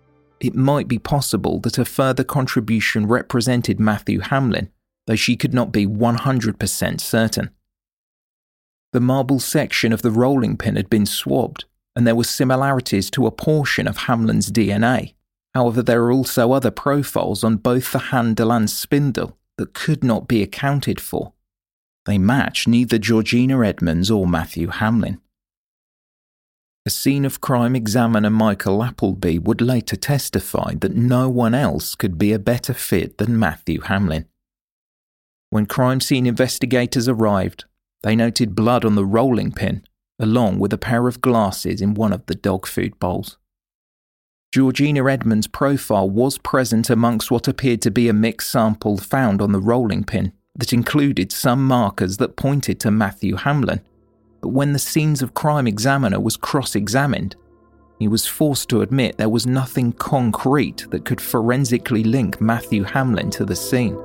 it 0.41 0.55
might 0.55 0.89
be 0.89 0.99
possible 0.99 1.61
that 1.61 1.79
a 1.79 1.85
further 1.85 2.25
contribution 2.25 3.07
represented 3.07 3.79
Matthew 3.79 4.21
Hamlin, 4.21 4.71
though 5.07 5.17
she 5.17 5.37
could 5.37 5.55
not 5.55 5.73
be 5.73 5.87
100% 5.87 7.01
certain. 7.01 7.51
The 8.93 9.01
marble 9.01 9.41
section 9.41 9.93
of 9.93 10.03
the 10.03 10.11
rolling 10.11 10.57
pin 10.57 10.77
had 10.77 10.91
been 10.91 11.07
swabbed, 11.07 11.65
and 11.97 12.07
there 12.07 12.15
were 12.15 12.25
similarities 12.25 13.11
to 13.11 13.27
a 13.27 13.31
portion 13.31 13.87
of 13.87 13.97
Hamlin's 13.99 14.51
DNA. 14.51 15.15
However, 15.55 15.83
there 15.83 16.03
are 16.05 16.13
also 16.13 16.53
other 16.53 16.71
profiles 16.71 17.45
on 17.45 17.57
both 17.57 17.93
the 17.93 17.99
handle 17.99 18.53
and 18.53 18.71
spindle 18.71 19.37
that 19.59 19.75
could 19.75 20.03
not 20.03 20.27
be 20.27 20.43
accounted 20.43 21.01
for. 21.01 21.35
They 22.07 22.19
match 22.19 22.67
neither 22.67 22.99
Georgina 22.99 23.65
Edmonds 23.65 24.11
or 24.11 24.27
Matthew 24.27 24.69
Hamlin. 24.69 25.21
A 26.85 26.91
scene 26.91 27.25
of 27.25 27.41
crime 27.41 27.77
examiner 27.77 28.31
Michael 28.31 28.83
Appleby 28.83 29.39
would 29.39 29.61
later 29.61 29.95
testify 29.95 30.75
that 30.81 30.97
no 30.97 31.29
one 31.29 31.55
else 31.55 31.95
could 31.95 32.19
be 32.19 32.33
a 32.33 32.41
better 32.41 32.75
fit 32.75 33.19
than 33.19 33.39
Matthew 33.39 33.83
Hamlin. 33.83 34.27
When 35.51 35.67
crime 35.67 36.01
scene 36.01 36.27
investigators 36.27 37.07
arrived, 37.07 37.67
they 38.03 38.17
noted 38.17 38.57
blood 38.57 38.85
on 38.85 38.97
the 38.97 39.05
rolling 39.05 39.53
pin, 39.53 39.85
along 40.19 40.59
with 40.59 40.73
a 40.73 40.79
pair 40.79 41.07
of 41.07 41.21
glasses 41.21 41.81
in 41.81 41.95
one 41.95 42.13
of 42.13 42.27
the 42.27 42.35
dog 42.35 42.67
food 42.67 42.99
bowls. 42.99 43.37
Georgina 44.53 45.09
Edmonds' 45.09 45.47
profile 45.47 46.11
was 46.11 46.37
present 46.37 46.91
amongst 46.91 47.31
what 47.31 47.49
appeared 47.49 47.81
to 47.81 47.91
be 47.91 48.11
a 48.11 48.13
mixed 48.13 48.51
sample 48.51 48.99
found 48.99 49.41
on 49.41 49.51
the 49.51 49.61
rolling 49.61 50.05
pin 50.05 50.31
that 50.57 50.75
included 50.75 51.33
some 51.33 51.67
markers 51.67 52.19
that 52.19 52.37
pointed 52.37 52.79
to 52.81 52.91
Matthew 52.91 53.37
Hamlin. 53.37 53.81
But 54.43 54.51
when 54.51 54.75
the 54.75 54.79
scenes 54.79 55.23
of 55.23 55.33
crime 55.33 55.67
examiner 55.67 56.21
was 56.21 56.37
cross 56.37 56.75
examined, 56.75 57.35
he 57.99 58.09
was 58.09 58.27
forced 58.27 58.69
to 58.69 58.83
admit 58.83 59.17
there 59.17 59.31
was 59.31 59.47
nothing 59.47 59.91
concrete 59.93 60.87
that 60.91 61.07
could 61.07 61.21
forensically 61.21 62.05
link 62.05 62.39
Matthew 62.39 62.83
Hamlin 62.83 63.31
to 63.31 63.47
the 63.47 63.57
scene. 63.57 63.97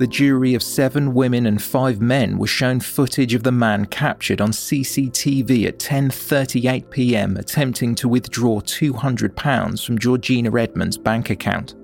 The 0.00 0.06
jury 0.06 0.54
of 0.54 0.62
seven 0.62 1.12
women 1.12 1.44
and 1.44 1.60
five 1.60 2.00
men 2.00 2.38
was 2.38 2.48
shown 2.48 2.80
footage 2.80 3.34
of 3.34 3.42
the 3.42 3.52
man 3.52 3.84
captured 3.84 4.40
on 4.40 4.50
CCTV 4.50 5.66
at 5.66 5.78
10:38 5.78 6.88
p.m. 6.88 7.36
attempting 7.36 7.94
to 7.96 8.08
withdraw 8.08 8.60
200 8.60 9.36
pounds 9.36 9.84
from 9.84 9.98
Georgina 9.98 10.58
Edmonds' 10.58 10.96
bank 10.96 11.28
account. 11.28 11.74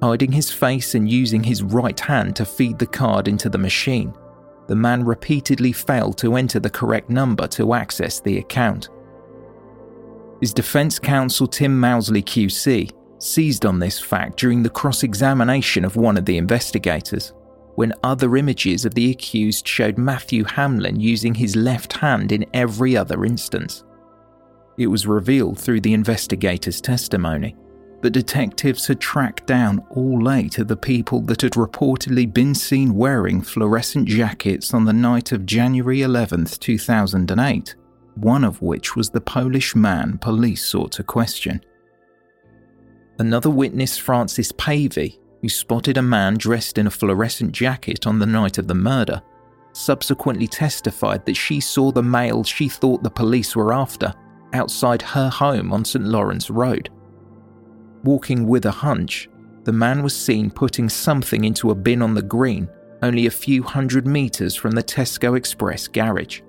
Hiding 0.00 0.30
his 0.30 0.52
face 0.52 0.94
and 0.94 1.10
using 1.10 1.42
his 1.42 1.64
right 1.64 1.98
hand 1.98 2.36
to 2.36 2.44
feed 2.44 2.78
the 2.78 2.86
card 2.86 3.26
into 3.26 3.48
the 3.48 3.58
machine, 3.58 4.14
the 4.68 4.76
man 4.76 5.04
repeatedly 5.04 5.72
failed 5.72 6.16
to 6.18 6.36
enter 6.36 6.60
the 6.60 6.70
correct 6.70 7.10
number 7.10 7.48
to 7.48 7.74
access 7.74 8.20
the 8.20 8.38
account. 8.38 8.88
His 10.40 10.54
defense 10.54 11.00
counsel 11.00 11.48
Tim 11.48 11.76
Mousley 11.80 12.22
QC 12.22 12.92
seized 13.18 13.66
on 13.66 13.78
this 13.78 13.98
fact 13.98 14.38
during 14.38 14.62
the 14.62 14.70
cross 14.70 15.02
examination 15.02 15.84
of 15.84 15.96
one 15.96 16.16
of 16.16 16.24
the 16.24 16.38
investigators, 16.38 17.32
when 17.74 17.92
other 18.02 18.36
images 18.36 18.84
of 18.84 18.94
the 18.94 19.10
accused 19.10 19.66
showed 19.66 19.98
Matthew 19.98 20.44
Hamlin 20.44 20.98
using 20.98 21.34
his 21.34 21.54
left 21.54 21.92
hand 21.92 22.32
in 22.32 22.44
every 22.52 22.96
other 22.96 23.24
instance. 23.24 23.84
It 24.76 24.88
was 24.88 25.06
revealed 25.06 25.58
through 25.58 25.80
the 25.80 25.94
investigator's 25.94 26.80
testimony 26.80 27.56
that 28.00 28.10
detectives 28.10 28.86
had 28.86 29.00
tracked 29.00 29.46
down 29.46 29.84
all 29.90 30.30
eight 30.30 30.58
of 30.58 30.68
the 30.68 30.76
people 30.76 31.20
that 31.22 31.42
had 31.42 31.52
reportedly 31.52 32.32
been 32.32 32.54
seen 32.54 32.94
wearing 32.94 33.42
fluorescent 33.42 34.06
jackets 34.06 34.72
on 34.72 34.84
the 34.84 34.92
night 34.92 35.32
of 35.32 35.46
January 35.46 36.02
11, 36.02 36.44
2008, 36.46 37.74
one 38.14 38.44
of 38.44 38.62
which 38.62 38.94
was 38.94 39.10
the 39.10 39.20
Polish 39.20 39.74
man 39.74 40.18
police 40.18 40.64
sought 40.64 40.92
to 40.92 41.02
question. 41.02 41.60
Another 43.18 43.50
witness, 43.50 43.98
Francis 43.98 44.52
Pavey, 44.52 45.18
who 45.42 45.48
spotted 45.48 45.96
a 45.96 46.02
man 46.02 46.36
dressed 46.36 46.78
in 46.78 46.86
a 46.86 46.90
fluorescent 46.90 47.52
jacket 47.52 48.06
on 48.06 48.18
the 48.18 48.26
night 48.26 48.58
of 48.58 48.68
the 48.68 48.74
murder, 48.74 49.20
subsequently 49.72 50.46
testified 50.46 51.24
that 51.26 51.36
she 51.36 51.60
saw 51.60 51.90
the 51.90 52.02
male 52.02 52.44
she 52.44 52.68
thought 52.68 53.02
the 53.02 53.10
police 53.10 53.56
were 53.56 53.72
after 53.72 54.12
outside 54.52 55.02
her 55.02 55.28
home 55.28 55.72
on 55.72 55.84
St. 55.84 56.04
Lawrence 56.04 56.48
Road. 56.48 56.90
Walking 58.04 58.46
with 58.46 58.66
a 58.66 58.70
hunch, 58.70 59.28
the 59.64 59.72
man 59.72 60.02
was 60.02 60.16
seen 60.16 60.50
putting 60.50 60.88
something 60.88 61.44
into 61.44 61.70
a 61.70 61.74
bin 61.74 62.02
on 62.02 62.14
the 62.14 62.22
green 62.22 62.68
only 63.02 63.26
a 63.26 63.30
few 63.30 63.62
hundred 63.62 64.06
metres 64.06 64.54
from 64.54 64.72
the 64.72 64.82
Tesco 64.82 65.36
Express 65.36 65.86
garage. 65.86 66.40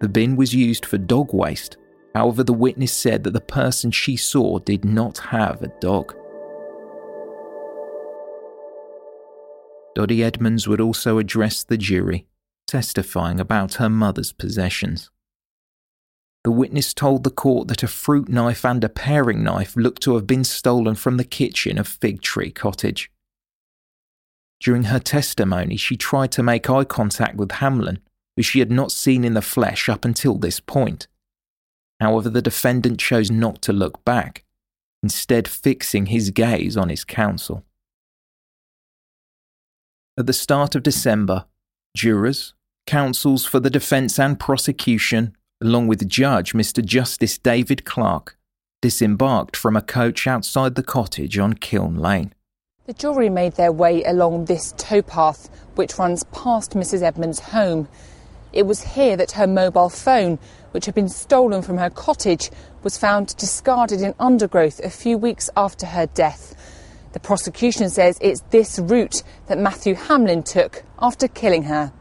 The 0.00 0.08
bin 0.08 0.36
was 0.36 0.54
used 0.54 0.84
for 0.84 0.98
dog 0.98 1.32
waste 1.32 1.76
However, 2.14 2.42
the 2.42 2.52
witness 2.52 2.92
said 2.92 3.24
that 3.24 3.32
the 3.32 3.40
person 3.40 3.90
she 3.90 4.16
saw 4.16 4.58
did 4.58 4.84
not 4.84 5.18
have 5.18 5.62
a 5.62 5.72
dog. 5.80 6.14
Dottie 9.94 10.22
Edmonds 10.22 10.68
would 10.68 10.80
also 10.80 11.18
address 11.18 11.64
the 11.64 11.76
jury, 11.76 12.26
testifying 12.66 13.40
about 13.40 13.74
her 13.74 13.88
mother's 13.88 14.32
possessions. 14.32 15.10
The 16.44 16.52
witness 16.52 16.94
told 16.94 17.24
the 17.24 17.30
court 17.30 17.68
that 17.68 17.82
a 17.82 17.88
fruit 17.88 18.28
knife 18.28 18.64
and 18.64 18.82
a 18.84 18.88
paring 18.88 19.42
knife 19.42 19.76
looked 19.76 20.02
to 20.04 20.14
have 20.14 20.26
been 20.26 20.44
stolen 20.44 20.94
from 20.94 21.16
the 21.16 21.24
kitchen 21.24 21.78
of 21.78 21.88
Fig 21.88 22.22
Tree 22.22 22.50
Cottage. 22.50 23.10
During 24.60 24.84
her 24.84 25.00
testimony, 25.00 25.76
she 25.76 25.96
tried 25.96 26.32
to 26.32 26.42
make 26.42 26.70
eye 26.70 26.84
contact 26.84 27.36
with 27.36 27.52
Hamlin, 27.52 27.98
who 28.36 28.42
she 28.42 28.60
had 28.60 28.70
not 28.70 28.92
seen 28.92 29.24
in 29.24 29.34
the 29.34 29.42
flesh 29.42 29.88
up 29.88 30.04
until 30.04 30.38
this 30.38 30.60
point. 30.60 31.06
However, 32.00 32.30
the 32.30 32.42
defendant 32.42 33.00
chose 33.00 33.30
not 33.30 33.60
to 33.62 33.72
look 33.72 34.04
back, 34.04 34.44
instead, 35.02 35.48
fixing 35.48 36.06
his 36.06 36.30
gaze 36.30 36.76
on 36.76 36.88
his 36.88 37.04
counsel. 37.04 37.64
At 40.16 40.26
the 40.26 40.32
start 40.32 40.74
of 40.74 40.82
December, 40.82 41.46
jurors, 41.96 42.54
counsels 42.86 43.44
for 43.44 43.60
the 43.60 43.70
defence 43.70 44.18
and 44.18 44.38
prosecution, 44.38 45.36
along 45.60 45.88
with 45.88 46.08
Judge 46.08 46.52
Mr. 46.52 46.84
Justice 46.84 47.38
David 47.38 47.84
Clark, 47.84 48.36
disembarked 48.80 49.56
from 49.56 49.76
a 49.76 49.82
coach 49.82 50.26
outside 50.26 50.74
the 50.74 50.82
cottage 50.82 51.38
on 51.38 51.54
Kiln 51.54 51.96
Lane. 51.96 52.32
The 52.86 52.94
jury 52.94 53.28
made 53.28 53.52
their 53.52 53.72
way 53.72 54.02
along 54.04 54.46
this 54.46 54.72
towpath, 54.78 55.50
which 55.74 55.98
runs 55.98 56.24
past 56.24 56.72
Mrs. 56.72 57.02
Edmonds' 57.02 57.40
home. 57.40 57.86
It 58.52 58.66
was 58.66 58.82
here 58.82 59.16
that 59.16 59.32
her 59.32 59.46
mobile 59.46 59.90
phone 59.90 60.38
which 60.72 60.86
had 60.86 60.94
been 60.94 61.08
stolen 61.08 61.62
from 61.62 61.78
her 61.78 61.90
cottage, 61.90 62.50
was 62.82 62.98
found 62.98 63.36
discarded 63.36 64.00
in 64.00 64.14
undergrowth 64.18 64.80
a 64.80 64.90
few 64.90 65.18
weeks 65.18 65.50
after 65.56 65.86
her 65.86 66.06
death. 66.06 66.54
The 67.12 67.20
prosecution 67.20 67.88
says 67.90 68.18
it's 68.20 68.42
this 68.50 68.78
route 68.78 69.22
that 69.46 69.58
Matthew 69.58 69.94
Hamlin 69.94 70.42
took 70.42 70.82
after 70.98 71.26
killing 71.26 71.64
her. 71.64 71.92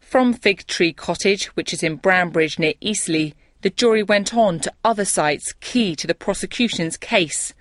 From 0.00 0.34
Fig 0.34 0.66
Tree 0.66 0.92
Cottage, 0.92 1.46
which 1.56 1.72
is 1.72 1.82
in 1.82 1.96
Brambridge 1.96 2.58
near 2.58 2.74
Eastleigh, 2.80 3.32
the 3.62 3.70
jury 3.70 4.02
went 4.02 4.34
on 4.34 4.58
to 4.60 4.72
other 4.84 5.04
sites 5.04 5.54
key 5.60 5.94
to 5.96 6.06
the 6.06 6.14
prosecution's 6.14 6.96
case. 6.96 7.54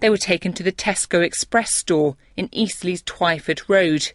They 0.00 0.10
were 0.10 0.16
taken 0.16 0.52
to 0.54 0.62
the 0.62 0.72
Tesco 0.72 1.22
Express 1.22 1.74
store 1.74 2.16
in 2.36 2.48
Eastleigh's 2.50 3.02
Twyford 3.02 3.68
Road. 3.68 4.12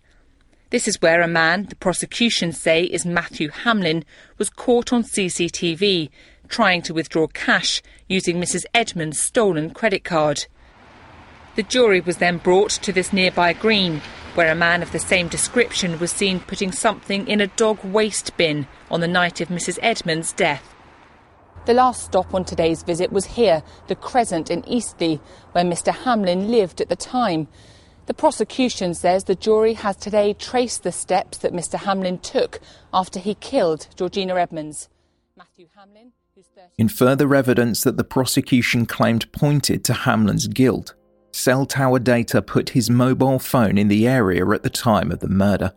This 0.71 0.87
is 0.87 1.01
where 1.01 1.21
a 1.21 1.27
man 1.27 1.65
the 1.65 1.75
prosecution 1.75 2.51
say 2.51 2.83
is 2.83 3.03
Matthew 3.03 3.49
Hamlin 3.49 4.05
was 4.37 4.51
caught 4.51 4.93
on 4.93 5.01
CCTV 5.01 6.11
trying 6.47 6.83
to 6.83 6.93
withdraw 6.93 7.25
cash 7.27 7.81
using 8.07 8.37
Mrs. 8.37 8.65
Edmonds' 8.73 9.19
stolen 9.19 9.71
credit 9.71 10.03
card. 10.03 10.45
The 11.55 11.63
jury 11.63 12.01
was 12.01 12.17
then 12.17 12.37
brought 12.37 12.69
to 12.69 12.93
this 12.93 13.11
nearby 13.11 13.53
green 13.53 14.01
where 14.35 14.51
a 14.51 14.55
man 14.55 14.83
of 14.83 14.91
the 14.91 14.99
same 14.99 15.27
description 15.27 15.97
was 15.97 16.11
seen 16.11 16.39
putting 16.39 16.71
something 16.71 17.27
in 17.27 17.41
a 17.41 17.47
dog 17.47 17.83
waste 17.83 18.37
bin 18.37 18.67
on 18.91 19.01
the 19.01 19.07
night 19.07 19.41
of 19.41 19.47
Mrs. 19.47 19.79
Edmonds' 19.81 20.33
death. 20.33 20.75
The 21.65 21.73
last 21.73 22.03
stop 22.03 22.35
on 22.35 22.45
today's 22.45 22.83
visit 22.83 23.11
was 23.11 23.25
here, 23.25 23.63
the 23.87 23.95
Crescent 23.95 24.51
in 24.51 24.63
Eastleigh, 24.69 25.19
where 25.53 25.65
Mr. 25.65 25.93
Hamlin 25.93 26.51
lived 26.51 26.79
at 26.79 26.89
the 26.89 26.95
time. 26.95 27.47
The 28.09 28.15
prosecution 28.15 28.95
says 28.95 29.25
the 29.25 29.35
jury 29.35 29.73
has 29.73 29.95
today 29.95 30.33
traced 30.33 30.81
the 30.81 30.91
steps 30.91 31.37
that 31.37 31.53
Mr. 31.53 31.75
Hamlin 31.75 32.17
took 32.17 32.59
after 32.91 33.19
he 33.19 33.35
killed 33.35 33.87
Georgina 33.95 34.33
Edmonds. 34.33 34.89
Matthew 35.37 35.67
Hamlin, 35.75 36.13
who's 36.33 36.47
30 36.55 36.69
In 36.79 36.89
further 36.89 37.35
evidence 37.35 37.83
that 37.83 37.97
the 37.97 38.03
prosecution 38.03 38.87
claimed 38.87 39.31
pointed 39.31 39.83
to 39.83 39.93
Hamlin's 39.93 40.47
guilt, 40.47 40.95
cell 41.31 41.67
tower 41.67 41.99
data 41.99 42.41
put 42.41 42.69
his 42.69 42.89
mobile 42.89 43.37
phone 43.37 43.77
in 43.77 43.89
the 43.89 44.07
area 44.07 44.43
at 44.49 44.63
the 44.63 44.71
time 44.71 45.11
of 45.11 45.19
the 45.19 45.29
murder. 45.29 45.71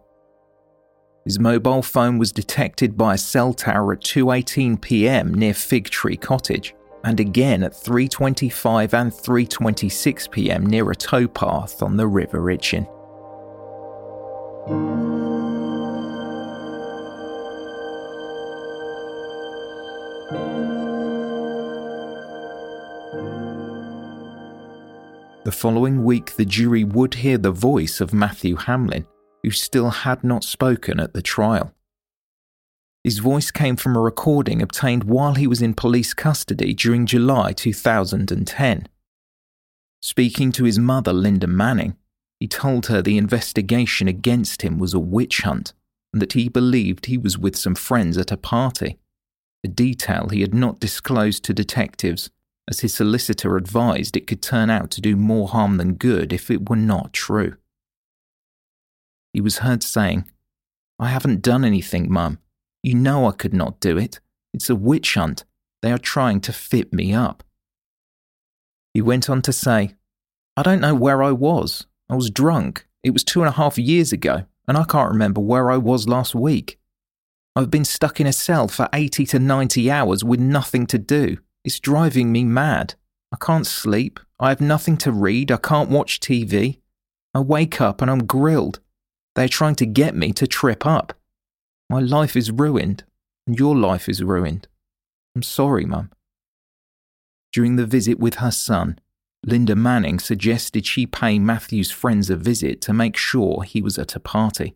His 1.27 1.39
mobile 1.39 1.83
phone 1.83 2.17
was 2.17 2.33
detected 2.33 2.97
by 2.97 3.13
a 3.13 3.19
cell 3.19 3.53
tower 3.53 3.93
at 3.93 4.01
2:18 4.01 4.81
p.m. 4.81 5.35
near 5.35 5.53
Fig 5.53 5.91
Tree 5.91 6.17
Cottage, 6.17 6.75
and 7.05 7.21
again 7.21 7.63
at 7.63 7.73
3:25 7.73 8.95
and 8.95 9.13
3:26 9.13 10.31
p.m. 10.31 10.67
near 10.67 10.91
a 10.91 10.95
towpath 10.95 11.83
on 11.83 11.97
the 11.97 12.07
River 12.07 12.41
Itchen. 12.43 12.87
The 25.45 25.51
following 25.51 26.05
week, 26.05 26.37
the 26.37 26.45
jury 26.45 26.85
would 26.85 27.15
hear 27.15 27.37
the 27.37 27.51
voice 27.51 28.01
of 28.01 28.15
Matthew 28.15 28.55
Hamlin, 28.55 29.05
who 29.43 29.51
still 29.51 29.91
had 29.91 30.23
not 30.23 30.45
spoken 30.45 31.01
at 31.01 31.15
the 31.15 31.23
trial. 31.23 31.75
His 33.05 33.19
voice 33.19 33.51
came 33.51 33.77
from 33.77 33.97
a 33.97 34.01
recording 34.01 34.63
obtained 34.63 35.05
while 35.05 35.35
he 35.35 35.47
was 35.49 35.61
in 35.61 35.75
police 35.75 36.15
custody 36.15 36.73
during 36.73 37.05
July 37.07 37.53
2010. 37.53 38.89
Speaking 40.01 40.53
to 40.53 40.65
his 40.65 40.79
mother, 40.79 41.13
Linda 41.13 41.49
Manning, 41.49 41.97
he 42.39 42.47
told 42.47 42.87
her 42.87 43.03
the 43.03 43.19
investigation 43.19 44.07
against 44.07 44.63
him 44.63 44.79
was 44.79 44.95
a 44.95 45.01
witch 45.01 45.43
hunt 45.43 45.73
and 46.13 46.23
that 46.23 46.35
he 46.35 46.49
believed 46.49 47.07
he 47.07 47.19
was 47.19 47.39
with 47.39 47.57
some 47.57 47.75
friends 47.75 48.19
at 48.19 48.33
a 48.33 48.37
party, 48.37 48.99
a 49.65 49.69
detail 49.69 50.29
he 50.29 50.41
had 50.41 50.55
not 50.55 50.81
disclosed 50.81 51.45
to 51.45 51.55
detectives 51.55 52.31
as 52.69 52.81
his 52.81 52.95
solicitor 52.95 53.57
advised 53.57 54.17
it 54.17 54.27
could 54.27 54.43
turn 54.43 54.71
out 54.71 54.91
to 54.93 55.01
do 55.01 55.17
more 55.17 55.49
harm 55.49 55.77
than 55.77 55.95
good 55.95 56.33
if 56.33 56.51
it 56.51 56.69
were 56.69 56.77
not 56.77 57.13
true. 57.13 57.57
He 59.33 59.41
was 59.41 59.59
heard 59.59 59.83
saying, 59.83 60.29
I 60.99 61.09
haven't 61.09 61.43
done 61.43 61.65
anything, 61.65 62.13
Mum. 62.13 62.39
You 62.83 62.95
know 62.95 63.29
I 63.29 63.33
could 63.33 63.55
not 63.55 63.81
do 63.81 63.97
it. 63.97 64.21
It's 64.53 64.69
a 64.69 64.75
witch 64.75 65.15
hunt. 65.15 65.45
They 65.83 65.93
are 65.93 65.99
trying 65.99 66.41
to 66.43 66.53
fit 66.53 66.93
me 66.93 67.15
up. 67.15 67.43
He 68.95 69.01
went 69.01 69.31
on 69.31 69.43
to 69.43 69.53
say, 69.53 69.95
I 70.57 70.63
don't 70.63 70.81
know 70.81 70.95
where 70.95 71.23
I 71.23 71.33
was. 71.33 71.87
I 72.11 72.17
was 72.17 72.31
drunk. 72.31 72.87
It 73.03 73.11
was 73.11 73.25
two 73.25 73.41
and 73.41 73.49
a 73.49 73.53
half 73.53 73.79
years 73.79 74.13
ago, 74.13 74.45
and 74.69 74.77
I 74.77 74.85
can't 74.85 75.11
remember 75.11 75.41
where 75.41 75.71
I 75.71 75.77
was 75.77 76.09
last 76.09 76.35
week. 76.35 76.79
I've 77.55 77.71
been 77.71 77.85
stuck 77.85 78.21
in 78.21 78.27
a 78.27 78.33
cell 78.33 78.69
for 78.69 78.89
80 78.93 79.27
to 79.27 79.39
90 79.39 79.91
hours 79.91 80.25
with 80.25 80.41
nothing 80.41 80.87
to 80.89 80.99
do. 80.99 81.39
It's 81.65 81.81
driving 81.81 82.33
me 82.33 82.45
mad. 82.45 82.95
I 83.33 83.37
can't 83.37 83.67
sleep. 83.67 84.21
I 84.41 84.51
have 84.51 84.61
nothing 84.61 84.97
to 84.99 85.13
read. 85.13 85.51
I 85.51 85.57
can't 85.57 85.91
watch 85.91 86.21
TV. 86.21 86.79
I 87.35 87.41
wake 87.41 87.81
up 87.81 88.03
and 88.03 88.11
I'm 88.11 88.27
grilled. 88.27 88.81
They're 89.35 89.49
trying 89.49 89.77
to 89.77 89.87
get 89.87 90.15
me 90.15 90.33
to 90.33 90.47
trip 90.47 90.85
up. 90.85 91.15
My 91.93 92.01
life 92.01 92.37
is 92.37 92.51
ruined, 92.51 93.05
and 93.47 93.59
your 93.59 93.77
life 93.77 94.09
is 94.09 94.25
ruined. 94.25 94.67
I'm 95.37 95.43
sorry, 95.43 95.85
Mum. 95.85 96.11
During 97.53 97.77
the 97.77 97.85
visit 97.85 98.19
with 98.19 98.37
her 98.37 98.51
son, 98.51 98.99
Linda 99.45 99.77
Manning 99.77 100.19
suggested 100.19 100.87
she 100.87 101.05
pay 101.05 101.39
Matthew's 101.39 101.91
friends 101.91 102.31
a 102.31 102.37
visit 102.37 102.81
to 102.81 102.95
make 102.95 103.19
sure 103.19 103.63
he 103.63 103.83
was 103.83 103.99
at 103.99 104.17
a 104.17 104.21
party. 104.21 104.75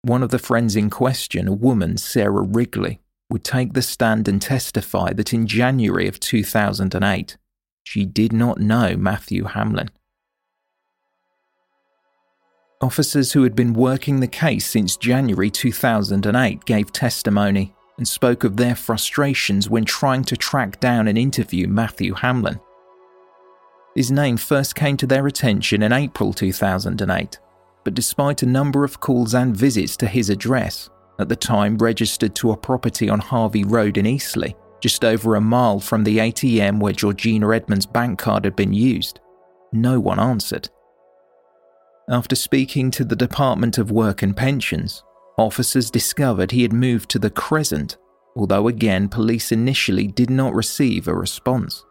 One 0.00 0.22
of 0.22 0.30
the 0.30 0.38
friends 0.38 0.74
in 0.74 0.88
question, 0.88 1.48
a 1.48 1.52
woman, 1.52 1.98
Sarah 1.98 2.40
Wrigley, 2.40 3.00
would 3.28 3.44
take 3.44 3.74
the 3.74 3.82
stand 3.82 4.28
and 4.28 4.40
testify 4.40 5.12
that 5.12 5.34
in 5.34 5.46
January 5.46 6.08
of 6.08 6.18
2008, 6.18 7.36
she 7.84 8.06
did 8.06 8.32
not 8.32 8.58
know 8.58 8.96
Matthew 8.96 9.44
Hamlin. 9.44 9.90
Officers 12.82 13.32
who 13.32 13.42
had 13.42 13.56
been 13.56 13.72
working 13.72 14.20
the 14.20 14.26
case 14.26 14.66
since 14.66 14.98
January 14.98 15.48
2008 15.48 16.62
gave 16.66 16.92
testimony 16.92 17.74
and 17.96 18.06
spoke 18.06 18.44
of 18.44 18.58
their 18.58 18.74
frustrations 18.74 19.70
when 19.70 19.86
trying 19.86 20.22
to 20.24 20.36
track 20.36 20.78
down 20.78 21.08
and 21.08 21.16
interview 21.16 21.66
Matthew 21.66 22.12
Hamlin. 22.12 22.60
His 23.94 24.10
name 24.10 24.36
first 24.36 24.74
came 24.74 24.98
to 24.98 25.06
their 25.06 25.26
attention 25.26 25.82
in 25.82 25.90
April 25.90 26.34
2008, 26.34 27.38
but 27.82 27.94
despite 27.94 28.42
a 28.42 28.46
number 28.46 28.84
of 28.84 29.00
calls 29.00 29.34
and 29.34 29.56
visits 29.56 29.96
to 29.96 30.06
his 30.06 30.28
address, 30.28 30.90
at 31.18 31.30
the 31.30 31.36
time 31.36 31.78
registered 31.78 32.34
to 32.34 32.50
a 32.50 32.56
property 32.58 33.08
on 33.08 33.20
Harvey 33.20 33.64
Road 33.64 33.96
in 33.96 34.04
Eastleigh, 34.04 34.54
just 34.82 35.02
over 35.02 35.36
a 35.36 35.40
mile 35.40 35.80
from 35.80 36.04
the 36.04 36.18
ATM 36.18 36.78
where 36.78 36.92
Georgina 36.92 37.54
Edmonds' 37.54 37.86
bank 37.86 38.18
card 38.18 38.44
had 38.44 38.54
been 38.54 38.74
used, 38.74 39.20
no 39.72 39.98
one 39.98 40.20
answered. 40.20 40.68
After 42.08 42.36
speaking 42.36 42.92
to 42.92 43.04
the 43.04 43.16
Department 43.16 43.78
of 43.78 43.90
Work 43.90 44.22
and 44.22 44.36
Pensions, 44.36 45.02
officers 45.36 45.90
discovered 45.90 46.52
he 46.52 46.62
had 46.62 46.72
moved 46.72 47.10
to 47.10 47.18
the 47.18 47.30
Crescent, 47.30 47.96
although 48.36 48.68
again 48.68 49.08
police 49.08 49.50
initially 49.50 50.06
did 50.06 50.30
not 50.30 50.54
receive 50.54 51.08
a 51.08 51.14
response. 51.14 51.84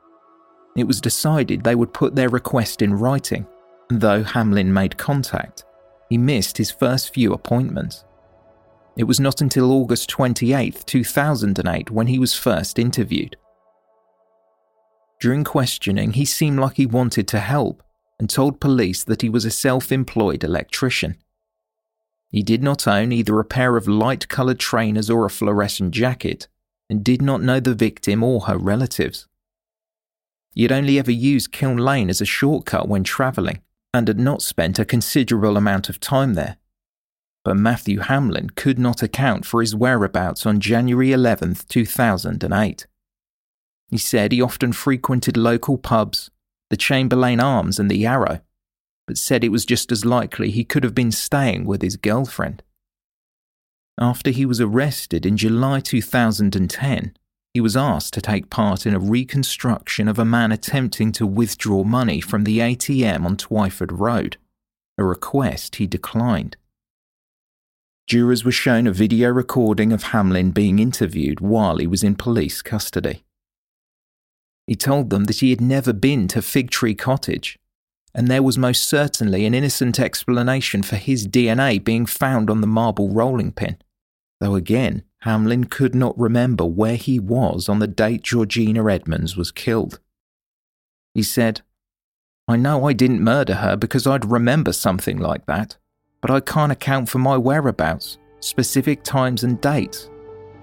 It 0.78 0.86
was 0.86 1.02
decided 1.02 1.64
they 1.64 1.76
would 1.76 1.94
put 1.94 2.16
their 2.16 2.30
request 2.30 2.82
in 2.82 2.94
writing, 2.94 3.46
though 3.90 4.24
Hamlin 4.24 4.72
made 4.72 4.98
contact, 4.98 5.66
he 6.10 6.18
missed 6.18 6.58
his 6.58 6.72
first 6.72 7.14
few 7.14 7.34
appointments. 7.34 8.06
It 8.96 9.04
was 9.04 9.20
not 9.20 9.42
until 9.42 9.70
August 9.70 10.08
28, 10.10 10.86
2008, 10.86 11.92
when 11.92 12.08
he 12.08 12.20
was 12.20 12.34
first 12.34 12.80
interviewed. 12.80 13.36
During 15.20 15.44
questioning, 15.44 16.14
he 16.14 16.24
seemed 16.24 16.60
like 16.60 16.78
he 16.78 16.86
wanted 16.86 17.28
to 17.30 17.40
help 17.40 17.84
and 18.20 18.30
told 18.30 18.60
police 18.60 19.04
that 19.04 19.22
he 19.22 19.30
was 19.30 19.46
a 19.46 19.52
self 19.52 19.92
employed 19.92 20.44
electrician. 20.44 21.18
He 22.30 22.44
did 22.44 22.64
not 22.64 22.88
own 22.88 23.12
either 23.12 23.40
a 23.40 23.46
pair 23.46 23.78
of 23.78 23.88
light 23.88 24.28
coloured 24.28 24.60
trainers 24.60 25.10
or 25.10 25.26
a 25.26 25.30
fluorescent 25.30 25.92
jacket, 25.92 26.48
and 26.90 27.04
did 27.04 27.22
not 27.22 27.42
know 27.42 27.60
the 27.60 27.76
victim 27.76 28.24
or 28.24 28.42
her 28.42 28.58
relatives. 28.58 29.28
He 30.54 30.64
had 30.64 30.72
only 30.72 30.98
ever 30.98 31.12
used 31.12 31.52
Kiln 31.52 31.78
Lane 31.78 32.10
as 32.10 32.22
a 32.22 32.26
shortcut 32.26 32.88
when 32.88 33.04
travelling, 33.04 33.62
and 33.94 34.08
had 34.08 34.20
not 34.20 34.42
spent 34.42 34.80
a 34.80 34.86
considerable 34.86 35.58
amount 35.58 35.90
of 35.90 36.00
time 36.00 36.34
there 36.34 36.58
but 37.46 37.56
Matthew 37.56 38.00
Hamlin 38.00 38.50
could 38.50 38.80
not 38.80 39.04
account 39.04 39.46
for 39.46 39.62
his 39.62 39.76
whereabouts 39.76 40.48
on 40.48 40.60
January 40.60 41.12
11, 41.12 41.58
2008. 41.70 42.88
He 43.92 43.98
said 44.00 44.32
he 44.32 44.42
often 44.42 44.74
frequented 44.74 45.38
local 45.38 45.78
pubs, 45.78 46.32
the 46.70 46.78
Chamberlain 46.78 47.40
Arms 47.40 47.80
and 47.80 47.90
the 47.90 47.98
Yarrow, 47.98 48.42
but 49.08 49.18
said 49.18 49.44
it 49.44 49.50
was 49.50 49.66
just 49.66 49.92
as 49.92 50.06
likely 50.06 50.52
he 50.52 50.64
could 50.64 50.84
have 50.84 50.96
been 50.96 51.12
staying 51.12 51.66
with 51.66 51.82
his 51.82 51.96
girlfriend. 51.98 52.64
After 54.00 54.32
he 54.32 54.46
was 54.46 54.60
arrested 54.60 55.26
in 55.26 55.38
July 55.38 55.80
2010, 55.80 57.16
he 57.54 57.62
was 57.62 57.78
asked 57.78 58.14
to 58.14 58.22
take 58.22 58.50
part 58.50 58.86
in 58.86 58.94
a 58.94 59.00
reconstruction 59.00 60.10
of 60.10 60.20
a 60.20 60.26
man 60.26 60.52
attempting 60.52 61.14
to 61.14 61.26
withdraw 61.26 61.84
money 61.84 62.20
from 62.20 62.44
the 62.44 62.60
ATM 62.60 63.26
on 63.26 63.38
Twyford 63.38 63.98
Road, 63.98 64.38
a 64.98 65.04
request 65.04 65.78
he 65.78 65.88
declined. 65.88 66.58
Jurors 68.08 68.44
were 68.46 68.52
shown 68.52 68.86
a 68.86 68.92
video 68.92 69.30
recording 69.30 69.92
of 69.92 70.04
Hamlin 70.04 70.52
being 70.52 70.80
interviewed 70.80 71.40
while 71.40 71.78
he 71.78 71.88
was 71.88 72.04
in 72.04 72.16
police 72.16 72.62
custody. 72.62 73.25
He 74.68 74.76
told 74.76 75.10
them 75.10 75.26
that 75.26 75.40
he 75.40 75.52
had 75.52 75.62
never 75.62 75.94
been 75.94 76.28
to 76.30 76.42
Fig 76.42 76.72
Tree 76.72 76.96
Cottage, 76.96 77.60
and 78.14 78.28
there 78.28 78.44
was 78.44 78.58
most 78.58 78.84
certainly 78.84 79.46
an 79.46 79.54
innocent 79.54 80.00
explanation 80.00 80.82
for 80.84 80.96
his 80.96 81.28
DNA 81.28 81.84
being 81.84 82.06
found 82.06 82.50
on 82.50 82.62
the 82.62 82.68
marble 82.68 83.10
rolling 83.10 83.52
pin, 83.52 83.78
though 84.40 84.56
again, 84.56 85.04
Hamlin 85.22 85.66
could 85.66 85.96
not 85.96 86.18
remember 86.18 86.66
where 86.66 86.96
he 86.96 87.20
was 87.20 87.68
on 87.68 87.80
the 87.80 87.88
date 87.88 88.24
Georgina 88.24 88.86
Edmonds 88.92 89.36
was 89.36 89.52
killed. 89.52 90.00
He 91.14 91.24
said, 91.24 91.62
I 92.48 92.58
know 92.58 92.86
I 92.86 92.94
didn't 92.94 93.24
murder 93.24 93.56
her 93.56 93.76
because 93.76 94.06
I'd 94.06 94.30
remember 94.30 94.72
something 94.72 95.18
like 95.18 95.46
that 95.48 95.78
but 96.26 96.34
I 96.34 96.40
can't 96.40 96.72
account 96.72 97.08
for 97.08 97.20
my 97.20 97.38
whereabouts, 97.38 98.18
specific 98.40 99.04
times 99.04 99.44
and 99.44 99.62
dates. 99.62 100.10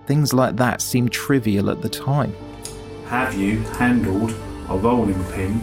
Things 0.06 0.32
like 0.32 0.56
that 0.56 0.82
seem 0.82 1.08
trivial 1.08 1.70
at 1.70 1.80
the 1.80 1.88
time. 1.88 2.34
Have 3.12 3.34
you 3.34 3.60
handled 3.76 4.30
a 4.70 4.74
rolling 4.78 5.22
pin 5.32 5.60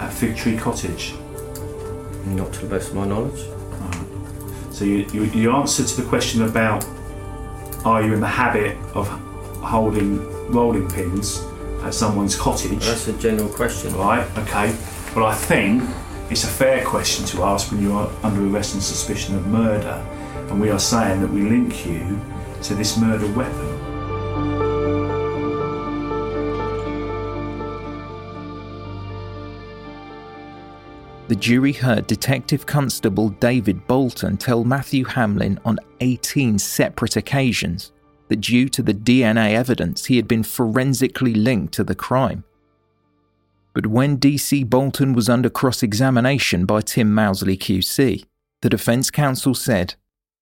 at 0.00 0.12
Fig 0.12 0.36
Tree 0.36 0.56
Cottage? 0.56 1.14
Not 2.24 2.52
to 2.54 2.62
the 2.62 2.66
best 2.68 2.88
of 2.88 2.96
my 2.96 3.06
knowledge. 3.06 3.46
So 4.72 4.84
you, 4.84 5.06
you, 5.12 5.22
your 5.26 5.54
answer 5.54 5.84
to 5.84 6.00
the 6.02 6.08
question 6.08 6.42
about 6.42 6.84
are 7.84 8.02
you 8.02 8.14
in 8.14 8.20
the 8.20 8.26
habit 8.26 8.76
of 8.94 9.06
holding 9.60 10.28
rolling 10.50 10.90
pins 10.90 11.46
at 11.84 11.94
someone's 11.94 12.34
cottage? 12.34 12.84
That's 12.84 13.06
a 13.06 13.12
general 13.12 13.48
question. 13.48 13.94
Right, 13.94 14.26
okay. 14.38 14.76
Well, 15.14 15.26
I 15.26 15.36
think 15.36 15.84
it's 16.30 16.42
a 16.42 16.48
fair 16.48 16.84
question 16.84 17.24
to 17.26 17.44
ask 17.44 17.70
when 17.70 17.80
you 17.80 17.92
are 17.92 18.10
under 18.24 18.44
arrest 18.44 18.74
and 18.74 18.82
suspicion 18.82 19.36
of 19.36 19.46
murder, 19.46 20.04
and 20.50 20.60
we 20.60 20.70
are 20.70 20.80
saying 20.80 21.20
that 21.20 21.30
we 21.30 21.42
link 21.42 21.86
you 21.86 22.20
to 22.64 22.74
this 22.74 22.98
murder 22.98 23.32
weapon. 23.34 23.71
The 31.32 31.38
jury 31.38 31.72
heard 31.72 32.06
Detective 32.06 32.66
Constable 32.66 33.30
David 33.30 33.86
Bolton 33.86 34.36
tell 34.36 34.64
Matthew 34.64 35.06
Hamlin 35.06 35.58
on 35.64 35.78
18 36.02 36.58
separate 36.58 37.16
occasions 37.16 37.90
that 38.28 38.42
due 38.42 38.68
to 38.68 38.82
the 38.82 38.92
DNA 38.92 39.54
evidence, 39.54 40.04
he 40.04 40.16
had 40.16 40.28
been 40.28 40.42
forensically 40.42 41.32
linked 41.32 41.72
to 41.72 41.84
the 41.84 41.94
crime. 41.94 42.44
But 43.72 43.86
when 43.86 44.18
DC 44.18 44.68
Bolton 44.68 45.14
was 45.14 45.30
under 45.30 45.48
cross 45.48 45.82
examination 45.82 46.66
by 46.66 46.82
Tim 46.82 47.10
Mousley 47.16 47.56
QC, 47.56 48.26
the 48.60 48.68
defence 48.68 49.10
counsel 49.10 49.54
said, 49.54 49.94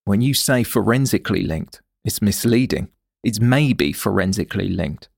When 0.07 0.21
you 0.21 0.35
say 0.35 0.65
forensically 0.65 1.45
linked, 1.45 1.83
it's 2.05 2.21
misleading. 2.21 2.89
It's 3.23 3.39
maybe 3.39 3.93
forensically 3.93 4.69
linked. 4.69 5.09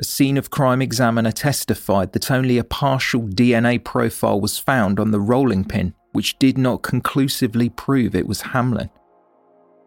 A 0.00 0.04
scene 0.04 0.38
of 0.38 0.50
crime 0.50 0.80
examiner 0.80 1.32
testified 1.32 2.12
that 2.12 2.30
only 2.30 2.58
a 2.58 2.64
partial 2.64 3.22
DNA 3.22 3.82
profile 3.82 4.40
was 4.40 4.58
found 4.58 4.98
on 4.98 5.10
the 5.10 5.20
rolling 5.20 5.64
pin, 5.64 5.94
which 6.12 6.38
did 6.38 6.56
not 6.56 6.82
conclusively 6.82 7.68
prove 7.68 8.14
it 8.14 8.26
was 8.26 8.40
Hamlin. 8.40 8.90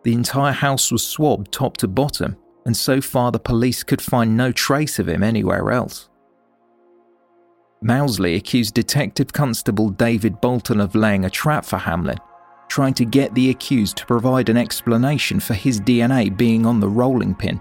The 0.04 0.14
entire 0.14 0.54
house 0.54 0.92
was 0.92 1.06
swabbed 1.06 1.52
top 1.52 1.78
to 1.78 1.88
bottom, 1.88 2.38
and 2.66 2.78
so 2.78 3.02
far 3.02 3.32
the 3.32 3.40
police 3.40 3.84
could 3.84 4.02
find 4.02 4.38
no 4.38 4.52
trace 4.52 5.00
of 5.00 5.10
him 5.10 5.24
anywhere 5.24 5.72
else. 5.72 6.10
Mousley 7.84 8.38
accused 8.38 8.76
Detective 8.76 9.34
Constable 9.34 9.90
David 9.90 10.40
Bolton 10.40 10.80
of 10.80 10.96
laying 10.96 11.26
a 11.26 11.30
trap 11.30 11.66
for 11.66 11.78
Hamlin, 11.78 12.20
trying 12.70 12.94
to 12.94 13.06
get 13.06 13.34
the 13.34 13.50
accused 13.50 13.98
to 13.98 14.06
provide 14.06 14.50
an 14.50 14.58
explanation 14.58 15.40
for 15.40 15.56
his 15.56 15.82
DNA 15.82 16.36
being 16.36 16.66
on 16.66 16.80
the 16.80 16.90
rolling 16.90 17.36
pin 17.36 17.60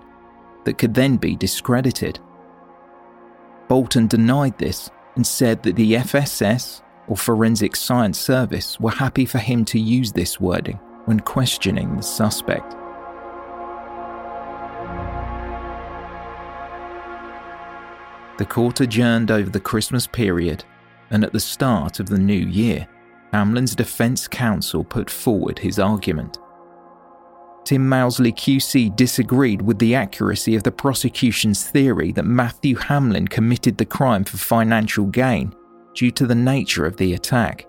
that 0.64 0.78
could 0.78 0.94
then 0.94 1.16
be 1.16 1.36
discredited. 1.36 2.20
Bolton 3.74 4.06
denied 4.06 4.56
this 4.56 4.88
and 5.16 5.26
said 5.26 5.60
that 5.64 5.74
the 5.74 5.94
FSS, 5.94 6.80
or 7.08 7.16
Forensic 7.16 7.74
Science 7.74 8.20
Service, 8.20 8.78
were 8.78 8.92
happy 8.92 9.26
for 9.26 9.38
him 9.38 9.64
to 9.64 9.80
use 9.80 10.12
this 10.12 10.38
wording 10.38 10.78
when 11.06 11.18
questioning 11.18 11.96
the 11.96 12.02
suspect. 12.04 12.70
The 18.38 18.46
court 18.48 18.80
adjourned 18.80 19.32
over 19.32 19.50
the 19.50 19.58
Christmas 19.58 20.06
period, 20.06 20.62
and 21.10 21.24
at 21.24 21.32
the 21.32 21.40
start 21.40 21.98
of 21.98 22.08
the 22.08 22.16
new 22.16 22.46
year, 22.46 22.86
Hamlin's 23.32 23.74
defence 23.74 24.28
counsel 24.28 24.84
put 24.84 25.10
forward 25.10 25.58
his 25.58 25.80
argument. 25.80 26.38
Tim 27.64 27.88
Mousley 27.88 28.32
QC 28.32 28.94
disagreed 28.94 29.62
with 29.62 29.78
the 29.78 29.94
accuracy 29.94 30.54
of 30.54 30.62
the 30.62 30.70
prosecution's 30.70 31.66
theory 31.66 32.12
that 32.12 32.26
Matthew 32.26 32.76
Hamlin 32.76 33.26
committed 33.26 33.78
the 33.78 33.86
crime 33.86 34.22
for 34.24 34.36
financial 34.36 35.06
gain 35.06 35.54
due 35.94 36.10
to 36.10 36.26
the 36.26 36.34
nature 36.34 36.84
of 36.84 36.98
the 36.98 37.14
attack. 37.14 37.66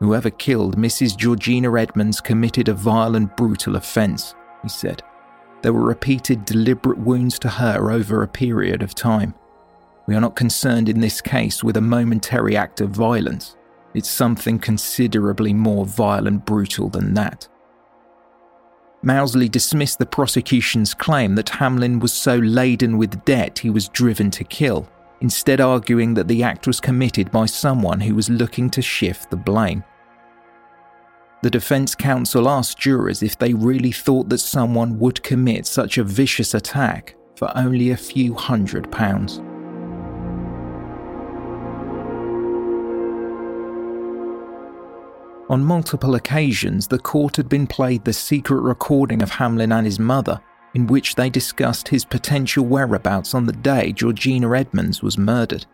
Whoever 0.00 0.30
killed 0.30 0.78
Mrs. 0.78 1.16
Georgina 1.16 1.78
Edmonds 1.78 2.22
committed 2.22 2.68
a 2.68 2.74
violent, 2.74 3.36
brutal 3.36 3.76
offence, 3.76 4.34
he 4.62 4.68
said. 4.70 5.02
There 5.60 5.72
were 5.72 5.84
repeated 5.84 6.46
deliberate 6.46 6.98
wounds 6.98 7.38
to 7.40 7.48
her 7.48 7.90
over 7.90 8.22
a 8.22 8.28
period 8.28 8.82
of 8.82 8.94
time. 8.94 9.34
We 10.06 10.14
are 10.14 10.20
not 10.20 10.36
concerned 10.36 10.88
in 10.88 11.00
this 11.00 11.20
case 11.20 11.62
with 11.62 11.76
a 11.76 11.82
momentary 11.82 12.56
act 12.56 12.80
of 12.80 12.90
violence. 12.90 13.56
It's 13.94 14.10
something 14.10 14.58
considerably 14.58 15.52
more 15.52 15.86
vile 15.86 16.26
and 16.26 16.44
brutal 16.44 16.88
than 16.88 17.14
that. 17.14 17.48
Mousley 19.04 19.50
dismissed 19.50 19.98
the 19.98 20.06
prosecution's 20.06 20.94
claim 20.94 21.34
that 21.34 21.50
Hamlin 21.50 21.98
was 21.98 22.12
so 22.12 22.36
laden 22.36 22.96
with 22.96 23.24
debt 23.26 23.58
he 23.58 23.68
was 23.68 23.88
driven 23.88 24.30
to 24.30 24.44
kill, 24.44 24.88
instead, 25.20 25.60
arguing 25.60 26.14
that 26.14 26.26
the 26.26 26.42
act 26.42 26.66
was 26.66 26.80
committed 26.80 27.30
by 27.30 27.44
someone 27.44 28.00
who 28.00 28.14
was 28.14 28.30
looking 28.30 28.70
to 28.70 28.80
shift 28.80 29.30
the 29.30 29.36
blame. 29.36 29.84
The 31.42 31.50
defence 31.50 31.94
counsel 31.94 32.48
asked 32.48 32.78
jurors 32.78 33.22
if 33.22 33.38
they 33.38 33.52
really 33.52 33.92
thought 33.92 34.30
that 34.30 34.38
someone 34.38 34.98
would 34.98 35.22
commit 35.22 35.66
such 35.66 35.98
a 35.98 36.04
vicious 36.04 36.54
attack 36.54 37.14
for 37.36 37.54
only 37.54 37.90
a 37.90 37.96
few 37.98 38.32
hundred 38.32 38.90
pounds. 38.90 39.42
On 45.50 45.62
multiple 45.62 46.14
occasions, 46.14 46.88
the 46.88 46.98
court 46.98 47.36
had 47.36 47.48
been 47.48 47.66
played 47.66 48.04
the 48.04 48.12
secret 48.12 48.60
recording 48.60 49.22
of 49.22 49.30
Hamlin 49.30 49.72
and 49.72 49.84
his 49.84 49.98
mother, 49.98 50.40
in 50.74 50.86
which 50.86 51.14
they 51.14 51.28
discussed 51.28 51.88
his 51.88 52.04
potential 52.04 52.64
whereabouts 52.64 53.34
on 53.34 53.44
the 53.44 53.52
day 53.52 53.92
Georgina 53.92 54.56
Edmonds 54.56 55.02
was 55.02 55.18
murdered. 55.18 55.66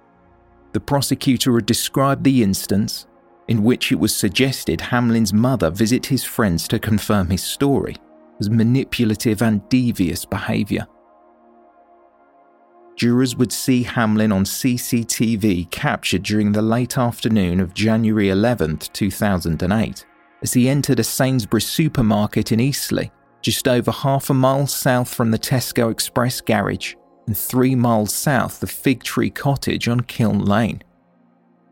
The 0.73 0.81
prosecutor 0.81 1.55
had 1.55 1.67
described 1.67 2.25
the 2.25 2.43
instance 2.43 3.07
in 3.49 3.65
which 3.65 3.91
it 3.91 3.99
was 3.99 4.15
suggested 4.15 4.81
Hamlin's 4.81 5.33
mother 5.33 5.71
visit 5.71 6.07
his 6.07 6.23
friends 6.23 6.69
to 6.69 6.79
confirm 6.79 7.31
his 7.31 7.43
story, 7.43 7.97
as 8.39 8.49
manipulative 8.49 9.43
and 9.43 9.69
devious 9.69 10.25
behaviour. 10.25 10.87
Jurors 13.01 13.35
would 13.35 13.51
see 13.51 13.83
Hamlin 13.83 14.31
on 14.31 14.45
CCTV 14.45 15.71
captured 15.71 16.23
during 16.23 16.53
the 16.53 16.61
late 16.61 16.99
afternoon 16.99 17.59
of 17.59 17.73
January 17.73 18.29
11, 18.29 18.77
2008, 18.93 20.05
as 20.43 20.53
he 20.53 20.69
entered 20.69 21.01
a 21.01 21.03
Sainsbury's 21.03 21.67
supermarket 21.67 22.53
in 22.53 22.61
Eastleigh, 22.61 23.11
just 23.41 23.67
over 23.67 23.91
half 23.91 24.29
a 24.29 24.35
mile 24.35 24.67
south 24.67 25.09
from 25.15 25.31
the 25.31 25.39
Tesco 25.39 25.91
Express 25.91 26.43
garage 26.43 26.95
and 27.27 27.35
three 27.35 27.75
miles 27.75 28.13
south 28.13 28.63
of 28.63 28.71
Fig 28.71 29.03
Tree 29.03 29.31
Cottage 29.31 29.89
on 29.89 30.01
Kiln 30.01 30.45
Lane. 30.45 30.83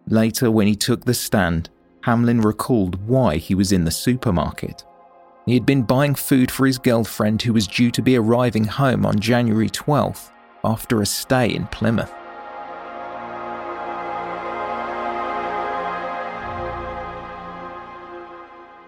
Later, 0.06 0.50
when 0.50 0.66
he 0.66 0.74
took 0.74 1.04
the 1.04 1.12
stand, 1.12 1.68
Hamlin 2.04 2.40
recalled 2.40 3.06
why 3.06 3.36
he 3.36 3.54
was 3.54 3.70
in 3.70 3.84
the 3.84 3.90
supermarket. 3.90 4.82
He 5.44 5.52
had 5.52 5.66
been 5.66 5.82
buying 5.82 6.14
food 6.14 6.50
for 6.50 6.64
his 6.64 6.78
girlfriend 6.78 7.42
who 7.42 7.52
was 7.52 7.66
due 7.66 7.90
to 7.90 8.00
be 8.00 8.16
arriving 8.16 8.64
home 8.64 9.04
on 9.04 9.20
January 9.20 9.68
12th 9.68 10.30
after 10.64 11.02
a 11.02 11.06
stay 11.06 11.54
in 11.54 11.66
Plymouth. 11.68 12.12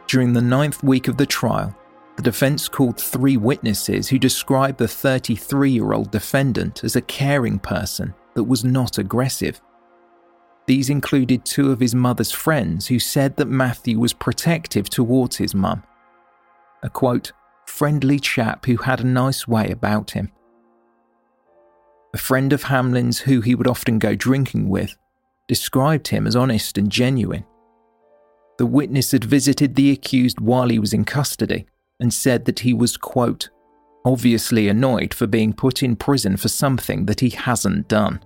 During 0.07 0.33
the 0.33 0.43
ninth 0.43 0.83
week 0.83 1.07
of 1.07 1.17
the 1.17 1.27
trial, 1.27 1.73
the 2.17 2.23
defence 2.23 2.69
called 2.69 2.99
three 2.99 3.37
witnesses 3.37 4.09
who 4.09 4.19
described 4.19 4.79
the 4.79 4.89
33 4.89 5.71
year 5.71 5.93
old 5.93 6.11
defendant 6.11 6.83
as 6.83 6.97
a 6.97 7.01
caring 7.01 7.59
person 7.59 8.13
that 8.35 8.45
was 8.45 8.65
not 8.65 8.99
aggressive. 8.99 9.61
These 10.67 10.91
included 10.91 11.45
two 11.45 11.71
of 11.73 11.81
his 11.81 11.95
mother's 11.95 12.33
friends 12.33 12.89
who 12.89 12.99
said 12.99 13.37
that 13.37 13.47
Matthew 13.47 13.99
was 13.99 14.13
protective 14.13 14.91
towards 14.91 15.37
his 15.37 15.55
mum. 15.55 15.83
A 16.83 16.91
quote, 16.91 17.33
friendly 17.67 18.19
chap 18.19 18.67
who 18.67 18.77
had 18.77 19.01
a 19.01 19.07
nice 19.07 19.47
way 19.47 19.71
about 19.71 20.11
him. 20.11 20.31
A 22.15 22.19
friend 22.19 22.53
of 22.53 22.65
Hamlin's 22.65 23.21
who 23.21 23.41
he 23.41 23.55
would 23.55 23.67
often 23.67 23.99
go 23.99 24.15
drinking 24.15 24.69
with 24.69 24.97
described 25.49 26.09
him 26.09 26.27
as 26.27 26.37
honest 26.37 26.79
and 26.79 26.91
genuine. 26.91 27.45
The 28.59 28.67
witness 28.67 29.13
had 29.13 29.25
visited 29.25 29.75
the 29.75 29.91
accused 29.91 30.41
while 30.41 30.69
he 30.69 30.79
was 30.79 30.93
in 30.93 31.05
custody 31.05 31.67
and 31.99 32.13
said 32.13 32.45
that 32.45 32.61
he 32.61 32.73
was, 32.73 32.97
quote, 32.97 33.49
obviously 34.05 34.69
annoyed 34.69 35.13
for 35.13 35.27
being 35.27 35.53
put 35.53 35.83
in 35.83 35.97
prison 35.97 36.37
for 36.37 36.49
something 36.49 37.07
that 37.07 37.21
he 37.21 37.31
hasn't 37.31 37.89
done 37.89 38.21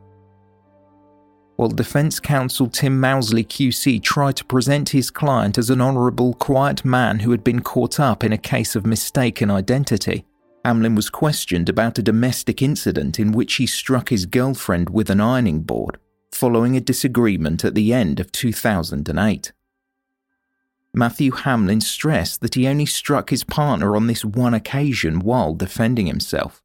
while 1.57 1.69
defence 1.69 2.19
counsel 2.19 2.69
Tim 2.69 3.01
Mousley 3.01 3.47
QC 3.47 4.03
tried 4.03 4.37
to 4.37 4.45
present 4.45 4.89
his 4.89 5.11
client 5.11 5.57
as 5.57 5.71
an 5.71 5.81
honourable, 5.81 6.35
quiet 6.35 6.85
man 6.85 7.21
who 7.21 7.31
had 7.31 7.45
been 7.45 7.61
caught 7.61 8.01
up 8.01 8.25
in 8.25 8.33
a 8.33 8.39
case 8.39 8.75
of 8.75 8.87
mistaken 8.87 9.51
identity. 9.51 10.25
Hamlin 10.65 10.95
was 10.95 11.11
questioned 11.11 11.69
about 11.69 11.99
a 11.99 12.03
domestic 12.03 12.63
incident 12.63 13.21
in 13.21 13.33
which 13.33 13.55
he 13.55 13.67
struck 13.67 14.09
his 14.09 14.25
girlfriend 14.25 14.91
with 14.91 15.11
an 15.11 15.21
ironing 15.21 15.61
board 15.61 15.99
following 16.33 16.77
a 16.77 16.81
disagreement 16.81 17.65
at 17.65 17.75
the 17.75 17.93
end 17.93 18.19
of 18.19 18.33
2008. 18.33 19.53
Matthew 20.93 21.33
Hamlin 21.33 21.81
stressed 21.81 22.41
that 22.41 22.55
he 22.55 22.67
only 22.67 22.87
struck 22.87 23.31
his 23.31 23.45
partner 23.45 23.97
on 23.97 24.07
this 24.07 24.25
one 24.25 24.55
occasion 24.55 25.19
while 25.21 25.55
defending 25.55 26.07
himself. 26.07 26.63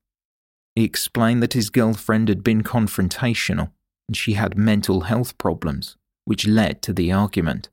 He 0.75 0.83
explained 0.83 1.43
that 1.43 1.53
his 1.53 1.69
girlfriend 1.69 2.29
had 2.29 2.43
been 2.43 2.63
confrontational 2.63 3.71
and 4.07 4.15
she 4.15 4.33
had 4.33 4.57
mental 4.57 5.01
health 5.01 5.37
problems, 5.37 5.97
which 6.25 6.47
led 6.47 6.81
to 6.83 6.93
the 6.93 7.11
argument. 7.11 7.69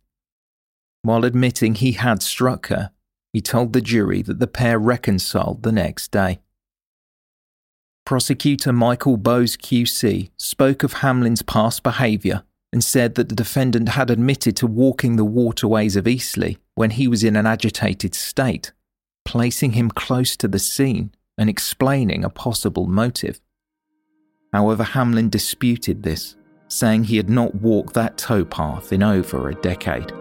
While 1.02 1.24
admitting 1.24 1.76
he 1.76 1.92
had 1.92 2.22
struck 2.22 2.68
her, 2.68 2.90
he 3.32 3.40
told 3.40 3.72
the 3.72 3.80
jury 3.80 4.22
that 4.22 4.38
the 4.38 4.46
pair 4.46 4.78
reconciled 4.78 5.62
the 5.62 5.72
next 5.72 6.10
day. 6.10 6.40
Prosecutor 8.04 8.72
Michael 8.72 9.16
Bowes 9.16 9.56
QC 9.56 10.30
spoke 10.36 10.82
of 10.84 10.94
Hamlin's 10.94 11.42
past 11.42 11.82
behaviour 11.82 12.44
and 12.72 12.82
said 12.84 13.14
that 13.16 13.28
the 13.28 13.34
defendant 13.34 13.90
had 13.90 14.10
admitted 14.10 14.56
to 14.56 14.66
walking 14.66 15.16
the 15.16 15.24
waterways 15.24 15.96
of 15.96 16.06
Eastleigh 16.06 16.56
when 16.74 16.90
he 16.90 17.08
was 17.08 17.24
in 17.24 17.36
an 17.36 17.46
agitated 17.46 18.14
state, 18.14 18.72
placing 19.24 19.72
him 19.72 19.90
close 19.90 20.36
to 20.36 20.46
the 20.46 20.58
scene 20.58 21.10
and 21.36 21.50
explaining 21.50 22.24
a 22.24 22.30
possible 22.30 22.86
motive. 22.86 23.40
However, 24.52 24.84
Hamlin 24.84 25.28
disputed 25.28 26.02
this, 26.02 26.36
saying 26.68 27.04
he 27.04 27.16
had 27.16 27.28
not 27.28 27.56
walked 27.56 27.94
that 27.94 28.16
towpath 28.16 28.92
in 28.92 29.02
over 29.02 29.48
a 29.48 29.54
decade. 29.54 30.12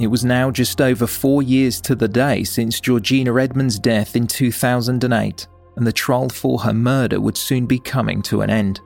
It 0.00 0.06
was 0.06 0.24
now 0.24 0.50
just 0.50 0.80
over 0.80 1.06
four 1.06 1.42
years 1.42 1.80
to 1.82 1.94
the 1.94 2.08
day 2.08 2.44
since 2.44 2.80
Georgina 2.80 3.38
Edmonds' 3.38 3.78
death 3.78 4.16
in 4.16 4.26
2008, 4.26 5.46
and 5.76 5.86
the 5.86 5.92
trial 5.92 6.28
for 6.30 6.58
her 6.60 6.72
murder 6.72 7.20
would 7.20 7.36
soon 7.36 7.66
be 7.66 7.78
coming 7.78 8.22
to 8.22 8.40
an 8.40 8.50
end. 8.50 8.80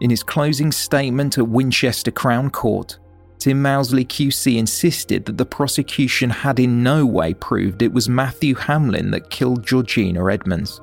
In 0.00 0.08
his 0.08 0.22
closing 0.22 0.72
statement 0.72 1.38
at 1.38 1.48
Winchester 1.48 2.10
Crown 2.10 2.50
Court, 2.50 2.98
Tim 3.38 3.62
Mousley 3.62 4.06
QC 4.06 4.56
insisted 4.56 5.24
that 5.24 5.38
the 5.38 5.46
prosecution 5.46 6.30
had 6.30 6.60
in 6.60 6.82
no 6.82 7.04
way 7.04 7.34
proved 7.34 7.82
it 7.82 7.92
was 7.92 8.08
Matthew 8.08 8.54
Hamlin 8.54 9.10
that 9.10 9.30
killed 9.30 9.66
Georgina 9.66 10.30
Edmonds. 10.30 10.80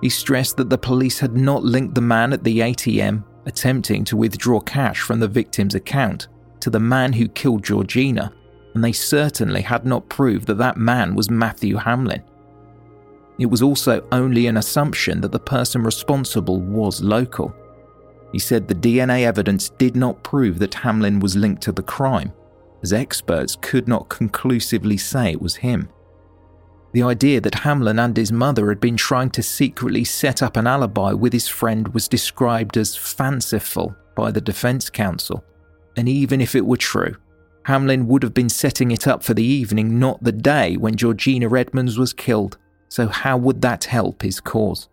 He 0.00 0.08
stressed 0.08 0.56
that 0.56 0.70
the 0.70 0.78
police 0.78 1.18
had 1.18 1.36
not 1.36 1.62
linked 1.62 1.94
the 1.94 2.00
man 2.00 2.32
at 2.32 2.42
the 2.42 2.60
ATM 2.60 3.24
attempting 3.46 4.04
to 4.04 4.16
withdraw 4.16 4.60
cash 4.60 5.00
from 5.00 5.20
the 5.20 5.28
victim's 5.28 5.74
account 5.74 6.28
to 6.66 6.70
the 6.70 6.80
man 6.80 7.12
who 7.12 7.28
killed 7.28 7.62
Georgina, 7.62 8.32
and 8.74 8.82
they 8.82 8.90
certainly 8.90 9.60
had 9.60 9.86
not 9.86 10.08
proved 10.08 10.48
that 10.48 10.58
that 10.58 10.76
man 10.76 11.14
was 11.14 11.30
Matthew 11.30 11.76
Hamlin. 11.76 12.24
It 13.38 13.46
was 13.46 13.62
also 13.62 14.04
only 14.10 14.48
an 14.48 14.56
assumption 14.56 15.20
that 15.20 15.30
the 15.30 15.38
person 15.38 15.84
responsible 15.84 16.60
was 16.60 17.00
local. 17.00 17.54
He 18.32 18.40
said 18.40 18.66
the 18.66 18.74
DNA 18.74 19.22
evidence 19.22 19.68
did 19.68 19.94
not 19.94 20.24
prove 20.24 20.58
that 20.58 20.74
Hamlin 20.74 21.20
was 21.20 21.36
linked 21.36 21.62
to 21.62 21.70
the 21.70 21.84
crime, 21.84 22.32
as 22.82 22.92
experts 22.92 23.56
could 23.60 23.86
not 23.86 24.08
conclusively 24.08 24.96
say 24.96 25.30
it 25.30 25.40
was 25.40 25.54
him. 25.54 25.88
The 26.94 27.04
idea 27.04 27.40
that 27.42 27.54
Hamlin 27.54 28.00
and 28.00 28.16
his 28.16 28.32
mother 28.32 28.70
had 28.70 28.80
been 28.80 28.96
trying 28.96 29.30
to 29.30 29.42
secretly 29.44 30.02
set 30.02 30.42
up 30.42 30.56
an 30.56 30.66
alibi 30.66 31.12
with 31.12 31.32
his 31.32 31.46
friend 31.46 31.86
was 31.94 32.08
described 32.08 32.76
as 32.76 32.96
fanciful 32.96 33.94
by 34.16 34.32
the 34.32 34.40
defence 34.40 34.90
counsel 34.90 35.44
and 35.96 36.08
even 36.08 36.40
if 36.40 36.54
it 36.54 36.66
were 36.66 36.76
true, 36.76 37.16
Hamlin 37.64 38.06
would 38.06 38.22
have 38.22 38.34
been 38.34 38.48
setting 38.48 38.90
it 38.90 39.08
up 39.08 39.24
for 39.24 39.34
the 39.34 39.42
evening, 39.42 39.98
not 39.98 40.22
the 40.22 40.32
day 40.32 40.76
when 40.76 40.94
Georgina 40.94 41.52
Edmonds 41.52 41.98
was 41.98 42.12
killed, 42.12 42.58
so 42.88 43.08
how 43.08 43.36
would 43.36 43.62
that 43.62 43.84
help 43.84 44.22
his 44.22 44.38
cause? 44.40 44.88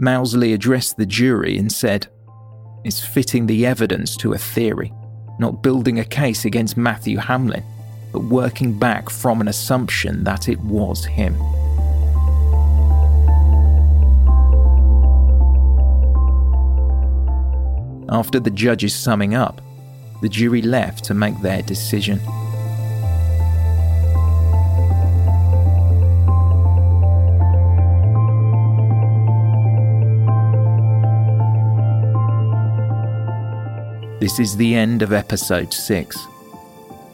Mousley 0.00 0.54
addressed 0.54 0.96
the 0.96 1.04
jury 1.04 1.58
and 1.58 1.70
said, 1.70 2.06
It's 2.84 3.04
fitting 3.04 3.46
the 3.46 3.66
evidence 3.66 4.16
to 4.18 4.32
a 4.32 4.38
theory, 4.38 4.92
not 5.38 5.62
building 5.62 5.98
a 5.98 6.04
case 6.04 6.46
against 6.46 6.78
Matthew 6.78 7.18
Hamlin, 7.18 7.64
but 8.12 8.24
working 8.24 8.78
back 8.78 9.10
from 9.10 9.40
an 9.42 9.48
assumption 9.48 10.24
that 10.24 10.48
it 10.48 10.58
was 10.60 11.04
him. 11.04 11.34
After 18.08 18.40
the 18.40 18.50
judge's 18.50 18.94
summing 18.94 19.34
up, 19.34 19.60
the 20.20 20.28
jury 20.28 20.62
left 20.62 21.04
to 21.04 21.14
make 21.14 21.38
their 21.40 21.62
decision. 21.62 22.20
This 34.20 34.38
is 34.38 34.56
the 34.56 34.74
end 34.74 35.00
of 35.00 35.14
episode 35.14 35.72
6. 35.72 36.18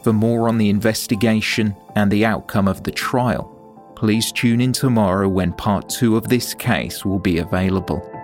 For 0.02 0.12
more 0.12 0.48
on 0.48 0.58
the 0.58 0.68
investigation 0.68 1.76
and 1.94 2.10
the 2.10 2.26
outcome 2.26 2.66
of 2.66 2.82
the 2.82 2.90
trial, 2.90 3.52
please 3.94 4.32
tune 4.32 4.60
in 4.60 4.72
tomorrow 4.72 5.28
when 5.28 5.52
part 5.52 5.88
2 5.88 6.16
of 6.16 6.28
this 6.28 6.52
case 6.52 7.04
will 7.04 7.20
be 7.20 7.38
available. 7.38 8.15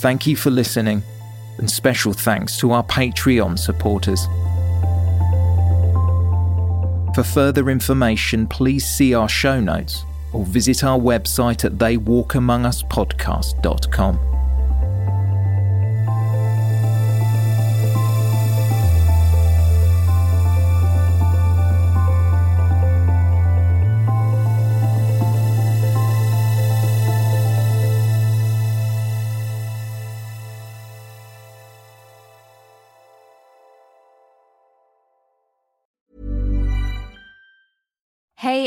Thank 0.00 0.26
you 0.26 0.34
for 0.34 0.50
listening, 0.50 1.04
and 1.58 1.70
special 1.70 2.14
thanks 2.14 2.56
to 2.56 2.72
our 2.72 2.82
Patreon 2.82 3.58
supporters. 3.58 4.24
For 7.14 7.22
further 7.22 7.68
information, 7.68 8.46
please 8.46 8.86
see 8.86 9.12
our 9.12 9.28
show 9.28 9.60
notes 9.60 10.06
or 10.32 10.46
visit 10.46 10.84
our 10.84 10.98
website 10.98 11.66
at 11.66 11.72
theywalkamonguspodcast.com. 11.72 14.29